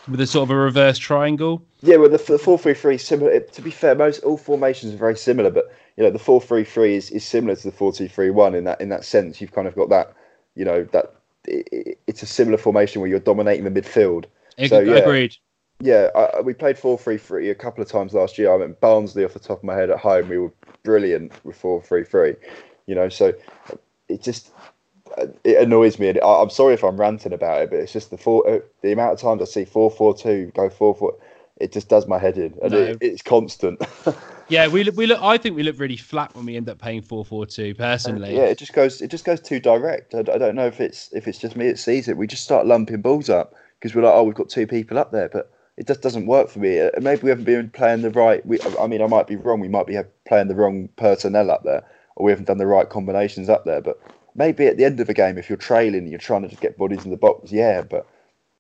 with 0.09 0.20
a 0.20 0.26
sort 0.26 0.49
of 0.49 0.51
a 0.51 0.57
reverse 0.57 0.97
triangle. 0.99 1.62
Yeah, 1.83 1.97
well, 1.97 2.09
the, 2.09 2.18
the 2.18 2.39
four 2.39 2.59
three 2.59 2.74
three 2.74 2.97
similar. 2.99 3.41
To 3.41 3.62
be 3.62 3.70
fair, 3.70 3.95
most 3.95 4.20
all 4.22 4.37
formations 4.39 4.95
are 4.95 4.97
very 4.97 5.16
similar, 5.16 5.51
but 5.51 5.74
you 5.97 6.05
know 6.05 6.11
the 6.11 6.18
four 6.18 6.41
three 6.41 6.64
three 6.64 6.95
is, 6.95 7.11
is 7.11 7.24
similar 7.24 7.57
to 7.57 7.64
the 7.64 7.76
four 7.76 7.93
two 7.93 8.09
three 8.09 8.30
one 8.30 8.55
in 8.55 8.64
that 8.64 8.80
in 8.80 8.89
that 8.89 9.05
sense. 9.05 9.41
You've 9.41 9.53
kind 9.53 9.66
of 9.68 9.74
got 9.74 9.89
that, 9.91 10.14
you 10.55 10.64
know, 10.64 10.85
that 10.93 11.14
it, 11.45 11.68
it- 11.72 11.99
it's 12.07 12.22
a 12.22 12.26
similar 12.26 12.59
formation 12.59 13.01
where 13.01 13.11
you're 13.11 13.18
dominating 13.18 13.64
the 13.64 13.70
midfield. 13.83 14.26
So, 14.68 14.80
yeah. 14.80 14.97
Agreed. 14.97 15.37
Yeah, 15.80 16.09
I, 16.14 16.20
I- 16.37 16.41
we 16.43 16.55
played 16.55 16.78
four 16.78 16.97
three 16.97 17.18
three 17.18 17.51
a 17.51 17.55
couple 17.55 17.83
of 17.83 17.89
times 17.91 18.14
last 18.14 18.39
year. 18.39 18.55
I 18.55 18.59
mean, 18.59 18.76
Barnsley 18.80 19.24
off 19.24 19.33
the 19.33 19.41
top 19.41 19.59
of 19.59 19.64
my 19.64 19.74
head 19.74 19.91
at 19.91 19.99
home, 19.99 20.28
we 20.28 20.39
were 20.39 20.53
brilliant 20.83 21.33
with 21.45 21.57
four 21.57 21.83
three 21.83 22.05
three. 22.05 22.35
You 22.87 22.95
know, 22.95 23.09
so 23.09 23.33
it 24.09 24.22
just 24.22 24.51
it 25.45 25.62
annoys 25.62 25.99
me. 25.99 26.09
And 26.09 26.20
I, 26.20 26.43
I'm 26.43 26.51
sorry 26.51 26.74
if 26.74 26.85
I'm 26.85 26.97
ranting 26.97 27.33
about 27.33 27.62
it, 27.62 27.70
but 27.70 27.78
it's 27.78 27.93
just 27.93 28.11
the 28.11 28.18
four 28.18 28.49
uh, 28.49 28.59
the 28.83 28.93
amount 28.93 29.14
of 29.14 29.20
times 29.20 29.43
I 29.43 29.47
see 29.47 29.64
four 29.64 29.91
four 29.91 30.14
two 30.16 30.53
go 30.55 30.68
four 30.68 30.95
four. 30.95 31.16
It 31.59 31.70
just 31.70 31.89
does 31.89 32.09
my 32.09 32.18
head 32.18 32.39
in, 32.39 32.55
and 32.62 32.72
No. 32.72 32.78
it, 32.78 32.99
it's 33.01 33.22
constant. 33.22 33.80
Yeah, 34.49 34.68
we 34.68 34.85
look, 34.85 34.97
we 34.97 35.07
look. 35.07 35.22
I 35.22 35.39
think 35.39 35.57
we 35.57 35.62
look 35.62 35.78
really 35.78 35.97
flat 35.97 36.35
when 36.35 36.45
we 36.45 36.57
end 36.57 36.68
up 36.68 36.78
paying 36.78 37.01
four 37.01 37.24
four 37.24 37.47
two. 37.47 37.74
Personally, 37.74 38.37
yeah, 38.37 38.43
it 38.43 38.59
just 38.59 38.74
goes 38.74 39.01
it 39.01 39.11
just 39.11 39.24
goes 39.24 39.41
too 39.41 39.61
direct. 39.61 40.14
I, 40.14 40.18
I 40.18 40.22
don't 40.37 40.55
know 40.55 40.66
if 40.66 40.78
it's 40.78 41.11
if 41.12 41.26
it's 41.26 41.39
just 41.39 41.57
me 41.57 41.68
that 41.68 41.78
sees 41.78 42.07
it. 42.07 42.18
We 42.18 42.26
just 42.26 42.45
start 42.45 42.66
lumping 42.66 43.01
balls 43.01 43.30
up 43.30 43.55
because 43.80 43.95
we're 43.95 44.03
like, 44.03 44.12
oh, 44.12 44.24
we've 44.24 44.35
got 44.35 44.51
two 44.51 44.66
people 44.66 44.99
up 44.99 45.11
there, 45.11 45.30
but 45.30 45.51
it 45.77 45.87
just 45.87 46.03
doesn't 46.03 46.27
work 46.27 46.51
for 46.51 46.59
me. 46.59 46.81
Uh, 46.81 46.91
Maybe 47.01 47.23
we 47.23 47.31
haven't 47.31 47.45
been 47.45 47.70
playing 47.70 48.03
the 48.03 48.11
right. 48.11 48.45
We, 48.45 48.59
I 48.79 48.87
mean, 48.87 49.03
I 49.03 49.07
might 49.07 49.27
be 49.27 49.37
wrong. 49.37 49.61
We 49.61 49.68
might 49.68 49.87
be 49.87 49.99
playing 50.27 50.49
the 50.49 50.55
wrong 50.55 50.89
personnel 50.97 51.51
up 51.51 51.64
there, 51.64 51.85
or 52.16 52.27
we 52.27 52.33
haven't 52.33 52.47
done 52.47 52.59
the 52.59 52.66
right 52.66 52.89
combinations 52.89 53.49
up 53.49 53.64
there. 53.64 53.81
But 53.81 54.01
maybe 54.35 54.66
at 54.66 54.77
the 54.77 54.85
end 54.85 55.01
of 55.01 55.07
the 55.07 55.14
game, 55.14 55.39
if 55.39 55.49
you're 55.49 55.57
trailing 55.57 56.01
and 56.01 56.11
you're 56.11 56.18
trying 56.18 56.43
to 56.43 56.49
just 56.49 56.61
get 56.61 56.79
bodies 56.79 57.05
in 57.05 57.11
the 57.11 57.16
box, 57.16 57.53
yeah, 57.53 57.83
but 57.83 58.07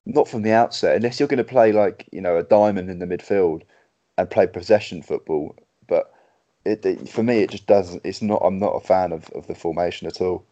not 0.06 0.28
from 0.28 0.42
the 0.42 0.52
outset. 0.52 0.96
Unless 0.96 1.20
you're 1.20 1.28
going 1.28 1.38
to 1.38 1.44
play 1.44 1.72
like 1.72 2.08
you 2.12 2.20
know 2.20 2.36
a 2.36 2.42
diamond 2.42 2.90
in 2.90 2.98
the 2.98 3.06
midfield 3.06 3.62
and 4.16 4.30
play 4.30 4.46
possession 4.46 5.02
football. 5.02 5.54
But 5.86 6.12
it, 6.64 6.84
it, 6.84 7.08
for 7.08 7.22
me, 7.22 7.40
it 7.40 7.50
just 7.50 7.66
doesn't. 7.66 8.02
It's 8.04 8.22
not. 8.22 8.40
I'm 8.44 8.58
not 8.58 8.76
a 8.76 8.80
fan 8.80 9.12
of, 9.12 9.28
of 9.30 9.46
the 9.46 9.54
formation 9.54 10.06
at 10.06 10.20
all. 10.20 10.44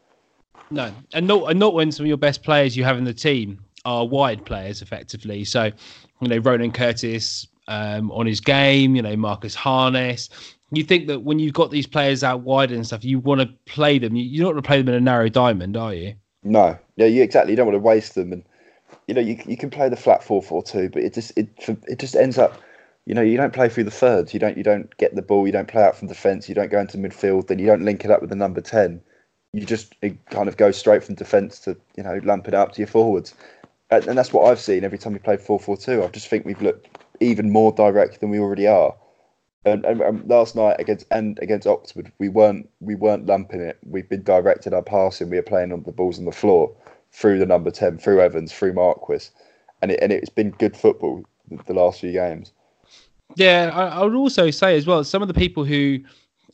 No, 0.71 0.93
and 1.15 1.27
not 1.27 1.51
and 1.51 1.59
not 1.59 1.75
when 1.75 1.91
some 1.91 2.05
of 2.05 2.09
your 2.09 2.17
best 2.17 2.43
players 2.43 2.77
you 2.77 2.85
have 2.85 2.99
in 2.99 3.05
the 3.05 3.15
team 3.15 3.65
are 3.85 4.07
wide 4.07 4.45
players, 4.45 4.83
effectively. 4.83 5.45
So, 5.45 5.71
you 6.21 6.29
know, 6.29 6.39
Ronan 6.39 6.73
Curtis 6.73 7.47
um, 7.69 8.11
on 8.13 8.27
his 8.27 8.41
game. 8.41 8.97
You 8.97 9.03
know, 9.03 9.17
Marcus 9.17 9.55
Harness. 9.55 10.29
You 10.73 10.85
think 10.85 11.09
that 11.09 11.23
when 11.23 11.39
you've 11.41 11.55
got 11.55 11.71
these 11.71 11.87
players 11.87 12.23
out 12.23 12.43
wide 12.43 12.71
and 12.71 12.87
stuff, 12.87 13.05
you 13.05 13.19
want 13.19 13.41
to 13.41 13.49
play 13.67 13.99
them. 13.99 14.15
You, 14.15 14.23
you're 14.23 14.45
not 14.45 14.53
going 14.53 14.63
to 14.63 14.67
play 14.67 14.79
them 14.79 14.89
in 14.89 14.95
a 14.95 15.01
narrow 15.01 15.29
diamond, 15.29 15.77
are 15.77 15.93
you? 15.93 16.15
No, 16.45 16.79
yeah, 16.97 17.07
you 17.07 17.23
exactly. 17.23 17.53
You 17.53 17.57
don't 17.57 17.67
want 17.67 17.75
to 17.75 17.81
waste 17.81 18.15
them, 18.15 18.33
and 18.33 18.45
you 19.07 19.15
know, 19.15 19.21
you 19.21 19.39
you 19.47 19.57
can 19.57 19.71
play 19.71 19.89
the 19.89 19.97
flat 19.97 20.23
four 20.23 20.43
four 20.43 20.63
two, 20.63 20.89
but 20.89 21.03
it 21.03 21.15
just 21.15 21.33
it 21.37 21.49
it 21.87 21.99
just 21.99 22.17
ends 22.17 22.39
up. 22.39 22.61
You 23.07 23.15
know, 23.15 23.23
you 23.23 23.37
don't 23.37 23.53
play 23.53 23.69
through 23.69 23.85
the 23.85 23.91
thirds. 23.91 24.33
You 24.33 24.41
don't 24.41 24.57
you 24.57 24.63
don't 24.63 24.97
get 24.97 25.15
the 25.15 25.23
ball. 25.23 25.47
You 25.47 25.53
don't 25.53 25.69
play 25.69 25.83
out 25.83 25.97
from 25.97 26.09
defence. 26.09 26.49
You 26.49 26.55
don't 26.55 26.71
go 26.71 26.81
into 26.81 26.99
midfield. 26.99 27.49
Then 27.49 27.59
you 27.59 27.67
don't 27.67 27.85
link 27.85 28.05
it 28.05 28.11
up 28.11 28.21
with 28.21 28.31
the 28.31 28.37
number 28.37 28.61
ten. 28.61 29.03
You 29.53 29.67
just 29.67 29.95
kind 30.31 30.49
of 30.49 30.57
go 30.57 30.71
straight 30.71 31.03
from 31.03 31.17
defence 31.17 31.59
to 31.61 31.77
you 31.97 32.03
know 32.03 32.21
lump 32.23 32.47
it 32.49 32.55
up 32.55 32.73
to 32.73 32.81
your 32.81 32.89
forwards, 32.89 33.35
and, 33.91 34.07
and 34.07 34.19
that's 34.19 34.33
what 34.33 34.51
I've 34.51 34.61
seen 34.61 34.85
every 34.85 34.99
time 34.99 35.13
we 35.13 35.19
play 35.19 35.37
four 35.37 35.59
four 35.59 35.77
two. 35.77 36.03
I 36.03 36.09
just 36.09 36.29
think 36.29 36.45
we've 36.45 36.63
looked 36.63 36.89
even 37.21 37.51
more 37.51 37.73
direct 37.73 38.21
than 38.21 38.31
we 38.31 38.39
already 38.39 38.67
are. 38.67 38.95
And, 39.67 39.85
and, 39.85 40.01
and, 40.01 40.27
last 40.29 40.57
night 40.57 40.77
against 40.79 41.07
and 41.11 41.39
against 41.43 41.67
Oxford, 41.67 42.11
we 42.19 42.29
weren't 42.29 42.69
we 42.81 42.95
weren't 42.95 43.27
lumping 43.27 43.61
it. 43.61 43.79
We've 43.85 44.09
been 44.09 44.23
directed 44.23 44.73
our 44.73 44.83
passing. 44.83 45.29
We 45.29 45.39
are 45.39 45.43
playing 45.43 45.73
on 45.73 45.83
the 45.83 45.93
balls 45.93 46.19
on 46.19 46.25
the 46.25 46.33
floor 46.33 46.75
through 47.13 47.39
the 47.39 47.47
number 47.47 47.71
ten, 47.71 47.99
through 47.99 48.21
Evans, 48.21 48.53
through 48.53 48.73
Marquis, 48.73 49.29
and 49.83 49.91
it 49.91 49.99
and 50.01 50.13
it's 50.13 50.31
been 50.31 50.51
good 50.53 50.77
football 50.77 51.25
the 51.67 51.75
last 51.75 52.01
few 52.01 52.13
games. 52.13 52.53
Yeah, 53.37 53.71
I, 53.75 54.01
I 54.01 54.05
would 54.05 54.15
also 54.15 54.51
say 54.51 54.77
as 54.77 54.87
well, 54.87 55.05
some 55.05 55.23
of 55.23 55.29
the 55.29 55.35
people 55.35 55.65
who 55.65 56.01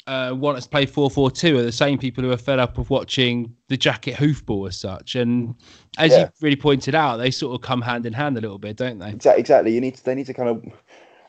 uh, 0.06 0.32
want 0.36 0.56
us 0.56 0.64
to 0.64 0.70
play 0.70 0.86
4-4-2 0.86 1.58
are 1.58 1.62
the 1.62 1.72
same 1.72 1.98
people 1.98 2.22
who 2.22 2.30
are 2.30 2.36
fed 2.36 2.58
up 2.58 2.78
of 2.78 2.90
watching 2.90 3.54
the 3.68 3.76
Jackett 3.76 4.14
hoofball 4.14 4.68
as 4.68 4.78
such. 4.78 5.14
And 5.14 5.54
as 5.98 6.12
yeah. 6.12 6.20
you 6.20 6.28
really 6.40 6.56
pointed 6.56 6.94
out, 6.94 7.16
they 7.16 7.30
sort 7.30 7.54
of 7.54 7.62
come 7.62 7.82
hand 7.82 8.06
in 8.06 8.12
hand 8.12 8.38
a 8.38 8.40
little 8.40 8.58
bit, 8.58 8.76
don't 8.76 8.98
they? 8.98 9.10
Exactly. 9.10 9.40
Exactly. 9.40 9.74
You 9.74 9.80
need 9.80 9.96
to, 9.96 10.04
they 10.04 10.14
need 10.14 10.26
to 10.26 10.34
kind 10.34 10.48
of. 10.48 10.64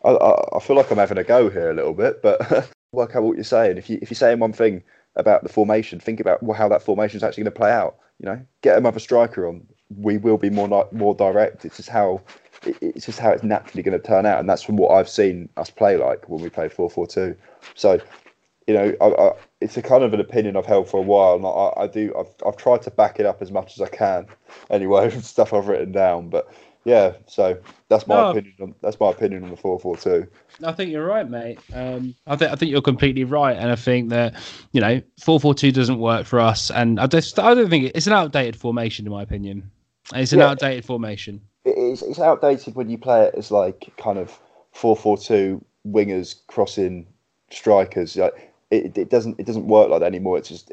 I, 0.05 0.55
I 0.55 0.59
feel 0.59 0.75
like 0.75 0.91
I'm 0.91 0.97
having 0.97 1.17
a 1.17 1.23
go 1.23 1.49
here 1.49 1.71
a 1.71 1.73
little 1.73 1.93
bit, 1.93 2.21
but 2.21 2.69
work 2.91 3.15
out 3.15 3.23
what 3.23 3.35
you're 3.35 3.43
saying. 3.43 3.77
If 3.77 3.89
you 3.89 3.97
if 4.01 4.09
you're 4.09 4.15
saying 4.15 4.39
one 4.39 4.53
thing 4.53 4.83
about 5.15 5.43
the 5.43 5.49
formation, 5.49 5.99
think 5.99 6.19
about 6.19 6.39
how 6.55 6.69
that 6.69 6.83
formation 6.83 7.17
is 7.17 7.23
actually 7.23 7.43
going 7.43 7.53
to 7.53 7.59
play 7.59 7.71
out. 7.71 7.97
You 8.19 8.27
know, 8.27 8.45
get 8.61 8.77
another 8.77 8.99
striker 8.99 9.47
on. 9.47 9.65
We 9.95 10.17
will 10.17 10.37
be 10.37 10.49
more 10.49 10.67
like 10.67 10.93
more 10.93 11.15
direct. 11.15 11.65
It's 11.65 11.77
just 11.77 11.89
how 11.89 12.21
it's 12.65 13.05
just 13.05 13.19
how 13.19 13.31
it's 13.31 13.43
naturally 13.43 13.83
going 13.83 13.99
to 13.99 14.05
turn 14.05 14.25
out, 14.25 14.39
and 14.39 14.49
that's 14.49 14.63
from 14.63 14.77
what 14.77 14.91
I've 14.91 15.09
seen 15.09 15.49
us 15.57 15.69
play 15.69 15.97
like 15.97 16.27
when 16.29 16.41
we 16.41 16.49
play 16.49 16.69
four 16.69 16.89
four 16.89 17.07
two. 17.07 17.35
So, 17.75 17.99
you 18.67 18.73
know, 18.73 18.93
I, 18.99 19.05
I, 19.05 19.33
it's 19.61 19.77
a 19.77 19.81
kind 19.81 20.03
of 20.03 20.13
an 20.13 20.19
opinion 20.19 20.57
I've 20.57 20.65
held 20.65 20.89
for 20.89 20.97
a 20.97 21.03
while, 21.03 21.35
and 21.35 21.45
I, 21.45 21.83
I 21.83 21.87
do 21.87 22.13
I've 22.19 22.33
I've 22.45 22.57
tried 22.57 22.81
to 22.83 22.91
back 22.91 23.19
it 23.19 23.25
up 23.25 23.41
as 23.41 23.51
much 23.51 23.73
as 23.73 23.81
I 23.81 23.87
can, 23.87 24.27
anyway, 24.69 25.09
stuff 25.21 25.53
I've 25.53 25.67
written 25.67 25.93
down. 25.93 26.29
But 26.29 26.53
yeah, 26.83 27.13
so 27.25 27.57
that's 27.87 28.07
my 28.07 28.15
no. 28.15 28.29
opinion. 28.31 28.53
On, 28.61 28.75
that's 28.81 28.99
my 28.99 29.09
opinion 29.09 29.45
on 29.45 29.49
the 29.49 29.57
four 29.57 29.79
four 29.79 29.95
two. 29.97 30.27
I 30.63 30.73
think 30.73 30.91
you're 30.91 31.05
right, 31.05 31.29
mate. 31.29 31.59
Um, 31.73 32.13
I 32.27 32.35
think 32.35 32.51
I 32.51 32.55
think 32.55 32.71
you're 32.71 32.81
completely 32.81 33.23
right, 33.23 33.57
and 33.57 33.71
I 33.71 33.75
think 33.75 34.09
that 34.09 34.35
you 34.73 34.81
know 34.81 35.01
four 35.19 35.39
four 35.39 35.53
two 35.53 35.71
doesn't 35.71 35.99
work 35.99 36.25
for 36.25 36.39
us, 36.39 36.69
and 36.69 36.99
I 36.99 37.07
just 37.07 37.39
I 37.39 37.53
don't 37.53 37.69
think 37.69 37.91
it's 37.95 38.07
an 38.07 38.13
outdated 38.13 38.57
formation 38.57 39.05
in 39.05 39.11
my 39.11 39.21
opinion. 39.21 39.71
It's 40.13 40.33
an 40.33 40.39
yeah, 40.39 40.49
outdated 40.49 40.85
formation. 40.85 41.41
It's 41.65 42.01
it's 42.01 42.19
outdated 42.19 42.75
when 42.75 42.89
you 42.89 42.97
play 42.97 43.25
it 43.25 43.35
as 43.35 43.49
like 43.49 43.91
kind 43.97 44.17
of 44.17 44.37
four 44.73 44.95
four 44.95 45.17
two 45.17 45.63
wingers 45.85 46.35
crossing 46.47 47.07
strikers. 47.51 48.15
Like 48.15 48.46
it, 48.71 48.97
it 48.97 49.09
doesn't 49.09 49.39
it 49.39 49.45
doesn't 49.45 49.67
work 49.67 49.89
like 49.89 50.01
that 50.01 50.07
anymore. 50.07 50.37
It's 50.37 50.49
just 50.49 50.71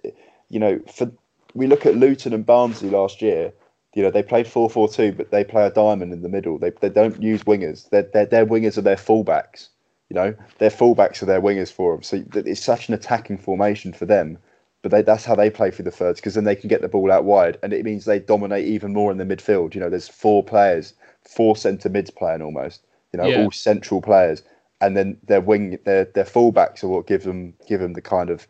you 0.49 0.59
know 0.61 0.81
for 0.93 1.11
we 1.55 1.67
look 1.67 1.87
at 1.87 1.97
Luton 1.97 2.33
and 2.33 2.45
Barnsley 2.45 2.91
last 2.91 3.23
year 3.23 3.53
you 3.95 4.03
know, 4.03 4.11
they 4.11 4.23
played 4.23 4.47
4 4.47 4.69
4 4.69 4.89
2, 4.89 5.13
but 5.13 5.31
they 5.31 5.45
play 5.45 5.65
a 5.65 5.71
diamond 5.71 6.13
in 6.13 6.23
the 6.23 6.29
middle. 6.29 6.59
They, 6.59 6.71
they 6.81 6.89
don't 6.89 7.23
use 7.23 7.45
wingers. 7.45 7.89
Their, 7.91 8.03
their, 8.03 8.27
their 8.27 8.47
wingers 8.47 8.77
are 8.77 8.83
their 8.83 8.97
fullbacks. 8.97 9.69
You 10.11 10.15
know, 10.15 10.35
their 10.59 10.71
fullbacks 10.71 11.23
are 11.23 11.27
their 11.27 11.41
wingers 11.41 11.73
for 11.73 11.95
them. 11.95 12.03
So 12.03 12.23
it's 12.35 12.63
such 12.63 12.89
an 12.89 12.95
attacking 12.95 13.39
formation 13.39 13.93
for 13.93 14.05
them. 14.05 14.39
But 14.83 14.91
they, 14.91 15.03
that's 15.03 15.25
how 15.25 15.35
they 15.35 15.49
play 15.49 15.71
through 15.71 15.87
the 15.87 15.91
thirds 15.91 16.21
because 16.21 16.35
then 16.35 16.45
they 16.45 16.57
can 16.57 16.69
get 16.69 16.83
the 16.83 16.89
ball 16.89 17.11
out 17.11 17.25
wide. 17.25 17.57
And 17.63 17.73
it 17.73 17.85
means 17.85 18.05
they 18.05 18.19
dominate 18.19 18.67
even 18.67 18.93
more 18.93 19.11
in 19.11 19.19
the 19.19 19.25
midfield. 19.25 19.75
You 19.75 19.81
know, 19.81 19.89
there's 19.89 20.09
four 20.09 20.43
players, 20.43 20.93
four 21.23 21.57
centre 21.57 21.89
mids 21.89 22.11
playing 22.11 22.43
almost, 22.43 22.83
you 23.13 23.19
know, 23.19 23.27
yeah. 23.27 23.45
all 23.45 23.51
central 23.51 24.03
players. 24.03 24.43
And 24.85 24.97
then 24.97 25.17
their 25.27 25.41
wing, 25.41 25.79
their 25.85 26.05
their 26.05 26.25
fullbacks 26.25 26.85
are 26.85 26.89
what 26.89 27.07
give 27.07 27.23
them 27.23 27.55
give 27.67 27.81
them 27.81 27.95
the 27.95 28.03
kind 28.03 28.29
of 28.29 28.47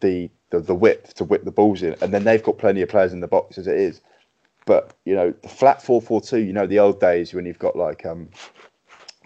the, 0.00 0.30
the 0.50 0.60
the 0.60 0.74
width 0.74 1.14
to 1.14 1.24
whip 1.24 1.44
the 1.44 1.50
balls 1.50 1.82
in. 1.82 1.96
And 2.00 2.14
then 2.14 2.24
they've 2.24 2.42
got 2.42 2.58
plenty 2.58 2.82
of 2.82 2.88
players 2.88 3.12
in 3.12 3.20
the 3.20 3.26
box 3.26 3.58
as 3.58 3.66
it 3.66 3.76
is. 3.76 4.00
But 4.66 4.94
you 5.04 5.16
know, 5.16 5.34
the 5.42 5.48
flat 5.48 5.82
four 5.82 6.00
four 6.00 6.20
two. 6.20 6.38
You 6.38 6.52
know, 6.52 6.66
the 6.66 6.78
old 6.78 7.00
days 7.00 7.34
when 7.34 7.44
you've 7.44 7.58
got 7.58 7.74
like 7.74 8.06
um, 8.06 8.28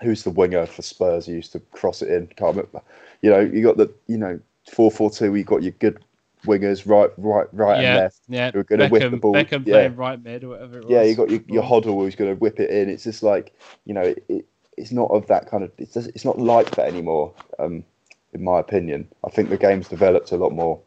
who's 0.00 0.22
the 0.22 0.30
winger 0.30 0.64
for 0.66 0.82
Spurs? 0.82 1.26
Who 1.26 1.32
used 1.32 1.52
to 1.52 1.60
cross 1.60 2.00
it 2.00 2.08
in. 2.08 2.28
Can't 2.28 2.56
remember. 2.56 2.80
You 3.20 3.30
know, 3.30 3.40
you 3.40 3.62
got 3.62 3.76
the 3.76 3.92
you 4.06 4.16
know 4.16 4.40
four 4.70 4.90
four 4.90 5.10
two. 5.10 5.34
You 5.34 5.44
got 5.44 5.62
your 5.62 5.72
good 5.72 6.02
wingers 6.46 6.88
right, 6.88 7.10
right, 7.16 7.46
right, 7.52 7.82
yeah, 7.82 7.90
and 7.90 8.00
left. 8.00 8.20
Yeah, 8.28 8.50
who 8.50 8.60
are 8.60 8.64
going 8.64 8.80
to 8.80 8.88
whip 8.88 9.10
the 9.10 9.16
ball. 9.16 9.34
Beckham 9.34 9.66
yeah. 9.66 9.74
playing 9.74 9.96
right 9.96 10.22
mid 10.22 10.44
or 10.44 10.48
whatever. 10.48 10.78
It 10.78 10.84
was. 10.84 10.92
Yeah, 10.92 11.02
you 11.02 11.14
got 11.14 11.30
your, 11.30 11.40
your 11.48 11.62
Hoddle 11.62 12.00
who's 12.02 12.14
going 12.14 12.30
to 12.34 12.38
whip 12.38 12.60
it 12.60 12.70
in. 12.70 12.88
It's 12.88 13.04
just 13.04 13.22
like 13.22 13.52
you 13.84 13.94
know, 13.94 14.02
it, 14.02 14.24
it, 14.28 14.46
it's 14.76 14.92
not 14.92 15.10
of 15.10 15.26
that 15.26 15.50
kind 15.50 15.64
of. 15.64 15.72
It's 15.78 15.94
just, 15.94 16.08
it's 16.10 16.24
not 16.24 16.38
like 16.38 16.70
that 16.76 16.88
anymore. 16.88 17.32
Um, 17.58 17.84
in 18.32 18.42
my 18.42 18.60
opinion, 18.60 19.06
I 19.24 19.30
think 19.30 19.50
the 19.50 19.58
game's 19.58 19.88
developed 19.88 20.32
a 20.32 20.36
lot 20.36 20.52
more. 20.52 20.80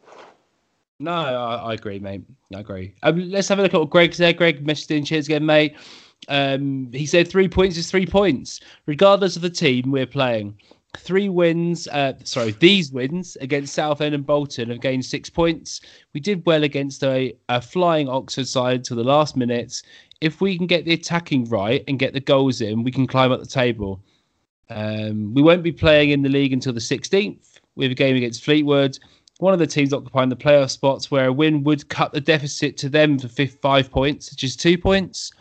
No, 0.99 1.11
I, 1.11 1.55
I, 1.55 1.73
agree, 1.73 1.99
mate. 1.99 2.23
I 2.55 2.59
agree. 2.59 2.95
Um, 3.03 3.29
let's 3.29 3.47
have 3.49 3.59
a 3.59 3.61
look 3.61 3.73
at 3.73 3.79
what 3.79 3.89
Greg's 3.89 4.17
there. 4.17 4.33
Greg 4.33 4.65
messaged 4.65 4.91
in. 4.91 5.05
Cheers 5.05 5.27
again, 5.27 5.45
mate. 5.45 5.75
Um, 6.29 6.89
he 6.91 7.05
said 7.05 7.27
three 7.27 7.49
points 7.49 7.77
is 7.77 7.91
three 7.91 8.05
points, 8.05 8.61
regardless 8.85 9.35
of 9.35 9.41
the 9.41 9.49
team 9.49 9.91
we're 9.91 10.05
playing. 10.05 10.57
Three 10.97 11.29
wins, 11.29 11.87
uh, 11.89 12.13
sorry, 12.23 12.51
these 12.59 12.91
wins 12.91 13.35
against 13.41 13.73
Southend 13.73 14.15
and 14.15 14.25
Bolton 14.25 14.69
have 14.69 14.81
gained 14.81 15.05
six 15.05 15.29
points. 15.29 15.81
We 16.13 16.19
did 16.19 16.45
well 16.45 16.63
against 16.63 17.03
a, 17.03 17.35
a 17.49 17.61
flying 17.61 18.09
Oxford 18.09 18.47
side 18.47 18.83
to 18.85 18.95
the 18.95 19.03
last 19.03 19.35
minutes. 19.35 19.83
If 20.21 20.41
we 20.41 20.57
can 20.57 20.67
get 20.67 20.85
the 20.85 20.93
attacking 20.93 21.45
right 21.45 21.83
and 21.87 21.99
get 21.99 22.13
the 22.13 22.19
goals 22.19 22.61
in, 22.61 22.83
we 22.83 22.91
can 22.91 23.07
climb 23.07 23.31
up 23.31 23.39
the 23.39 23.45
table. 23.45 24.01
Um, 24.69 25.33
we 25.33 25.41
won't 25.41 25.63
be 25.63 25.71
playing 25.71 26.09
in 26.09 26.21
the 26.21 26.29
league 26.29 26.53
until 26.53 26.73
the 26.73 26.79
16th. 26.79 27.59
We 27.75 27.85
have 27.85 27.91
a 27.91 27.95
game 27.95 28.15
against 28.15 28.43
Fleetwood 28.43 28.97
one 29.39 29.53
of 29.53 29.59
the 29.59 29.67
teams 29.67 29.93
occupying 29.93 30.29
the 30.29 30.35
playoff 30.35 30.69
spots, 30.69 31.11
where 31.11 31.27
a 31.27 31.33
win 31.33 31.63
would 31.63 31.89
cut 31.89 32.13
the 32.13 32.21
deficit 32.21 32.77
to 32.77 32.89
them 32.89 33.19
for 33.19 33.27
five 33.47 33.91
points, 33.91 34.31
which 34.31 34.43
is 34.43 34.55
two 34.55 34.77
points. 34.77 35.31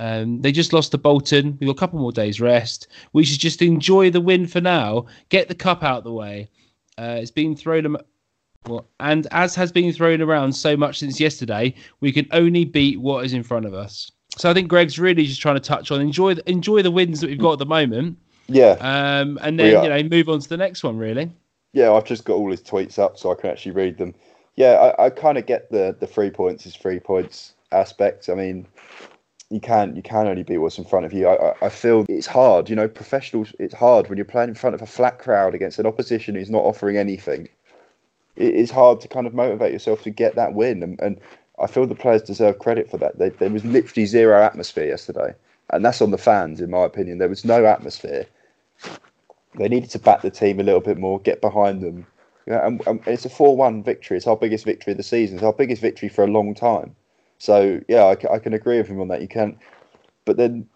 Um, 0.00 0.40
they 0.40 0.50
just 0.50 0.72
lost 0.72 0.90
to 0.92 0.98
Bolton. 0.98 1.56
We've 1.60 1.68
got 1.68 1.76
a 1.76 1.78
couple 1.78 2.00
more 2.00 2.12
days 2.12 2.40
rest. 2.40 2.88
We 3.12 3.24
should 3.24 3.38
just 3.38 3.62
enjoy 3.62 4.10
the 4.10 4.20
win 4.20 4.46
for 4.46 4.60
now. 4.60 5.06
Get 5.28 5.48
the 5.48 5.54
cup 5.54 5.82
out 5.82 5.98
of 5.98 6.04
the 6.04 6.12
way. 6.12 6.50
Uh, 6.98 7.18
it's 7.20 7.30
been 7.30 7.54
thrown. 7.54 7.96
Well, 8.66 8.86
and 8.98 9.26
as 9.30 9.54
has 9.54 9.70
been 9.70 9.92
thrown 9.92 10.20
around 10.20 10.52
so 10.52 10.76
much 10.76 10.98
since 10.98 11.20
yesterday, 11.20 11.74
we 12.00 12.12
can 12.12 12.26
only 12.32 12.64
beat 12.64 13.00
what 13.00 13.24
is 13.24 13.32
in 13.32 13.42
front 13.42 13.66
of 13.66 13.74
us. 13.74 14.10
So 14.36 14.50
I 14.50 14.54
think 14.54 14.68
Greg's 14.68 14.98
really 14.98 15.24
just 15.24 15.40
trying 15.40 15.56
to 15.56 15.60
touch 15.60 15.90
on 15.90 16.00
enjoy 16.00 16.34
the, 16.34 16.50
enjoy 16.50 16.82
the 16.82 16.90
wins 16.90 17.20
that 17.20 17.30
we've 17.30 17.38
got 17.38 17.52
at 17.52 17.58
the 17.58 17.66
moment. 17.66 18.18
Yeah. 18.48 18.76
Um, 18.80 19.38
and 19.42 19.58
then 19.58 19.82
you 19.84 19.88
know 19.88 20.02
move 20.08 20.28
on 20.28 20.40
to 20.40 20.48
the 20.48 20.56
next 20.56 20.82
one 20.82 20.98
really 20.98 21.30
yeah, 21.72 21.92
I've 21.92 22.04
just 22.04 22.24
got 22.24 22.34
all 22.34 22.50
his 22.50 22.62
tweets 22.62 22.98
up 22.98 23.16
so 23.16 23.30
I 23.30 23.34
can 23.34 23.50
actually 23.50 23.72
read 23.72 23.98
them. 23.98 24.14
Yeah, 24.56 24.92
I, 24.98 25.06
I 25.06 25.10
kind 25.10 25.38
of 25.38 25.46
get 25.46 25.70
the 25.70 25.96
the 25.98 26.06
three 26.06 26.30
points 26.30 26.66
is 26.66 26.76
three 26.76 27.00
points 27.00 27.54
aspect. 27.72 28.28
I 28.28 28.34
mean, 28.34 28.66
you 29.50 29.60
can 29.60 29.96
you 29.96 30.02
can 30.02 30.28
only 30.28 30.44
beat 30.44 30.58
what's 30.58 30.78
in 30.78 30.84
front 30.84 31.04
of 31.04 31.12
you. 31.12 31.28
I, 31.28 31.54
I 31.60 31.68
feel 31.68 32.06
it's 32.08 32.26
hard, 32.26 32.70
you 32.70 32.76
know, 32.76 32.88
professionals. 32.88 33.52
It's 33.58 33.74
hard 33.74 34.08
when 34.08 34.16
you're 34.16 34.24
playing 34.24 34.48
in 34.48 34.54
front 34.54 34.74
of 34.74 34.82
a 34.82 34.86
flat 34.86 35.18
crowd 35.18 35.54
against 35.54 35.78
an 35.78 35.86
opposition 35.86 36.36
who's 36.36 36.50
not 36.50 36.62
offering 36.62 36.96
anything. 36.96 37.48
It 38.36 38.54
is 38.54 38.70
hard 38.70 39.00
to 39.00 39.08
kind 39.08 39.26
of 39.26 39.34
motivate 39.34 39.72
yourself 39.72 40.02
to 40.04 40.10
get 40.10 40.36
that 40.36 40.54
win, 40.54 40.82
and, 40.82 41.00
and 41.00 41.20
I 41.60 41.66
feel 41.66 41.86
the 41.86 41.94
players 41.94 42.22
deserve 42.22 42.60
credit 42.60 42.88
for 42.90 42.96
that. 42.98 43.18
They, 43.18 43.30
there 43.30 43.50
was 43.50 43.64
literally 43.64 44.06
zero 44.06 44.40
atmosphere 44.42 44.86
yesterday, 44.86 45.34
and 45.70 45.84
that's 45.84 46.00
on 46.00 46.12
the 46.12 46.18
fans, 46.18 46.60
in 46.60 46.70
my 46.70 46.84
opinion. 46.84 47.18
There 47.18 47.28
was 47.28 47.44
no 47.44 47.66
atmosphere 47.66 48.26
they 49.56 49.68
needed 49.68 49.90
to 49.90 49.98
back 49.98 50.22
the 50.22 50.30
team 50.30 50.60
a 50.60 50.62
little 50.62 50.80
bit 50.80 50.96
more, 50.96 51.20
get 51.20 51.40
behind 51.40 51.82
them. 51.82 52.06
Yeah, 52.46 52.66
and, 52.66 52.80
and 52.86 53.00
it's 53.06 53.24
a 53.24 53.28
four-one 53.28 53.82
victory. 53.82 54.16
It's 54.16 54.26
our 54.26 54.36
biggest 54.36 54.64
victory 54.64 54.92
of 54.92 54.96
the 54.96 55.02
season. 55.02 55.36
It's 55.36 55.44
our 55.44 55.52
biggest 55.52 55.82
victory 55.82 56.08
for 56.08 56.24
a 56.24 56.28
long 56.28 56.54
time. 56.54 56.94
So 57.40 57.80
yeah, 57.88 58.04
I, 58.04 58.34
I 58.34 58.40
can 58.40 58.54
agree 58.54 58.78
with 58.78 58.88
him 58.88 59.00
on 59.02 59.08
that. 59.10 59.22
You 59.22 59.28
can't. 59.28 59.58
but 60.24 60.36
then 60.36 60.68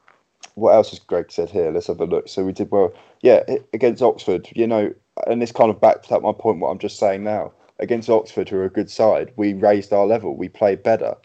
what 0.55 0.75
else 0.75 0.91
has 0.91 0.99
Greg 1.01 1.33
said 1.33 1.51
here? 1.51 1.71
Let's 1.71 1.89
have 1.89 2.01
a 2.01 2.07
look. 2.07 2.29
So 2.29 2.45
we 2.45 2.53
did 2.53 2.71
well. 2.71 2.93
Yeah, 3.23 3.43
against 3.73 4.03
Oxford, 4.03 4.49
you 4.55 4.67
know, 4.67 4.95
and 5.27 5.43
this 5.43 5.53
kind 5.53 5.71
of 5.71 5.81
backs 5.81 6.13
up 6.13 6.23
my 6.23 6.33
point. 6.33 6.61
What 6.61 6.71
I'm 6.71 6.79
just 6.79 6.99
saying 6.99 7.25
now 7.25 7.53
against 7.81 8.11
Oxford, 8.11 8.49
who 8.49 8.59
are 8.59 8.65
a 8.67 8.71
good 8.71 8.91
side, 8.91 9.33
we 9.37 9.55
raised 9.55 9.93
our 9.93 10.07
level. 10.07 10.37
We 10.37 10.49
played 10.49 10.83
better. 10.83 11.17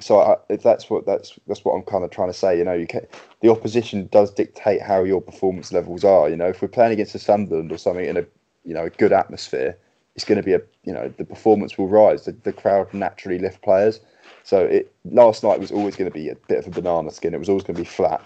So 0.00 0.20
I, 0.20 0.36
if 0.50 0.62
that's 0.62 0.90
what 0.90 1.06
that's 1.06 1.38
that's 1.48 1.64
what 1.64 1.74
I'm 1.74 1.82
kind 1.82 2.04
of 2.04 2.10
trying 2.10 2.30
to 2.30 2.34
say. 2.38 2.58
You 2.58 2.64
know, 2.64 2.74
you 2.74 2.86
can, 2.86 3.06
the 3.42 3.50
opposition 3.50 4.08
does 4.12 4.32
dictate 4.32 4.82
how 4.82 5.04
your 5.04 5.20
performance 5.22 5.72
levels 5.72 6.04
are. 6.04 6.28
You 6.30 6.36
know, 6.36 6.48
if 6.48 6.62
we're 6.62 6.68
playing 6.68 6.92
against 6.92 7.14
a 7.16 7.20
Sunderland 7.20 7.72
or 7.72 7.78
something 7.78 8.06
in 8.06 8.16
a 8.18 8.26
you 8.64 8.74
know 8.74 8.86
a 8.86 8.90
good 8.90 9.12
atmosphere, 9.12 9.78
it's 10.18 10.24
going 10.24 10.34
to 10.36 10.42
be 10.42 10.52
a 10.52 10.60
you 10.82 10.92
know 10.92 11.14
the 11.16 11.24
performance 11.24 11.78
will 11.78 11.86
rise. 11.86 12.24
The, 12.24 12.32
the 12.32 12.52
crowd 12.52 12.92
naturally 12.92 13.38
lift 13.38 13.62
players. 13.62 14.00
So 14.42 14.64
it 14.64 14.92
last 15.04 15.44
night 15.44 15.60
was 15.60 15.70
always 15.70 15.94
going 15.94 16.10
to 16.10 16.14
be 16.14 16.28
a 16.28 16.34
bit 16.48 16.58
of 16.58 16.66
a 16.66 16.70
banana 16.70 17.12
skin. 17.12 17.34
It 17.34 17.38
was 17.38 17.48
always 17.48 17.62
going 17.62 17.76
to 17.76 17.82
be 17.82 17.88
flat, 17.88 18.20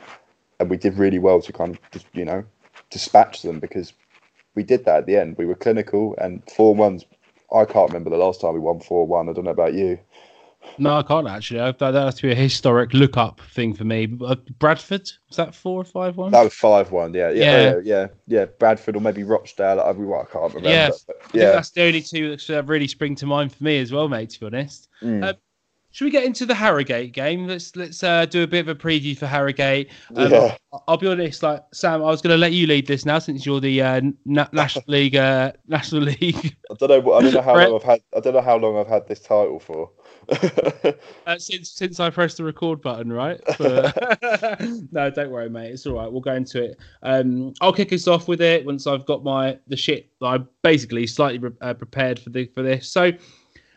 and 0.58 0.70
we 0.70 0.78
did 0.78 0.96
really 0.96 1.18
well 1.18 1.42
to 1.42 1.52
kind 1.52 1.74
of 1.74 1.90
just 1.90 2.06
you 2.14 2.24
know 2.24 2.44
dispatch 2.88 3.42
them 3.42 3.60
because 3.60 3.92
we 4.54 4.62
did 4.62 4.86
that 4.86 5.00
at 5.00 5.06
the 5.06 5.18
end. 5.18 5.36
We 5.36 5.44
were 5.44 5.54
clinical 5.54 6.14
and 6.16 6.42
four 6.56 6.74
ones. 6.74 7.04
I 7.54 7.66
can't 7.66 7.90
remember 7.90 8.08
the 8.08 8.16
last 8.16 8.40
time 8.40 8.54
we 8.54 8.60
won 8.60 8.80
four 8.80 9.06
one. 9.06 9.28
I 9.28 9.34
don't 9.34 9.44
know 9.44 9.50
about 9.50 9.74
you. 9.74 9.98
No, 10.78 10.96
I 10.96 11.02
can't 11.02 11.28
actually. 11.28 11.58
That, 11.58 11.78
that 11.78 11.94
has 11.94 12.14
to 12.16 12.22
be 12.22 12.32
a 12.32 12.34
historic 12.34 12.94
look 12.94 13.16
up 13.16 13.40
thing 13.52 13.74
for 13.74 13.84
me. 13.84 14.16
Uh, 14.24 14.36
Bradford 14.58 15.10
was 15.28 15.36
that 15.36 15.54
four 15.54 15.80
or 15.80 15.84
five 15.84 16.16
one? 16.16 16.32
That 16.32 16.44
was 16.44 16.54
five 16.54 16.90
one. 16.90 17.14
Yeah, 17.14 17.30
yeah, 17.30 17.44
yeah, 17.44 17.80
yeah, 17.84 18.06
yeah. 18.26 18.44
Bradford 18.46 18.96
or 18.96 19.00
maybe 19.00 19.22
Rochdale. 19.22 19.80
I, 19.80 19.90
I 19.90 19.92
can't 19.92 20.54
remember. 20.54 20.68
Yeah, 20.68 20.90
but, 21.06 21.16
yeah. 21.32 21.52
that's 21.52 21.70
the 21.70 21.82
only 21.82 22.02
two 22.02 22.36
that 22.36 22.64
really 22.66 22.88
spring 22.88 23.14
to 23.16 23.26
mind 23.26 23.54
for 23.54 23.64
me 23.64 23.78
as 23.80 23.92
well, 23.92 24.08
mate. 24.08 24.30
To 24.30 24.40
be 24.40 24.46
honest. 24.46 24.88
Mm. 25.02 25.24
Uh, 25.24 25.32
should 25.92 26.06
we 26.06 26.10
get 26.10 26.24
into 26.24 26.46
the 26.46 26.54
Harrogate 26.54 27.12
game? 27.12 27.46
Let's 27.46 27.76
let's 27.76 28.02
uh, 28.02 28.24
do 28.24 28.42
a 28.42 28.46
bit 28.46 28.60
of 28.60 28.68
a 28.68 28.74
preview 28.74 29.16
for 29.16 29.26
Harrogate. 29.26 29.90
Um, 30.16 30.32
yeah. 30.32 30.56
I'll, 30.72 30.84
I'll, 30.88 30.96
be 30.96 31.06
honest, 31.06 31.42
like 31.42 31.62
Sam, 31.74 32.02
I 32.02 32.06
was 32.06 32.22
going 32.22 32.32
to 32.32 32.38
let 32.38 32.52
you 32.52 32.66
lead 32.66 32.86
this 32.86 33.04
now 33.04 33.18
since 33.18 33.44
you're 33.44 33.60
the 33.60 33.82
uh, 33.82 34.00
na- 34.24 34.48
National 34.52 34.84
League 34.88 35.16
uh, 35.16 35.52
National 35.68 36.02
League. 36.04 36.56
I 36.70 36.74
don't 36.78 36.88
know. 36.88 37.12
I 37.12 37.20
don't 37.20 37.34
know 37.34 37.42
how 37.42 37.56
long 37.56 37.74
I've 37.74 37.82
had. 37.82 38.00
I 38.16 38.20
don't 38.20 38.32
know 38.32 38.40
how 38.40 38.56
long 38.56 38.78
I've 38.78 38.88
had 38.88 39.06
this 39.06 39.20
title 39.20 39.60
for. 39.60 39.90
uh, 41.26 41.38
since 41.38 41.70
since 41.70 42.00
I 42.00 42.10
pressed 42.10 42.36
the 42.36 42.44
record 42.44 42.80
button, 42.80 43.12
right? 43.12 43.40
no, 43.60 45.10
don't 45.10 45.30
worry, 45.30 45.48
mate. 45.50 45.72
It's 45.72 45.86
all 45.86 45.94
right. 45.94 46.10
We'll 46.10 46.20
go 46.20 46.34
into 46.34 46.62
it. 46.62 46.78
Um, 47.02 47.54
I'll 47.60 47.72
kick 47.72 47.92
us 47.92 48.06
off 48.06 48.28
with 48.28 48.40
it 48.40 48.64
once 48.64 48.86
I've 48.86 49.06
got 49.06 49.24
my 49.24 49.58
the 49.66 49.76
shit. 49.76 50.10
I'm 50.22 50.48
basically 50.62 51.06
slightly 51.06 51.50
uh, 51.60 51.74
prepared 51.74 52.18
for 52.18 52.30
the 52.30 52.46
for 52.46 52.62
this. 52.62 52.88
So, 52.88 53.12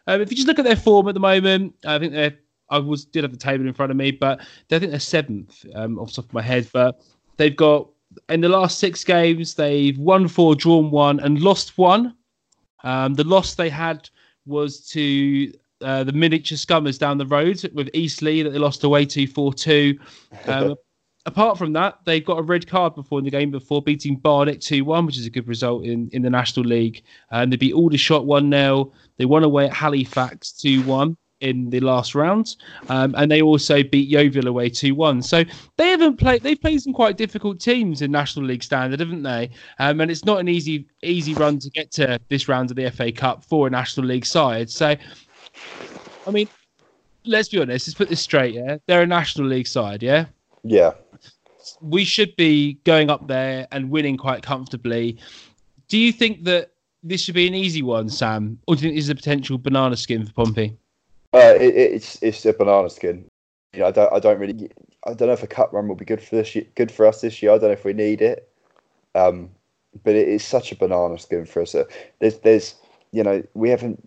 um, 0.08 0.22
if 0.22 0.30
you 0.30 0.36
just 0.36 0.48
look 0.48 0.60
at 0.60 0.66
their 0.66 0.76
form 0.76 1.08
at 1.08 1.14
the 1.14 1.20
moment, 1.20 1.76
I 1.86 2.00
think 2.00 2.14
they're. 2.14 2.38
I 2.70 2.80
was 2.80 3.06
did 3.06 3.24
have 3.24 3.32
the 3.32 3.38
table 3.38 3.68
in 3.68 3.74
front 3.74 3.92
of 3.92 3.98
me, 3.98 4.10
but 4.10 4.40
I 4.72 4.80
think 4.80 4.90
they're 4.90 5.00
seventh 5.00 5.66
um, 5.76 6.00
off 6.00 6.10
the 6.10 6.16
top 6.16 6.26
of 6.26 6.34
my 6.34 6.42
head. 6.42 6.68
But 6.74 7.00
they've 7.38 7.56
got 7.56 7.90
in 8.30 8.42
the 8.42 8.50
last 8.50 8.80
six 8.80 9.04
games, 9.04 9.54
they've 9.54 9.98
won 9.98 10.28
four, 10.28 10.56
drawn 10.56 10.92
one, 10.92 11.20
and 11.20 11.42
lost 11.42 11.78
one. 11.78 12.16
Um, 12.84 13.14
the 13.16 13.24
loss 13.24 13.56
they 13.56 13.70
had 13.70 14.10
was 14.46 14.80
to 14.90 15.52
uh, 15.86 16.04
the 16.04 16.12
miniature 16.12 16.58
scummers 16.58 16.98
down 16.98 17.18
the 17.18 17.26
road 17.26 17.62
with 17.74 17.90
Eastleigh 17.94 18.44
that 18.44 18.50
they 18.50 18.60
lost 18.60 18.84
away 18.84 19.06
to 19.06 19.28
4 19.28 19.54
2. 19.54 20.00
Um, 20.48 20.76
apart 21.26 21.58
from 21.58 21.74
that, 21.74 22.00
they 22.06 22.20
got 22.20 22.40
a 22.40 22.44
red 22.44 22.68
card 22.68 22.96
before 22.96 23.20
in 23.20 23.26
the 23.26 23.32
game 23.32 23.52
before 23.52 23.82
beating 23.82 24.16
Barnet 24.18 24.62
2 24.62 24.84
1, 24.84 25.06
which 25.06 25.18
is 25.18 25.26
a 25.26 25.30
good 25.30 25.48
result 25.48 25.86
in, 25.86 26.10
in 26.12 26.22
the 26.22 26.30
National 26.30 26.66
League. 26.66 27.04
And 27.32 27.52
they 27.52 27.58
beat 27.58 27.74
Aldershot 27.74 28.26
1 28.26 28.52
0. 28.52 28.92
They 29.18 29.26
won 29.26 29.44
away 29.44 29.66
at 29.66 29.74
Halifax 29.74 30.52
2 30.54 30.84
1 30.84 31.16
in 31.42 31.70
the 31.70 31.80
last 31.82 32.16
round, 32.16 32.56
um, 32.90 33.14
and 33.18 33.30
they 33.30 33.42
also 33.42 33.84
beat 33.84 34.08
Yeovil 34.08 34.48
away 34.48 34.70
two 34.70 34.96
one. 34.96 35.22
So 35.22 35.44
they 35.78 35.90
haven't 35.90 36.18
played. 36.18 36.42
They've 36.42 36.60
played 36.60 36.82
some 36.82 36.94
quite 36.94 37.18
difficult 37.18 37.60
teams 37.60 38.02
in 38.02 38.10
National 38.10 38.46
League 38.46 38.64
standard, 38.64 39.00
haven't 39.02 39.24
they? 39.24 39.50
Um, 39.80 40.00
and 40.02 40.10
it's 40.10 40.26
not 40.26 40.40
an 40.40 40.48
easy 40.48 40.88
easy 41.04 41.34
run 41.34 41.60
to 41.60 41.70
get 41.70 41.92
to 41.94 42.20
this 42.30 42.48
round 42.48 42.72
of 42.72 42.78
the 42.78 42.90
FA 42.90 43.12
Cup 43.12 43.44
for 43.44 43.68
a 43.68 43.70
National 43.70 44.08
League 44.08 44.26
side. 44.26 44.70
So 44.70 44.96
I 46.28 46.32
mean, 46.32 46.48
let's 47.26 47.50
be 47.50 47.60
honest. 47.60 47.88
Let's 47.88 47.98
put 47.98 48.10
this 48.10 48.22
straight. 48.22 48.54
Yeah, 48.54 48.78
they're 48.88 49.02
a 49.02 49.08
National 49.08 49.48
League 49.48 49.68
side. 49.68 50.02
Yeah. 50.02 50.26
Yeah. 50.64 50.94
We 51.82 52.04
should 52.06 52.36
be 52.36 52.74
going 52.84 53.10
up 53.10 53.28
there 53.28 53.68
and 53.72 53.90
winning 53.90 54.18
quite 54.18 54.44
comfortably. 54.44 55.18
Do 55.88 55.98
you 55.98 56.12
think 56.12 56.44
that 56.46 56.72
this 57.04 57.22
should 57.22 57.36
be 57.36 57.48
an 57.48 57.56
easy 57.56 57.82
one, 57.82 58.10
Sam, 58.10 58.60
or 58.68 58.76
do 58.76 58.82
you 58.82 58.90
think 58.90 58.96
this 58.96 59.06
is 59.06 59.10
a 59.10 59.16
potential 59.16 59.58
banana 59.58 59.96
skin 59.96 60.26
for 60.26 60.34
Pompey? 60.34 60.76
Uh, 61.34 61.56
it, 61.60 61.76
it's 61.76 62.22
it's 62.22 62.46
a 62.46 62.54
banana 62.54 62.90
skin. 62.90 63.26
You 63.74 63.82
know, 63.82 63.88
I 63.88 63.92
don't 63.92 64.14
I 64.14 64.20
don't 64.20 64.40
really 64.40 64.70
I 65.06 65.14
don't 65.14 65.28
know 65.28 65.34
if 65.34 65.44
a 65.44 65.48
cup 65.48 65.74
run 65.74 65.88
will 65.88 65.96
be 65.96 66.06
good 66.06 66.22
for 66.22 66.36
this 66.36 66.56
year, 66.56 66.66
good 66.76 66.92
for 66.92 67.06
us 67.06 67.22
this 67.22 67.42
year. 67.42 67.52
I 67.52 67.58
don't 67.58 67.70
know 67.70 67.74
if 67.74 67.86
we 67.86 67.94
need 67.94 68.22
it. 68.22 68.50
Um, 69.14 69.50
but 70.04 70.16
it 70.16 70.28
is 70.28 70.44
such 70.44 70.72
a 70.72 70.76
banana 70.76 71.18
skin 71.18 71.46
for 71.46 71.62
us. 71.62 71.76
There's 72.20 72.40
there's 72.40 72.76
you 73.12 73.24
know 73.24 73.44
we 73.54 73.70
haven't 73.70 74.04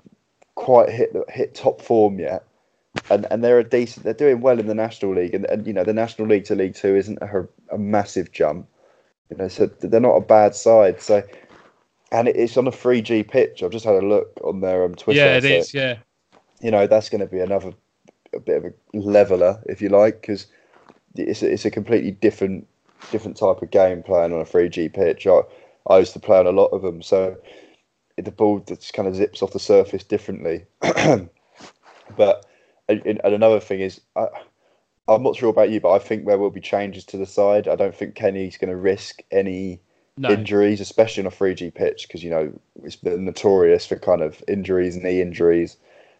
quite 0.59 0.90
hit 0.90 1.14
hit 1.28 1.54
top 1.54 1.80
form 1.80 2.18
yet, 2.18 2.44
and 3.11 3.26
and 3.30 3.44
they're 3.44 3.61
a 3.61 3.64
decent. 3.64 4.04
They're 4.04 4.12
doing 4.12 4.40
well 4.40 4.59
in 4.59 4.66
the 4.66 4.74
National 4.74 5.14
League, 5.14 5.32
and, 5.32 5.44
and 5.46 5.66
you 5.66 5.72
know 5.72 5.84
the 5.84 5.92
National 5.92 6.26
League 6.26 6.44
to 6.46 6.56
League 6.56 6.74
Two 6.74 6.96
isn't 6.96 7.18
a, 7.22 7.46
a 7.72 7.78
massive 7.78 8.32
jump. 8.32 8.66
You 9.30 9.36
know, 9.36 9.48
so 9.48 9.66
they're 9.66 10.00
not 10.00 10.16
a 10.16 10.20
bad 10.20 10.56
side. 10.56 11.00
So, 11.00 11.22
and 12.11 12.28
it's 12.28 12.56
on 12.56 12.66
a 12.66 12.70
3G 12.70 13.28
pitch. 13.28 13.62
I've 13.62 13.70
just 13.70 13.84
had 13.84 14.02
a 14.02 14.06
look 14.06 14.32
on 14.42 14.61
their 14.61 14.84
um, 14.84 14.94
Twitter. 14.94 15.20
Yeah, 15.20 15.36
it 15.36 15.42
so, 15.42 15.48
is. 15.48 15.74
Yeah. 15.74 15.98
You 16.61 16.70
know, 16.70 16.86
that's 16.86 17.09
going 17.09 17.20
to 17.20 17.26
be 17.26 17.38
another 17.38 17.72
a 18.34 18.40
bit 18.40 18.56
of 18.56 18.64
a 18.64 18.98
leveler, 18.98 19.62
if 19.66 19.80
you 19.80 19.90
like, 19.90 20.22
because 20.22 20.46
it's 21.14 21.42
a, 21.42 21.52
it's 21.52 21.66
a 21.66 21.70
completely 21.70 22.11
different 22.11 22.66
different 23.12 23.36
type 23.36 23.62
of 23.62 23.70
game 23.70 24.02
playing 24.02 24.32
on 24.32 24.40
a 24.40 24.44
3G 24.44 24.92
pitch. 24.92 25.26
I, 25.26 25.42
I 25.88 25.98
used 25.98 26.14
to 26.14 26.20
play 26.20 26.38
on 26.38 26.46
a 26.46 26.50
lot 26.50 26.68
of 26.68 26.82
them, 26.82 27.00
so 27.00 27.36
the 28.24 28.30
ball 28.30 28.60
just 28.60 28.94
kind 28.94 29.08
of 29.08 29.14
zips 29.14 29.42
off 29.42 29.52
the 29.52 29.58
surface 29.58 30.04
differently. 30.04 30.64
but 32.16 32.46
and, 32.88 33.02
and, 33.06 33.20
another 33.24 33.60
thing 33.60 33.80
is, 33.80 34.00
I, 34.16 34.26
I'm 35.06 35.22
not 35.22 35.36
sure 35.36 35.50
about 35.50 35.70
you, 35.70 35.80
but 35.80 35.92
I 35.92 35.98
think 35.98 36.26
there 36.26 36.38
will 36.38 36.50
be 36.50 36.60
changes 36.60 37.04
to 37.06 37.16
the 37.16 37.26
side. 37.26 37.68
I 37.68 37.76
don't 37.76 37.94
think 37.94 38.14
Kenny's 38.14 38.56
going 38.56 38.70
to 38.70 38.76
risk 38.76 39.22
any 39.30 39.80
no. 40.16 40.30
injuries, 40.30 40.80
especially 40.80 41.22
on 41.22 41.32
a 41.32 41.34
3G 41.34 41.74
pitch, 41.74 42.06
because 42.06 42.22
you 42.22 42.30
know 42.30 42.52
it's 42.82 42.96
been 42.96 43.24
notorious 43.24 43.86
for 43.86 43.96
kind 43.96 44.22
of 44.22 44.42
injuries, 44.48 44.96
knee 44.96 45.20
injuries. 45.20 45.76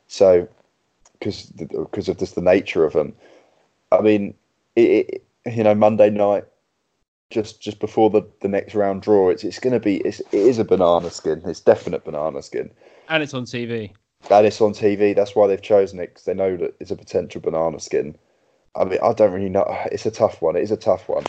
So, 0.07 0.49
because 1.18 1.46
because 1.46 2.09
of 2.09 2.18
just 2.18 2.34
the 2.34 2.42
nature 2.42 2.84
of 2.84 2.92
them, 2.92 3.14
I 3.92 4.01
mean, 4.01 4.34
it, 4.76 5.22
it, 5.44 5.55
you 5.57 5.64
know, 5.64 5.74
Monday 5.74 6.11
night 6.11 6.44
just 7.31 7.61
just 7.61 7.79
before 7.79 8.11
the, 8.11 8.22
the 8.41 8.49
next 8.49 8.74
round 8.74 9.03
draw. 9.03 9.29
It's 9.29 9.45
it's 9.45 9.59
going 9.59 9.72
to 9.72 9.81
be 9.81 9.99
it's, 9.99 10.20
it 10.20 10.33
is 10.33 10.59
a 10.59 10.64
banana 10.64 11.11
skin. 11.11 11.43
It's 11.45 11.61
definite 11.61 12.05
banana 12.05 12.43
skin. 12.43 12.70
And 13.09 13.22
it's 13.22 13.35
on 13.35 13.45
TV. 13.45 13.93
And 14.31 14.47
it's 14.47 14.61
on 14.61 14.72
TV. 14.72 15.14
That's 15.14 15.35
why 15.35 15.47
they've 15.47 15.62
chosen 15.62 16.01
it 16.01 16.09
because 16.09 16.24
they 16.24 16.35
know 16.35 16.57
that 16.57 16.74
it's 16.81 16.91
a 16.91 16.97
potential 16.97 17.41
banana 17.41 17.81
skin. 17.81 18.16
I 18.74 18.85
mean, 18.85 18.99
I 19.03 19.12
don't 19.12 19.33
really 19.33 19.49
know. 19.49 19.64
It's 19.93 20.07
a 20.07 20.11
tough 20.11 20.43
one. 20.43 20.57
It 20.57 20.62
is 20.62 20.70
a 20.70 20.76
tough 20.76 21.09
one. 21.09 21.24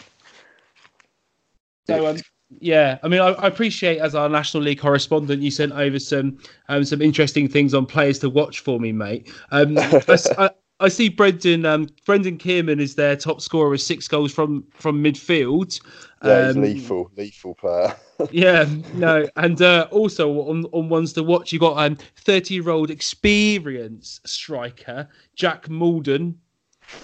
So 1.88 2.08
um, 2.08 2.18
yeah, 2.60 3.00
I 3.04 3.08
mean, 3.08 3.22
I, 3.22 3.30
I, 3.30 3.48
appreciate 3.48 4.00
as 4.00 4.16
our 4.16 4.30
National 4.30 4.64
League 4.64 4.80
correspondent, 4.80 5.42
you 5.42 5.52
sent 5.52 5.72
over 5.72 6.00
some 6.00 6.38
um, 6.68 6.84
some 6.84 7.02
interesting 7.02 7.48
things 7.48 7.74
on 7.74 7.86
players 7.86 8.20
to 8.20 8.30
watch 8.30 8.60
for 8.60 8.80
me, 8.80 8.92
mate. 8.92 9.32
Um, 9.52 9.78
I, 9.80 10.50
I 10.80 10.88
see 10.88 11.10
Brendan 11.10 11.66
um, 11.66 11.90
Brendan 12.06 12.38
Kiernan 12.38 12.80
is 12.80 12.96
their 12.96 13.16
top 13.16 13.42
scorer 13.42 13.70
with 13.70 13.82
six 13.82 14.08
goals 14.08 14.34
from 14.34 14.64
from 14.74 15.04
midfield. 15.04 15.80
Yeah, 16.24 16.48
he's 16.48 16.56
um, 16.56 16.62
lethal, 16.62 17.12
lethal 17.18 17.56
player. 17.56 17.96
yeah, 18.32 18.66
no, 18.94 19.28
and 19.36 19.62
uh, 19.62 19.88
also 19.92 20.32
on 20.50 20.66
on 20.72 20.90
ones 20.90 21.14
to 21.14 21.24
watch, 21.24 21.52
you 21.52 21.60
got 21.60 21.78
um 21.78 21.98
thirty 22.18 22.56
year 22.56 22.70
old 22.70 22.90
experienced 22.92 24.28
striker 24.28 25.08
Jack 25.36 25.70
Muldoon, 25.70 26.38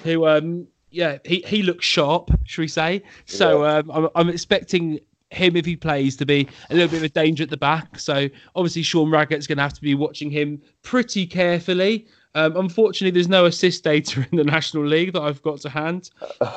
who 0.04 0.26
um 0.26 0.68
yeah 0.92 1.18
he 1.26 1.44
he 1.48 1.62
looks 1.62 1.86
sharp, 1.86 2.32
should 2.46 2.62
we 2.62 2.68
say? 2.68 3.04
So 3.26 3.64
yeah. 3.64 3.78
um 3.78 3.92
I'm, 3.92 4.10
I'm 4.16 4.30
expecting 4.30 5.00
him 5.32 5.56
if 5.56 5.66
he 5.66 5.76
plays 5.76 6.16
to 6.16 6.26
be 6.26 6.48
a 6.70 6.74
little 6.74 6.90
bit 6.90 6.98
of 6.98 7.04
a 7.04 7.10
danger 7.10 7.44
at 7.44 7.50
the 7.50 7.58
back. 7.58 8.00
So 8.00 8.30
obviously 8.56 8.84
Sean 8.84 9.10
Raggett's 9.10 9.48
going 9.48 9.58
to 9.58 9.64
have 9.64 9.74
to 9.74 9.82
be 9.82 9.96
watching 9.96 10.30
him 10.30 10.62
pretty 10.82 11.26
carefully. 11.26 12.08
Um, 12.36 12.58
unfortunately, 12.58 13.12
there's 13.12 13.30
no 13.30 13.46
assist 13.46 13.84
data 13.84 14.28
in 14.32 14.38
the 14.38 14.44
National 14.44 14.86
League 14.86 15.14
that 15.14 15.22
I've 15.22 15.42
got 15.42 15.62
to 15.62 15.70
hand. 15.70 16.12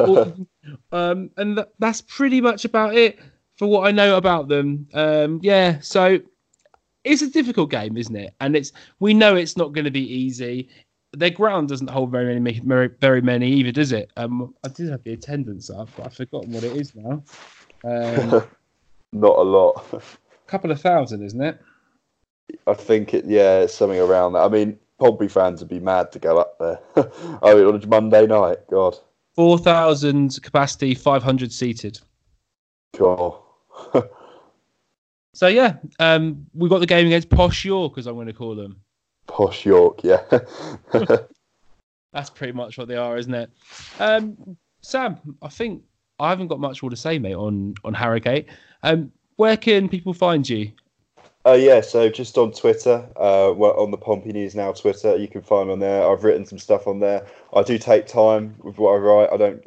um, 0.92 1.30
and 1.36 1.56
th- 1.56 1.68
that's 1.78 2.02
pretty 2.02 2.40
much 2.40 2.64
about 2.64 2.94
it 2.94 3.18
for 3.56 3.68
what 3.68 3.86
I 3.86 3.92
know 3.92 4.16
about 4.16 4.48
them. 4.48 4.88
Um, 4.92 5.40
yeah, 5.42 5.78
so 5.80 6.18
it's 7.04 7.22
a 7.22 7.30
difficult 7.30 7.70
game, 7.70 7.96
isn't 7.96 8.16
it? 8.16 8.34
And 8.40 8.56
it's 8.56 8.72
we 8.98 9.14
know 9.14 9.36
it's 9.36 9.56
not 9.56 9.72
going 9.72 9.84
to 9.84 9.90
be 9.90 10.12
easy. 10.12 10.68
Their 11.12 11.30
ground 11.30 11.68
doesn't 11.68 11.88
hold 11.88 12.10
very 12.10 12.38
many, 12.38 12.60
very, 12.60 12.88
very 13.00 13.22
many 13.22 13.50
either, 13.50 13.72
does 13.72 13.92
it? 13.92 14.10
Um, 14.16 14.54
I 14.64 14.68
did 14.68 14.90
have 14.90 15.02
the 15.04 15.14
attendance 15.14 15.70
up, 15.70 15.88
but 15.96 16.06
I've 16.06 16.14
forgotten 16.14 16.52
what 16.52 16.64
it 16.64 16.76
is 16.76 16.94
now. 16.94 17.22
Um, 17.84 18.42
not 19.12 19.38
a 19.38 19.42
lot. 19.42 19.86
A 19.92 20.02
couple 20.48 20.70
of 20.70 20.80
thousand, 20.80 21.24
isn't 21.24 21.40
it? 21.40 21.58
I 22.66 22.74
think 22.74 23.14
it. 23.14 23.24
Yeah, 23.26 23.60
it's 23.60 23.74
something 23.74 23.98
around 23.98 24.34
that. 24.34 24.40
I 24.40 24.48
mean, 24.48 24.78
Pompey 24.98 25.28
fans 25.28 25.60
would 25.60 25.68
be 25.68 25.80
mad 25.80 26.12
to 26.12 26.18
go 26.18 26.38
up 26.38 26.58
there. 26.58 26.80
I 27.42 27.54
mean, 27.54 27.64
on 27.64 27.82
a 27.82 27.86
Monday 27.86 28.26
night, 28.26 28.58
God. 28.70 28.96
4,000 29.34 30.42
capacity, 30.42 30.94
500 30.94 31.52
seated. 31.52 32.00
Cool. 32.94 33.44
So 35.38 35.46
yeah, 35.46 35.74
um, 36.00 36.46
we've 36.52 36.68
got 36.68 36.80
the 36.80 36.86
game 36.86 37.06
against 37.06 37.30
Posh 37.30 37.64
York, 37.64 37.96
as 37.96 38.08
I'm 38.08 38.16
going 38.16 38.26
to 38.26 38.32
call 38.32 38.56
them. 38.56 38.80
Posh 39.28 39.64
York, 39.64 40.02
yeah. 40.02 40.24
That's 42.12 42.30
pretty 42.30 42.54
much 42.54 42.76
what 42.76 42.88
they 42.88 42.96
are, 42.96 43.16
isn't 43.16 43.34
it? 43.34 43.48
Um, 44.00 44.56
Sam, 44.80 45.36
I 45.40 45.48
think 45.48 45.84
I 46.18 46.30
haven't 46.30 46.48
got 46.48 46.58
much 46.58 46.82
more 46.82 46.90
to 46.90 46.96
say, 46.96 47.20
mate, 47.20 47.34
on 47.34 47.74
on 47.84 47.94
Harrogate. 47.94 48.48
Um, 48.82 49.12
where 49.36 49.56
can 49.56 49.88
people 49.88 50.12
find 50.12 50.48
you? 50.48 50.72
Uh, 51.48 51.54
yeah, 51.54 51.80
so 51.80 52.10
just 52.10 52.36
on 52.36 52.52
Twitter, 52.52 53.08
uh, 53.16 53.50
well, 53.56 53.72
on 53.80 53.90
the 53.90 53.96
Pompey 53.96 54.32
News 54.34 54.54
Now 54.54 54.70
Twitter, 54.70 55.16
you 55.16 55.28
can 55.28 55.40
find 55.40 55.68
me 55.68 55.72
on 55.72 55.78
there. 55.78 56.06
I've 56.06 56.22
written 56.22 56.44
some 56.44 56.58
stuff 56.58 56.86
on 56.86 57.00
there. 57.00 57.26
I 57.54 57.62
do 57.62 57.78
take 57.78 58.06
time 58.06 58.54
with 58.58 58.76
what 58.76 58.92
I 58.92 58.96
write. 58.96 59.32
I 59.32 59.38
don't, 59.38 59.64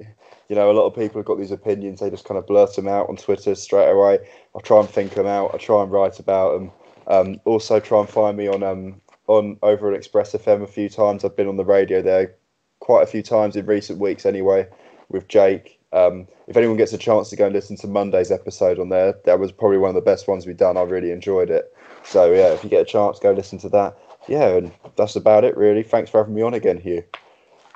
you 0.47 0.55
know, 0.55 0.69
a 0.69 0.73
lot 0.73 0.85
of 0.85 0.93
people 0.93 1.17
have 1.17 1.25
got 1.25 1.39
these 1.39 1.49
opinions. 1.49 1.99
They 1.99 2.11
just 2.11 2.25
kind 2.25 2.37
of 2.37 2.45
blurt 2.45 2.75
them 2.75 2.87
out 2.87 3.09
on 3.09 3.15
Twitter 3.15 3.55
straight 3.55 3.89
away. 3.89 4.19
I 4.55 4.59
try 4.59 4.79
and 4.79 4.87
think 4.87 5.15
them 5.15 5.25
out. 5.25 5.55
I 5.55 5.57
try 5.57 5.81
and 5.81 5.91
write 5.91 6.19
about 6.19 6.53
them. 6.53 6.71
Um, 7.07 7.41
also, 7.45 7.79
try 7.79 7.99
and 8.01 8.07
find 8.07 8.37
me 8.37 8.47
on 8.47 8.61
um, 8.61 9.01
on 9.25 9.57
over 9.63 9.89
at 9.89 9.97
Express 9.97 10.33
FM 10.33 10.61
a 10.61 10.67
few 10.67 10.87
times. 10.87 11.25
I've 11.25 11.35
been 11.35 11.47
on 11.47 11.57
the 11.57 11.65
radio 11.65 12.03
there 12.03 12.35
quite 12.79 13.01
a 13.01 13.07
few 13.07 13.23
times 13.23 13.55
in 13.55 13.65
recent 13.65 13.97
weeks, 13.97 14.27
anyway, 14.27 14.67
with 15.09 15.27
Jake. 15.27 15.80
Um, 15.93 16.27
if 16.47 16.55
anyone 16.57 16.77
gets 16.77 16.93
a 16.93 16.97
chance 16.97 17.29
to 17.29 17.35
go 17.35 17.45
and 17.45 17.53
listen 17.53 17.75
to 17.77 17.87
Monday's 17.87 18.31
episode 18.31 18.79
on 18.79 18.89
there, 18.89 19.15
that 19.25 19.39
was 19.39 19.51
probably 19.51 19.77
one 19.77 19.89
of 19.89 19.95
the 19.95 20.01
best 20.01 20.27
ones 20.27 20.45
we've 20.45 20.57
done. 20.57 20.77
I 20.77 20.81
really 20.83 21.11
enjoyed 21.11 21.49
it. 21.49 21.73
So 22.03 22.31
yeah, 22.33 22.47
if 22.53 22.63
you 22.63 22.69
get 22.69 22.81
a 22.81 22.85
chance, 22.85 23.19
go 23.19 23.31
listen 23.31 23.59
to 23.59 23.69
that. 23.69 23.97
Yeah, 24.27 24.47
and 24.55 24.71
that's 24.95 25.15
about 25.15 25.43
it 25.43 25.57
really. 25.57 25.83
Thanks 25.83 26.09
for 26.09 26.19
having 26.19 26.33
me 26.33 26.41
on 26.41 26.53
again, 26.53 26.77
Hugh. 26.79 27.03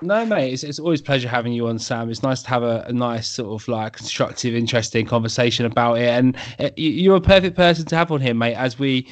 No, 0.01 0.25
mate, 0.25 0.51
it's, 0.53 0.63
it's 0.63 0.77
always 0.79 0.99
a 0.99 1.03
pleasure 1.03 1.29
having 1.29 1.53
you 1.53 1.67
on, 1.67 1.79
Sam. 1.79 2.09
It's 2.09 2.21
nice 2.21 2.43
to 2.43 2.49
have 2.49 2.63
a, 2.63 2.83
a 2.87 2.93
nice 2.93 3.29
sort 3.29 3.61
of 3.61 3.67
like 3.67 3.93
constructive, 3.93 4.53
interesting 4.53 5.05
conversation 5.05 5.65
about 5.65 5.97
it, 5.99 6.09
and 6.09 6.35
uh, 6.59 6.69
you- 6.75 6.91
you're 6.91 7.15
a 7.15 7.21
perfect 7.21 7.55
person 7.55 7.85
to 7.85 7.95
have 7.95 8.11
on 8.11 8.19
here, 8.19 8.33
mate. 8.33 8.55
As 8.55 8.77
we, 8.77 9.07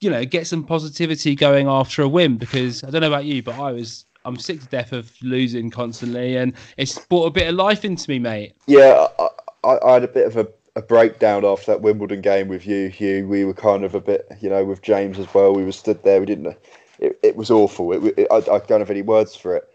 you 0.00 0.10
know, 0.10 0.24
get 0.24 0.48
some 0.48 0.64
positivity 0.64 1.36
going 1.36 1.68
after 1.68 2.02
a 2.02 2.08
win, 2.08 2.36
because 2.36 2.82
I 2.82 2.90
don't 2.90 3.00
know 3.00 3.06
about 3.06 3.26
you, 3.26 3.42
but 3.44 3.54
I 3.58 3.70
was. 3.72 4.04
I'm 4.24 4.36
sick 4.36 4.60
to 4.60 4.66
death 4.66 4.92
of 4.92 5.12
losing 5.22 5.70
constantly, 5.70 6.36
and 6.36 6.54
it's 6.76 6.98
brought 7.06 7.26
a 7.26 7.30
bit 7.30 7.48
of 7.48 7.54
life 7.54 7.84
into 7.84 8.08
me, 8.10 8.18
mate. 8.18 8.54
Yeah, 8.66 9.06
I, 9.18 9.28
I, 9.64 9.78
I 9.84 9.92
had 9.94 10.04
a 10.04 10.08
bit 10.08 10.26
of 10.26 10.36
a, 10.36 10.48
a 10.76 10.82
breakdown 10.82 11.44
after 11.44 11.72
that 11.72 11.82
Wimbledon 11.82 12.20
game 12.20 12.48
with 12.48 12.66
you, 12.66 12.88
Hugh. 12.88 13.26
We 13.28 13.44
were 13.44 13.54
kind 13.54 13.84
of 13.84 13.94
a 13.94 14.00
bit, 14.00 14.26
you 14.40 14.48
know, 14.48 14.64
with 14.64 14.82
James 14.82 15.18
as 15.18 15.32
well. 15.34 15.54
We 15.54 15.64
were 15.64 15.72
stood 15.72 16.02
there. 16.02 16.20
We 16.20 16.26
didn't. 16.26 16.56
It, 16.98 17.18
it 17.22 17.36
was 17.36 17.50
awful. 17.50 17.92
It, 17.92 18.18
it, 18.18 18.28
I, 18.30 18.36
I 18.36 18.58
don't 18.58 18.80
have 18.80 18.90
any 18.90 19.02
words 19.02 19.34
for 19.34 19.56
it. 19.56 19.68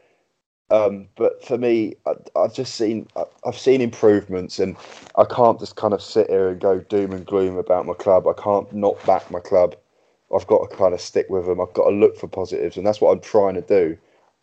Um, 0.69 1.07
but 1.15 1.43
for 1.45 1.57
me, 1.57 1.95
I, 2.05 2.13
I've 2.35 2.53
just 2.53 2.75
seen 2.75 3.07
I've 3.45 3.57
seen 3.57 3.81
improvements, 3.81 4.59
and 4.59 4.75
I 5.15 5.23
can't 5.23 5.59
just 5.59 5.75
kind 5.75 5.93
of 5.93 6.01
sit 6.01 6.29
here 6.29 6.49
and 6.49 6.59
go 6.59 6.79
doom 6.79 7.13
and 7.13 7.25
gloom 7.25 7.57
about 7.57 7.85
my 7.85 7.93
club. 7.93 8.27
I 8.27 8.33
can't 8.33 8.71
not 8.73 9.03
back 9.05 9.29
my 9.31 9.39
club. 9.39 9.75
I've 10.35 10.47
got 10.47 10.69
to 10.69 10.75
kind 10.75 10.93
of 10.93 10.99
stick 10.99 11.27
with 11.29 11.45
them. 11.45 11.61
I've 11.61 11.73
got 11.73 11.89
to 11.89 11.95
look 11.95 12.17
for 12.17 12.27
positives, 12.27 12.75
and 12.75 12.85
that's 12.85 12.99
what 12.99 13.11
I'm 13.11 13.21
trying 13.21 13.53
to 13.53 13.61
do. 13.61 13.97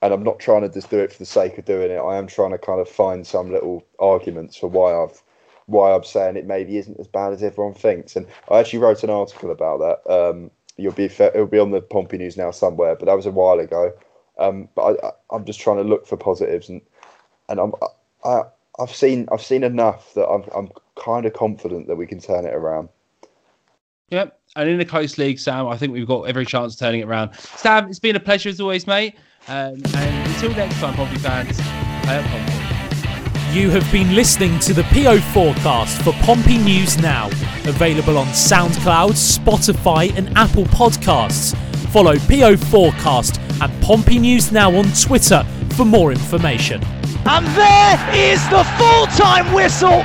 And 0.05 0.13
I'm 0.13 0.23
not 0.23 0.39
trying 0.39 0.61
to 0.61 0.69
just 0.69 0.91
do 0.91 0.99
it 0.99 1.11
for 1.11 1.19
the 1.19 1.25
sake 1.25 1.57
of 1.57 1.65
doing 1.65 1.91
it. 1.91 1.97
I 1.97 2.19
am 2.19 2.27
trying 2.27 2.51
to 2.51 2.59
kind 2.59 2.79
of 2.79 2.87
find 2.87 3.27
some 3.27 3.51
little 3.51 3.83
arguments 3.99 4.55
for 4.55 4.67
why 4.69 4.95
I've 4.95 5.23
why 5.65 5.95
I'm 5.95 6.05
saying 6.05 6.37
it 6.37 6.47
maybe 6.47 6.77
isn't 6.77 7.01
as 7.01 7.09
bad 7.09 7.33
as 7.33 7.43
everyone 7.43 7.73
thinks. 7.73 8.15
And 8.15 8.27
I 8.51 8.61
actually 8.61 8.81
wrote 8.81 9.03
an 9.03 9.09
article 9.09 9.51
about 9.51 9.79
that. 9.79 10.13
Um, 10.13 10.51
you'll 10.77 10.93
be 10.93 11.07
it'll 11.07 11.47
be 11.47 11.59
on 11.59 11.71
the 11.71 11.81
Pompey 11.81 12.19
News 12.19 12.37
now 12.37 12.51
somewhere, 12.51 12.95
but 12.95 13.07
that 13.07 13.17
was 13.17 13.25
a 13.25 13.31
while 13.31 13.59
ago. 13.59 13.95
Um, 14.39 14.69
but 14.75 15.03
I, 15.03 15.13
I'm 15.35 15.47
just 15.47 15.59
trying 15.59 15.79
to 15.79 15.85
look 15.85 16.07
for 16.07 16.19
positives, 16.19 16.69
and 16.69 16.83
and 17.49 17.59
I'm 17.59 17.73
I, 18.27 18.43
I've 18.79 18.95
seen 18.95 19.27
I've 19.33 19.41
seen 19.41 19.65
enough 19.65 20.13
that 20.13 20.29
I'm 20.29 20.45
I'm 20.55 20.69
kind 21.03 21.25
of 21.25 21.33
confident 21.33 21.87
that 21.87 21.97
we 21.97 22.07
can 22.07 22.21
turn 22.21 22.45
it 22.45 22.53
around. 22.53 22.91
Yep. 24.11 24.39
And 24.57 24.69
in 24.69 24.79
the 24.79 24.85
close 24.85 25.17
league, 25.19 25.39
Sam, 25.39 25.67
I 25.67 25.79
think 25.79 25.95
we've 25.95 26.07
got 26.07 26.25
every 26.25 26.45
chance 26.45 26.75
of 26.75 26.81
turning 26.81 27.01
it 27.01 27.05
around. 27.05 27.35
Sam, 27.57 27.89
it's 27.89 27.99
been 27.99 28.17
a 28.17 28.21
pleasure 28.21 28.51
as 28.51 28.61
always, 28.61 28.87
mate. 28.87 29.17
Um, 29.47 29.83
and 29.95 30.33
until 30.33 30.53
next 30.53 30.81
time, 30.81 30.95
Pompey 30.95 31.19
fans, 31.19 31.61
play 32.05 32.19
up 32.19 32.25
Pompey. 32.27 33.55
You 33.55 33.69
have 33.71 33.91
been 33.93 34.15
listening 34.15 34.59
to 34.61 34.73
the 34.73 34.83
PO 34.85 35.21
forecast 35.21 36.01
for 36.01 36.13
Pompey 36.25 36.57
News 36.57 36.97
Now, 36.97 37.29
available 37.67 38.17
on 38.17 38.27
SoundCloud, 38.29 39.13
Spotify, 39.13 40.17
and 40.17 40.35
Apple 40.37 40.65
Podcasts. 40.65 41.55
Follow 41.91 42.17
PO 42.21 42.57
Forecast 42.57 43.39
and 43.61 43.83
Pompey 43.83 44.19
News 44.19 44.51
Now 44.51 44.75
on 44.75 44.87
Twitter 44.93 45.45
for 45.77 45.85
more 45.85 46.11
information. 46.11 46.83
And 47.27 47.47
there 47.49 48.15
is 48.15 48.43
the 48.49 48.65
full 48.79 49.07
time 49.09 49.53
whistle 49.53 50.05